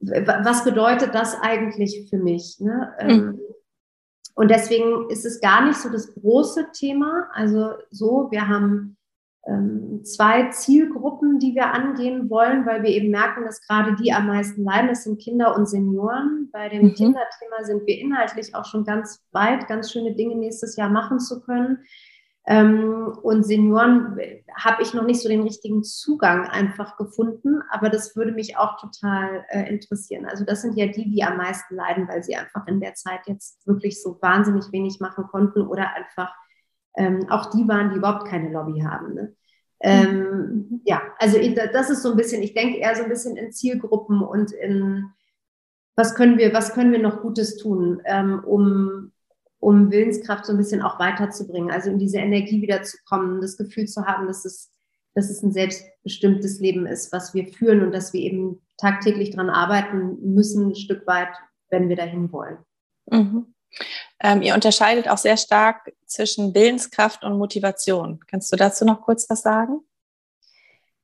was 0.00 0.64
bedeutet 0.64 1.14
das 1.14 1.36
eigentlich 1.40 2.06
für 2.08 2.18
mich? 2.18 2.58
Ne? 2.60 2.92
Mhm. 3.02 3.40
Und 4.38 4.52
deswegen 4.52 5.10
ist 5.10 5.26
es 5.26 5.40
gar 5.40 5.66
nicht 5.66 5.80
so 5.80 5.90
das 5.90 6.14
große 6.14 6.68
Thema. 6.72 7.28
Also 7.32 7.72
so, 7.90 8.28
wir 8.30 8.46
haben 8.46 8.96
ähm, 9.48 10.04
zwei 10.04 10.48
Zielgruppen, 10.50 11.40
die 11.40 11.56
wir 11.56 11.74
angehen 11.74 12.30
wollen, 12.30 12.64
weil 12.64 12.84
wir 12.84 12.90
eben 12.90 13.10
merken, 13.10 13.44
dass 13.44 13.60
gerade 13.66 13.96
die 13.96 14.12
am 14.12 14.28
meisten 14.28 14.62
leiden. 14.62 14.90
Das 14.90 15.02
sind 15.02 15.20
Kinder 15.20 15.56
und 15.56 15.66
Senioren. 15.68 16.50
Bei 16.52 16.68
dem 16.68 16.84
mhm. 16.84 16.94
Kinderthema 16.94 17.64
sind 17.64 17.84
wir 17.88 17.98
inhaltlich 17.98 18.54
auch 18.54 18.64
schon 18.64 18.84
ganz 18.84 19.20
weit, 19.32 19.66
ganz 19.66 19.90
schöne 19.90 20.14
Dinge 20.14 20.36
nächstes 20.36 20.76
Jahr 20.76 20.88
machen 20.88 21.18
zu 21.18 21.40
können. 21.40 21.78
Ähm, 22.50 23.12
und 23.22 23.44
Senioren 23.44 24.18
habe 24.56 24.82
ich 24.82 24.94
noch 24.94 25.04
nicht 25.04 25.20
so 25.20 25.28
den 25.28 25.42
richtigen 25.42 25.84
Zugang 25.84 26.48
einfach 26.48 26.96
gefunden, 26.96 27.60
aber 27.70 27.90
das 27.90 28.16
würde 28.16 28.32
mich 28.32 28.56
auch 28.56 28.78
total 28.78 29.44
äh, 29.50 29.68
interessieren. 29.68 30.24
Also 30.24 30.46
das 30.46 30.62
sind 30.62 30.74
ja 30.74 30.86
die, 30.86 31.10
die 31.10 31.22
am 31.22 31.36
meisten 31.36 31.74
leiden, 31.74 32.08
weil 32.08 32.24
sie 32.24 32.36
einfach 32.36 32.66
in 32.66 32.80
der 32.80 32.94
Zeit 32.94 33.20
jetzt 33.26 33.66
wirklich 33.66 34.02
so 34.02 34.16
wahnsinnig 34.22 34.72
wenig 34.72 34.98
machen 34.98 35.26
konnten 35.26 35.60
oder 35.60 35.94
einfach 35.94 36.34
ähm, 36.96 37.26
auch 37.28 37.50
die 37.50 37.68
waren, 37.68 37.90
die 37.90 37.96
überhaupt 37.96 38.26
keine 38.26 38.50
Lobby 38.50 38.80
haben. 38.80 39.12
Ne? 39.12 39.36
Ähm, 39.80 40.20
mhm. 40.70 40.80
Ja, 40.86 41.02
also 41.18 41.36
das 41.70 41.90
ist 41.90 42.02
so 42.02 42.12
ein 42.12 42.16
bisschen, 42.16 42.42
ich 42.42 42.54
denke 42.54 42.78
eher 42.78 42.96
so 42.96 43.02
ein 43.02 43.10
bisschen 43.10 43.36
in 43.36 43.52
Zielgruppen 43.52 44.22
und 44.22 44.52
in 44.52 45.04
was 45.96 46.14
können 46.14 46.38
wir, 46.38 46.54
was 46.54 46.72
können 46.72 46.92
wir 46.92 47.00
noch 47.00 47.20
Gutes 47.20 47.58
tun, 47.58 48.00
ähm, 48.06 48.42
um 48.42 49.12
um 49.60 49.90
Willenskraft 49.90 50.46
so 50.46 50.52
ein 50.52 50.58
bisschen 50.58 50.82
auch 50.82 50.98
weiterzubringen, 50.98 51.70
also 51.70 51.90
in 51.90 51.98
diese 51.98 52.18
Energie 52.18 52.62
wiederzukommen, 52.62 53.40
das 53.40 53.56
Gefühl 53.56 53.86
zu 53.86 54.06
haben, 54.06 54.26
dass 54.26 54.44
es, 54.44 54.70
dass 55.14 55.30
es 55.30 55.42
ein 55.42 55.52
selbstbestimmtes 55.52 56.60
Leben 56.60 56.86
ist, 56.86 57.12
was 57.12 57.34
wir 57.34 57.46
führen 57.48 57.82
und 57.82 57.92
dass 57.92 58.12
wir 58.12 58.20
eben 58.20 58.62
tagtäglich 58.76 59.30
daran 59.30 59.50
arbeiten 59.50 60.18
müssen, 60.22 60.70
ein 60.70 60.76
Stück 60.76 61.06
weit, 61.06 61.34
wenn 61.70 61.88
wir 61.88 61.96
dahin 61.96 62.32
wollen. 62.32 62.58
Mhm. 63.10 63.54
Ähm, 64.20 64.42
ihr 64.42 64.54
unterscheidet 64.54 65.08
auch 65.08 65.18
sehr 65.18 65.36
stark 65.36 65.92
zwischen 66.06 66.54
Willenskraft 66.54 67.24
und 67.24 67.38
Motivation. 67.38 68.20
Kannst 68.26 68.52
du 68.52 68.56
dazu 68.56 68.84
noch 68.84 69.02
kurz 69.02 69.28
was 69.28 69.42
sagen? 69.42 69.80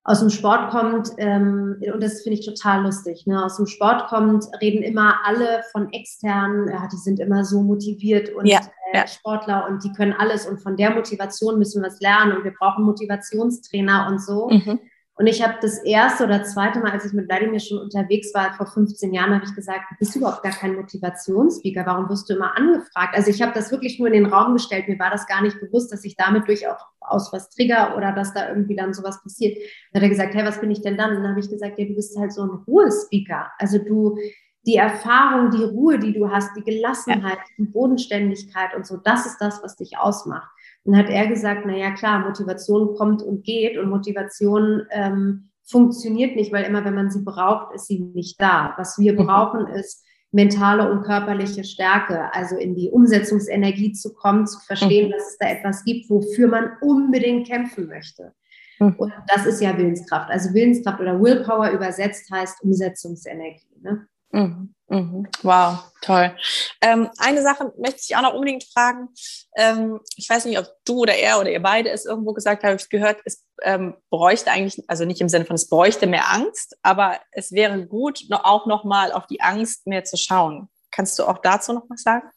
Aus 0.06 0.20
dem 0.20 0.28
Sport 0.28 0.70
kommt, 0.70 1.12
ähm, 1.16 1.82
und 1.92 2.02
das 2.02 2.20
finde 2.20 2.38
ich 2.38 2.46
total 2.46 2.82
lustig, 2.82 3.26
ne? 3.26 3.42
aus 3.42 3.56
dem 3.56 3.66
Sport 3.66 4.06
kommt, 4.08 4.44
reden 4.60 4.82
immer 4.82 5.16
alle 5.24 5.62
von 5.72 5.90
externen, 5.92 6.68
ja, 6.68 6.86
die 6.92 6.98
sind 6.98 7.20
immer 7.20 7.44
so 7.44 7.62
motiviert 7.62 8.28
und 8.34 8.44
ja, 8.44 8.60
äh, 8.92 8.98
ja. 8.98 9.06
Sportler 9.06 9.66
und 9.66 9.82
die 9.82 9.92
können 9.92 10.12
alles 10.12 10.46
und 10.46 10.60
von 10.60 10.76
der 10.76 10.90
Motivation 10.90 11.58
müssen 11.58 11.80
wir 11.80 11.88
es 11.88 12.00
lernen 12.00 12.36
und 12.36 12.44
wir 12.44 12.52
brauchen 12.52 12.84
Motivationstrainer 12.84 14.06
und 14.10 14.20
so. 14.20 14.50
Mhm. 14.50 14.78
Und 15.16 15.28
ich 15.28 15.44
habe 15.44 15.54
das 15.60 15.78
erste 15.78 16.24
oder 16.24 16.42
zweite 16.42 16.80
Mal, 16.80 16.90
als 16.90 17.04
ich 17.04 17.12
mit 17.12 17.26
Vladimir 17.26 17.60
schon 17.60 17.78
unterwegs 17.78 18.34
war, 18.34 18.52
vor 18.54 18.66
15 18.66 19.14
Jahren, 19.14 19.32
habe 19.32 19.44
ich 19.44 19.54
gesagt, 19.54 19.84
du 19.90 19.96
bist 19.96 20.16
überhaupt 20.16 20.42
gar 20.42 20.52
kein 20.52 20.74
Motivationsspeaker, 20.74 21.86
warum 21.86 22.08
wirst 22.08 22.28
du 22.28 22.34
immer 22.34 22.56
angefragt? 22.56 23.14
Also 23.14 23.30
ich 23.30 23.40
habe 23.40 23.52
das 23.54 23.70
wirklich 23.70 24.00
nur 24.00 24.08
in 24.08 24.14
den 24.14 24.26
Raum 24.26 24.54
gestellt, 24.54 24.88
mir 24.88 24.98
war 24.98 25.10
das 25.10 25.28
gar 25.28 25.40
nicht 25.42 25.60
bewusst, 25.60 25.92
dass 25.92 26.04
ich 26.04 26.16
damit 26.16 26.48
durchaus 26.48 27.32
was 27.32 27.48
trigger 27.50 27.96
oder 27.96 28.10
dass 28.10 28.34
da 28.34 28.48
irgendwie 28.48 28.74
dann 28.74 28.92
sowas 28.92 29.22
passiert. 29.22 29.56
Dann 29.92 30.02
hat 30.02 30.06
er 30.06 30.10
gesagt, 30.10 30.34
hey, 30.34 30.44
was 30.44 30.60
bin 30.60 30.72
ich 30.72 30.82
denn 30.82 30.96
dann? 30.96 31.10
Und 31.10 31.22
dann 31.22 31.30
habe 31.30 31.40
ich 31.40 31.48
gesagt, 31.48 31.78
ja, 31.78 31.84
du 31.84 31.94
bist 31.94 32.18
halt 32.18 32.32
so 32.32 32.42
ein 32.42 32.50
Ruhespeaker. 32.66 33.52
Also 33.58 33.78
du, 33.78 34.18
die 34.66 34.76
Erfahrung, 34.76 35.50
die 35.52 35.62
Ruhe, 35.62 36.00
die 36.00 36.12
du 36.12 36.28
hast, 36.28 36.56
die 36.56 36.64
Gelassenheit, 36.64 37.38
ja. 37.38 37.54
die 37.58 37.66
Bodenständigkeit 37.66 38.74
und 38.74 38.84
so, 38.84 38.96
das 38.96 39.26
ist 39.26 39.38
das, 39.38 39.62
was 39.62 39.76
dich 39.76 39.96
ausmacht. 39.96 40.50
Und 40.84 40.96
hat 40.96 41.08
er 41.08 41.26
gesagt, 41.26 41.62
na 41.66 41.76
ja, 41.76 41.92
klar, 41.92 42.20
Motivation 42.20 42.94
kommt 42.94 43.22
und 43.22 43.42
geht 43.42 43.78
und 43.78 43.88
Motivation 43.88 44.82
ähm, 44.90 45.50
funktioniert 45.64 46.36
nicht, 46.36 46.52
weil 46.52 46.64
immer 46.64 46.84
wenn 46.84 46.94
man 46.94 47.10
sie 47.10 47.22
braucht, 47.22 47.74
ist 47.74 47.86
sie 47.86 48.00
nicht 48.00 48.40
da. 48.40 48.74
Was 48.76 48.98
wir 48.98 49.14
mhm. 49.14 49.26
brauchen 49.26 49.66
ist 49.68 50.04
mentale 50.30 50.90
und 50.90 51.02
körperliche 51.02 51.64
Stärke, 51.64 52.34
also 52.34 52.56
in 52.56 52.74
die 52.74 52.90
Umsetzungsenergie 52.90 53.92
zu 53.92 54.12
kommen, 54.12 54.46
zu 54.46 54.58
verstehen, 54.60 55.08
mhm. 55.08 55.12
dass 55.12 55.28
es 55.28 55.38
da 55.38 55.48
etwas 55.48 55.84
gibt, 55.84 56.10
wofür 56.10 56.48
man 56.48 56.72
unbedingt 56.80 57.46
kämpfen 57.46 57.86
möchte. 57.86 58.34
Mhm. 58.80 58.94
Und 58.98 59.12
das 59.28 59.46
ist 59.46 59.62
ja 59.62 59.78
Willenskraft. 59.78 60.30
Also 60.30 60.52
Willenskraft 60.52 61.00
oder 61.00 61.20
Willpower 61.20 61.70
übersetzt 61.70 62.30
heißt 62.30 62.62
Umsetzungsenergie. 62.62 63.80
Ne? 63.80 64.06
Mhm. 64.34 64.74
Mhm. 64.88 65.28
Wow, 65.42 65.78
toll. 66.02 66.36
Ähm, 66.82 67.08
eine 67.18 67.42
Sache 67.42 67.72
möchte 67.78 68.00
ich 68.00 68.16
auch 68.16 68.22
noch 68.22 68.34
unbedingt 68.34 68.64
fragen. 68.64 69.08
Ähm, 69.56 70.00
ich 70.16 70.28
weiß 70.28 70.44
nicht, 70.44 70.58
ob 70.58 70.66
du 70.84 71.00
oder 71.00 71.14
er 71.14 71.40
oder 71.40 71.50
ihr 71.50 71.62
beide 71.62 71.90
es 71.90 72.04
irgendwo 72.04 72.32
gesagt 72.34 72.64
habt, 72.64 72.82
ich 72.82 72.88
gehört, 72.90 73.20
es 73.24 73.46
ähm, 73.62 73.94
bräuchte 74.10 74.50
eigentlich, 74.50 74.82
also 74.88 75.04
nicht 75.04 75.20
im 75.20 75.28
Sinne 75.28 75.46
von 75.46 75.54
es 75.54 75.68
bräuchte 75.68 76.06
mehr 76.06 76.32
Angst, 76.32 76.76
aber 76.82 77.18
es 77.30 77.52
wäre 77.52 77.86
gut, 77.86 78.24
noch, 78.28 78.44
auch 78.44 78.66
nochmal 78.66 79.12
auf 79.12 79.26
die 79.26 79.40
Angst 79.40 79.86
mehr 79.86 80.04
zu 80.04 80.16
schauen. 80.16 80.68
Kannst 80.90 81.18
du 81.18 81.24
auch 81.24 81.38
dazu 81.38 81.72
noch 81.72 81.84
was 81.88 82.02
sagen? 82.02 82.28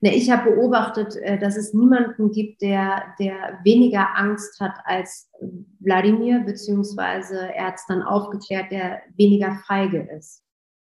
Ne, 0.00 0.14
ich 0.14 0.30
habe 0.30 0.50
beobachtet, 0.50 1.16
äh, 1.16 1.38
dass 1.38 1.56
es 1.56 1.72
niemanden 1.72 2.30
gibt, 2.32 2.60
der, 2.60 3.14
der 3.18 3.60
weniger 3.64 4.16
Angst 4.16 4.60
hat 4.60 4.74
als 4.84 5.30
Wladimir, 5.80 6.40
beziehungsweise 6.40 7.52
er 7.54 7.68
hat 7.68 7.76
es 7.76 7.86
dann 7.86 8.02
aufgeklärt, 8.02 8.70
der 8.70 9.00
weniger 9.16 9.60
feige 9.66 10.08
ist. 10.16 10.41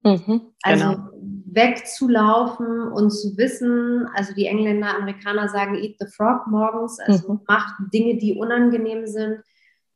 Mhm, 0.05 0.53
also 0.61 0.89
genau. 0.89 1.09
wegzulaufen 1.47 2.91
und 2.93 3.09
zu 3.09 3.35
wissen, 3.37 4.07
also 4.13 4.33
die 4.33 4.45
Engländer, 4.45 4.95
Amerikaner 4.95 5.49
sagen, 5.49 5.75
eat 5.75 5.95
the 5.99 6.05
frog 6.05 6.45
morgens, 6.47 6.99
also 6.99 7.33
mhm. 7.33 7.39
macht 7.47 7.73
Dinge, 7.91 8.17
die 8.17 8.35
unangenehm 8.35 9.07
sind. 9.07 9.39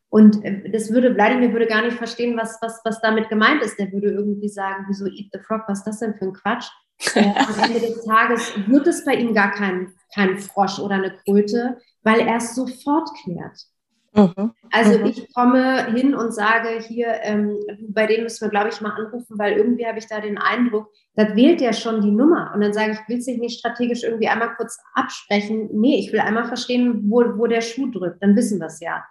Und 0.10 0.44
äh, 0.44 0.72
das 0.72 0.92
würde, 0.92 1.14
Vladimir 1.14 1.54
würde 1.54 1.68
gar 1.68 1.84
nicht 1.84 1.98
verstehen, 1.98 2.36
was, 2.36 2.58
was, 2.62 2.82
was 2.84 3.00
damit 3.02 3.30
gemeint 3.30 3.62
ist. 3.62 3.78
Der 3.78 3.92
würde 3.92 4.10
irgendwie 4.10 4.50
sagen, 4.50 4.86
wieso 4.88 5.06
eat 5.06 5.30
the 5.32 5.40
frog, 5.40 5.62
was 5.68 5.80
ist 5.80 5.88
das 5.88 6.00
denn 6.00 6.16
für 6.16 6.26
ein 6.26 6.34
Quatsch? 6.34 6.70
äh, 7.16 7.20
am 7.36 7.64
Ende 7.64 7.80
des 7.80 8.04
Tages 8.04 8.54
wird 8.68 8.88
es 8.88 9.06
bei 9.06 9.14
ihm 9.14 9.34
gar 9.34 9.52
kein, 9.52 9.94
kein 10.14 10.38
Frosch 10.40 10.80
oder 10.80 10.96
eine 10.96 11.16
Kröte, 11.24 11.78
weil 12.02 12.22
er 12.22 12.38
es 12.38 12.56
sofort 12.56 13.10
klärt. 13.24 13.68
Mhm. 14.14 14.52
Also 14.72 15.00
mhm. 15.00 15.06
ich 15.06 15.34
komme 15.34 15.86
hin 15.94 16.16
und 16.16 16.34
sage 16.34 16.80
hier, 16.80 17.20
ähm, 17.22 17.58
bei 17.90 18.08
dem 18.08 18.24
müssen 18.24 18.46
wir, 18.46 18.50
glaube 18.50 18.70
ich, 18.70 18.82
mal 18.82 18.92
anrufen, 18.92 19.38
weil 19.38 19.54
irgendwie 19.54 19.86
habe 19.86 20.00
ich 20.00 20.08
da 20.08 20.20
den 20.20 20.38
Eindruck, 20.38 20.92
das 21.16 21.36
wählt 21.36 21.62
ja 21.62 21.74
schon 21.74 22.02
die 22.02 22.12
Nummer. 22.12 22.52
Und 22.54 22.62
dann 22.62 22.74
sage 22.74 22.94
ich, 22.94 23.10
will 23.10 23.22
sich 23.22 23.38
nicht 23.38 23.60
strategisch 23.60 24.04
irgendwie 24.04 24.28
einmal 24.28 24.56
kurz 24.56 24.78
absprechen? 24.94 25.70
Nee, 25.74 26.00
ich 26.00 26.12
will 26.12 26.20
einmal 26.20 26.46
verstehen, 26.46 27.04
wo, 27.10 27.24
wo 27.38 27.48
der 27.48 27.62
Schuh 27.62 27.90
drückt. 27.92 28.22
Dann 28.24 28.36
wissen 28.36 28.60
wir 28.60 28.68
es 28.68 28.80
ja. 28.80 29.04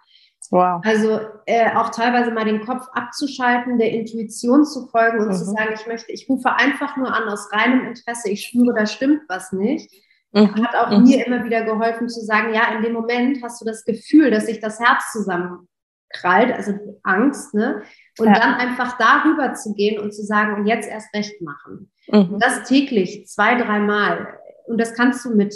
Wow. 0.51 0.81
Also 0.83 1.19
äh, 1.45 1.75
auch 1.75 1.89
teilweise 1.89 2.31
mal 2.31 2.45
den 2.45 2.65
Kopf 2.65 2.87
abzuschalten, 2.93 3.77
der 3.77 3.91
Intuition 3.91 4.65
zu 4.65 4.87
folgen 4.87 5.19
und 5.19 5.27
mhm. 5.27 5.33
zu 5.33 5.45
sagen, 5.45 5.75
ich 5.75 5.85
möchte, 5.85 6.11
ich 6.11 6.27
rufe 6.27 6.51
einfach 6.55 6.97
nur 6.97 7.13
an 7.13 7.29
aus 7.29 7.51
reinem 7.51 7.85
Interesse, 7.85 8.31
ich 8.31 8.47
spüre, 8.47 8.73
da 8.75 8.87
stimmt 8.87 9.21
was 9.27 9.51
nicht 9.51 9.91
Mhm. 10.31 10.63
Hat 10.63 10.75
auch 10.75 10.97
mhm. 10.97 11.03
mir 11.03 11.25
immer 11.25 11.43
wieder 11.43 11.63
geholfen 11.63 12.07
zu 12.07 12.21
sagen, 12.21 12.53
ja, 12.53 12.75
in 12.75 12.83
dem 12.83 12.93
Moment 12.93 13.41
hast 13.43 13.61
du 13.61 13.65
das 13.65 13.83
Gefühl, 13.83 14.29
dass 14.29 14.45
sich 14.45 14.59
das 14.59 14.79
Herz 14.79 15.11
zusammenkrallt, 15.11 16.53
also 16.53 16.99
Angst, 17.03 17.53
ne? 17.53 17.81
Und 18.19 18.27
ja. 18.27 18.33
dann 18.33 18.55
einfach 18.55 18.97
darüber 18.97 19.53
zu 19.53 19.73
gehen 19.73 19.99
und 19.99 20.13
zu 20.13 20.23
sagen, 20.23 20.55
und 20.55 20.67
jetzt 20.67 20.87
erst 20.87 21.13
recht 21.15 21.41
machen. 21.41 21.91
Mhm. 22.07 22.33
Und 22.33 22.43
das 22.43 22.67
täglich, 22.67 23.25
zwei, 23.27 23.55
dreimal. 23.55 24.39
Und 24.67 24.79
das 24.79 24.93
kannst 24.93 25.25
du 25.25 25.35
mit, 25.35 25.55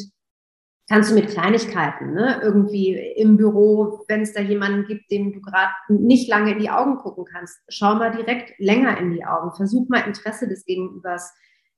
kannst 0.90 1.12
du 1.12 1.16
mit 1.16 1.28
Kleinigkeiten, 1.28 2.14
ne? 2.14 2.40
Irgendwie 2.42 2.96
im 3.16 3.38
Büro, 3.38 4.04
wenn 4.08 4.22
es 4.22 4.34
da 4.34 4.42
jemanden 4.42 4.86
gibt, 4.88 5.12
dem 5.12 5.34
du 5.34 5.42
gerade 5.42 5.72
nicht 5.88 6.28
lange 6.28 6.54
in 6.54 6.60
die 6.60 6.72
Augen 6.72 6.98
gucken 6.98 7.26
kannst, 7.32 7.60
schau 7.70 7.94
mal 7.94 8.12
direkt 8.12 8.58
länger 8.58 8.98
in 8.98 9.12
die 9.12 9.24
Augen. 9.24 9.54
Versuch 9.56 9.88
mal 9.88 10.00
Interesse 10.00 10.48
des 10.48 10.66
Gegenübers 10.66 11.32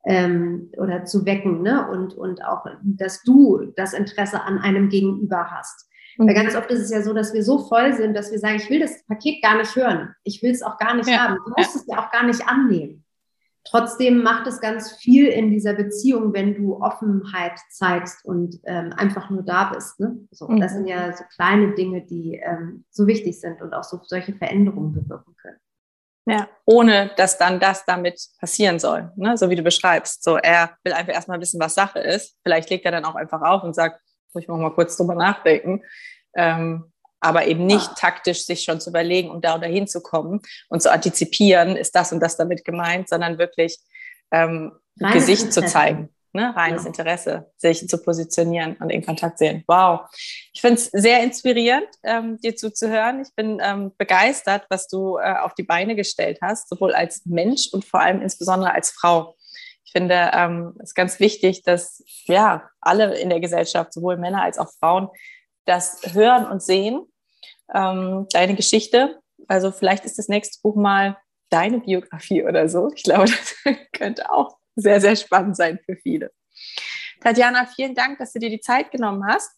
ähm, 0.05 0.71
oder 0.77 1.05
zu 1.05 1.25
wecken 1.25 1.61
ne? 1.61 1.87
und, 1.89 2.13
und 2.13 2.43
auch, 2.43 2.65
dass 2.83 3.23
du 3.23 3.73
das 3.75 3.93
Interesse 3.93 4.41
an 4.41 4.59
einem 4.59 4.89
Gegenüber 4.89 5.51
hast. 5.51 5.89
Mhm. 6.17 6.27
Weil 6.27 6.35
ganz 6.35 6.55
oft 6.55 6.69
ist 6.71 6.81
es 6.81 6.91
ja 6.91 7.01
so, 7.01 7.13
dass 7.13 7.33
wir 7.33 7.43
so 7.43 7.59
voll 7.67 7.93
sind, 7.93 8.15
dass 8.15 8.31
wir 8.31 8.39
sagen, 8.39 8.55
ich 8.55 8.69
will 8.69 8.79
das 8.79 9.03
Paket 9.05 9.41
gar 9.41 9.57
nicht 9.57 9.75
hören. 9.75 10.13
Ich 10.23 10.41
will 10.43 10.51
es 10.51 10.61
auch 10.61 10.77
gar 10.77 10.95
nicht 10.95 11.09
ja. 11.09 11.17
haben. 11.17 11.37
Du 11.43 11.51
musst 11.57 11.75
ja. 11.75 11.81
es 11.81 11.87
ja 11.87 11.99
auch 11.99 12.11
gar 12.11 12.25
nicht 12.25 12.47
annehmen. 12.47 13.03
Trotzdem 13.67 14.21
macht 14.21 14.45
es 14.45 14.61
ganz 14.61 14.91
viel 14.91 15.25
in 15.25 15.49
dieser 15.49 15.73
Beziehung, 15.73 16.33
wenn 16.33 16.53
du 16.53 16.75
Offenheit 16.75 17.59
zeigst 17.71 18.23
und 18.23 18.59
ähm, 18.65 18.93
einfach 18.95 19.31
nur 19.31 19.41
da 19.41 19.71
bist. 19.73 19.99
Ne? 19.99 20.19
So, 20.29 20.47
mhm. 20.47 20.59
Das 20.59 20.73
sind 20.73 20.87
ja 20.87 21.11
so 21.13 21.23
kleine 21.35 21.73
Dinge, 21.73 22.05
die 22.05 22.39
ähm, 22.43 22.85
so 22.91 23.07
wichtig 23.07 23.41
sind 23.41 23.63
und 23.63 23.73
auch 23.73 23.83
so 23.83 23.99
solche 24.03 24.33
Veränderungen 24.33 24.93
bewirken 24.93 25.35
können. 25.41 25.57
Ja, 26.27 26.49
ohne 26.65 27.11
dass 27.17 27.37
dann 27.37 27.59
das 27.59 27.85
damit 27.85 28.19
passieren 28.39 28.79
soll, 28.79 29.11
ne? 29.15 29.37
so 29.37 29.49
wie 29.49 29.55
du 29.55 29.61
beschreibst. 29.61 30.23
So, 30.23 30.37
er 30.37 30.75
will 30.83 30.93
einfach 30.93 31.13
erstmal 31.13 31.39
wissen, 31.39 31.59
was 31.59 31.75
Sache 31.75 31.99
ist. 31.99 32.35
Vielleicht 32.41 32.69
legt 32.71 32.83
er 32.85 32.91
dann 32.91 33.05
auch 33.05 33.13
einfach 33.13 33.41
auf 33.41 33.63
und 33.63 33.75
sagt, 33.75 34.01
muss 34.33 34.43
ich 34.43 34.49
mal 34.49 34.73
kurz 34.73 34.97
drüber 34.97 35.13
nachdenken. 35.13 35.83
Ähm, 36.35 36.91
aber 37.19 37.45
eben 37.45 37.65
nicht 37.65 37.89
ah. 37.91 37.95
taktisch 37.95 38.45
sich 38.45 38.63
schon 38.63 38.81
zu 38.81 38.89
überlegen, 38.89 39.29
um 39.29 39.39
da 39.39 39.55
oder 39.55 39.67
hinzukommen 39.67 40.41
und 40.69 40.81
zu 40.81 40.91
antizipieren, 40.91 41.75
ist 41.75 41.95
das 41.95 42.11
und 42.11 42.19
das 42.19 42.37
damit 42.37 42.65
gemeint, 42.65 43.07
sondern 43.07 43.37
wirklich 43.37 43.77
ähm, 44.31 44.73
Gesicht 44.95 45.53
zu 45.53 45.63
zeigen 45.65 46.14
ne, 46.35 46.55
reines 46.55 46.83
ja. 46.83 46.87
Interesse, 46.87 47.51
sich 47.57 47.87
zu 47.87 47.97
positionieren 47.97 48.75
und 48.79 48.89
in 48.89 49.03
Kontakt 49.03 49.39
sehen. 49.39 49.63
Wow. 49.67 50.01
Ich 50.53 50.61
finde 50.61 50.75
es 50.75 50.85
sehr 50.91 51.23
inspirierend, 51.23 51.87
ähm, 52.03 52.37
dir 52.41 52.55
zuzuhören. 52.55 53.21
Ich 53.21 53.33
bin 53.35 53.59
ähm, 53.63 53.91
begeistert, 53.97 54.65
was 54.69 54.87
du 54.87 55.17
äh, 55.17 55.37
auf 55.37 55.55
die 55.55 55.63
Beine 55.63 55.95
gestellt 55.95 56.39
hast, 56.41 56.69
sowohl 56.69 56.93
als 56.93 57.25
Mensch 57.25 57.69
und 57.71 57.85
vor 57.85 58.01
allem 58.01 58.21
insbesondere 58.21 58.73
als 58.73 58.91
Frau. 58.91 59.35
Ich 59.85 59.91
finde 59.91 60.31
ähm, 60.33 60.73
es 60.79 60.89
ist 60.89 60.95
ganz 60.95 61.19
wichtig, 61.19 61.63
dass 61.63 62.03
ja 62.25 62.69
alle 62.81 63.17
in 63.17 63.29
der 63.29 63.39
Gesellschaft, 63.39 63.93
sowohl 63.93 64.17
Männer 64.17 64.43
als 64.43 64.59
auch 64.59 64.69
Frauen, 64.79 65.09
das 65.65 66.01
hören 66.13 66.45
und 66.45 66.61
sehen. 66.61 67.01
Ähm, 67.73 68.27
deine 68.31 68.55
Geschichte. 68.55 69.19
Also 69.47 69.71
vielleicht 69.71 70.05
ist 70.05 70.19
das 70.19 70.27
nächste 70.27 70.61
Buch 70.61 70.75
mal 70.75 71.17
deine 71.49 71.79
Biografie 71.79 72.43
oder 72.43 72.67
so. 72.67 72.91
Ich 72.93 73.03
glaube, 73.03 73.25
das 73.63 73.75
könnte 73.93 74.31
auch 74.31 74.57
sehr, 74.75 75.01
sehr 75.01 75.15
spannend 75.15 75.57
sein 75.57 75.79
für 75.85 75.95
viele. 75.95 76.31
Tatjana, 77.21 77.65
vielen 77.65 77.95
Dank, 77.95 78.19
dass 78.19 78.33
du 78.33 78.39
dir 78.39 78.49
die 78.49 78.59
Zeit 78.59 78.91
genommen 78.91 79.25
hast. 79.27 79.51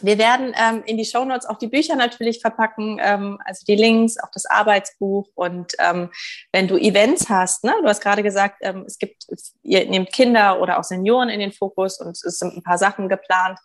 Wir 0.00 0.18
werden 0.18 0.54
ähm, 0.56 0.82
in 0.86 0.96
die 0.96 1.04
Show 1.04 1.24
Notes 1.24 1.46
auch 1.46 1.58
die 1.58 1.66
Bücher 1.66 1.96
natürlich 1.96 2.40
verpacken, 2.40 2.98
ähm, 3.00 3.38
also 3.44 3.64
die 3.66 3.74
Links, 3.74 4.16
auch 4.18 4.30
das 4.32 4.46
Arbeitsbuch. 4.46 5.28
Und 5.34 5.72
ähm, 5.80 6.10
wenn 6.52 6.68
du 6.68 6.76
Events 6.76 7.28
hast, 7.28 7.64
ne, 7.64 7.74
du 7.82 7.88
hast 7.88 8.00
gerade 8.00 8.22
gesagt, 8.22 8.58
ähm, 8.60 8.84
es 8.86 8.98
gibt, 8.98 9.26
ihr 9.62 9.88
nehmt 9.88 10.12
Kinder 10.12 10.60
oder 10.60 10.78
auch 10.78 10.84
Senioren 10.84 11.28
in 11.28 11.40
den 11.40 11.52
Fokus 11.52 12.00
und 12.00 12.10
es 12.10 12.38
sind 12.38 12.56
ein 12.56 12.62
paar 12.62 12.78
Sachen 12.78 13.08
geplant. 13.08 13.58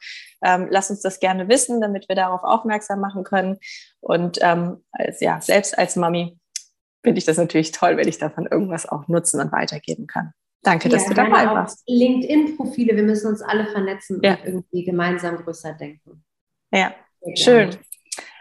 Ähm, 0.43 0.67
lass 0.71 0.89
uns 0.89 1.01
das 1.01 1.19
gerne 1.19 1.49
wissen, 1.49 1.81
damit 1.81 2.09
wir 2.09 2.15
darauf 2.15 2.43
aufmerksam 2.43 2.99
machen 2.99 3.23
können. 3.23 3.59
Und 3.99 4.39
ähm, 4.41 4.83
als, 4.91 5.19
ja, 5.21 5.39
selbst 5.39 5.77
als 5.77 5.95
Mami 5.95 6.39
finde 7.03 7.19
ich 7.19 7.25
das 7.25 7.37
natürlich 7.37 7.71
toll, 7.71 7.97
wenn 7.97 8.07
ich 8.07 8.17
davon 8.17 8.47
irgendwas 8.47 8.87
auch 8.87 9.07
nutzen 9.07 9.39
und 9.39 9.51
weitergeben 9.51 10.07
kann. 10.07 10.33
Danke, 10.63 10.87
ja, 10.87 10.95
dass 10.95 11.07
du 11.07 11.13
dabei 11.13 11.45
warst. 11.45 11.83
LinkedIn-Profile, 11.87 12.95
wir 12.95 13.03
müssen 13.03 13.27
uns 13.27 13.41
alle 13.41 13.65
vernetzen 13.67 14.21
ja. 14.23 14.33
und 14.33 14.45
irgendwie 14.45 14.85
gemeinsam 14.85 15.37
größer 15.37 15.73
denken. 15.73 16.23
Ja, 16.71 16.95
schön. 17.35 17.69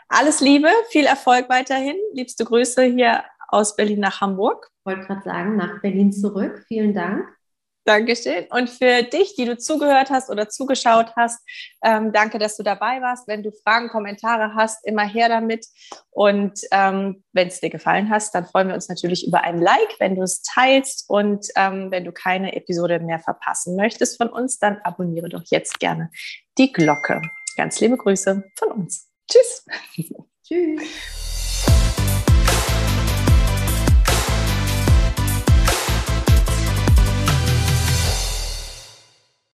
Alles 0.08 0.40
Liebe, 0.40 0.68
viel 0.90 1.04
Erfolg 1.04 1.48
weiterhin. 1.48 1.96
Liebste 2.12 2.44
Grüße 2.44 2.84
hier 2.84 3.24
aus 3.48 3.76
Berlin 3.76 4.00
nach 4.00 4.20
Hamburg. 4.20 4.70
Ich 4.78 4.86
wollte 4.86 5.06
gerade 5.06 5.22
sagen, 5.22 5.56
nach 5.56 5.80
Berlin 5.80 6.12
zurück. 6.12 6.64
Vielen 6.68 6.94
Dank. 6.94 7.28
Dankeschön. 7.84 8.46
Und 8.50 8.70
für 8.70 9.02
dich, 9.02 9.34
die 9.34 9.44
du 9.44 9.58
zugehört 9.58 10.10
hast 10.10 10.30
oder 10.30 10.48
zugeschaut 10.48 11.14
hast, 11.16 11.40
ähm, 11.82 12.12
danke, 12.12 12.38
dass 12.38 12.56
du 12.56 12.62
dabei 12.62 13.00
warst. 13.00 13.26
Wenn 13.26 13.42
du 13.42 13.50
Fragen, 13.50 13.88
Kommentare 13.88 14.54
hast, 14.54 14.86
immer 14.86 15.04
her 15.04 15.28
damit. 15.28 15.66
Und 16.10 16.60
ähm, 16.70 17.24
wenn 17.32 17.48
es 17.48 17.60
dir 17.60 17.70
gefallen 17.70 18.08
hat, 18.08 18.22
dann 18.32 18.46
freuen 18.46 18.68
wir 18.68 18.74
uns 18.74 18.88
natürlich 18.88 19.26
über 19.26 19.42
ein 19.42 19.60
Like, 19.60 19.96
wenn 19.98 20.14
du 20.14 20.22
es 20.22 20.42
teilst. 20.42 21.08
Und 21.08 21.46
ähm, 21.56 21.90
wenn 21.90 22.04
du 22.04 22.12
keine 22.12 22.54
Episode 22.54 23.00
mehr 23.00 23.18
verpassen 23.18 23.74
möchtest 23.74 24.16
von 24.16 24.28
uns, 24.28 24.58
dann 24.58 24.78
abonniere 24.84 25.28
doch 25.28 25.42
jetzt 25.46 25.80
gerne 25.80 26.10
die 26.58 26.72
Glocke. 26.72 27.20
Ganz 27.56 27.80
liebe 27.80 27.96
Grüße 27.96 28.44
von 28.56 28.72
uns. 28.72 29.08
Tschüss. 29.28 29.66
Tschüss. 30.46 30.82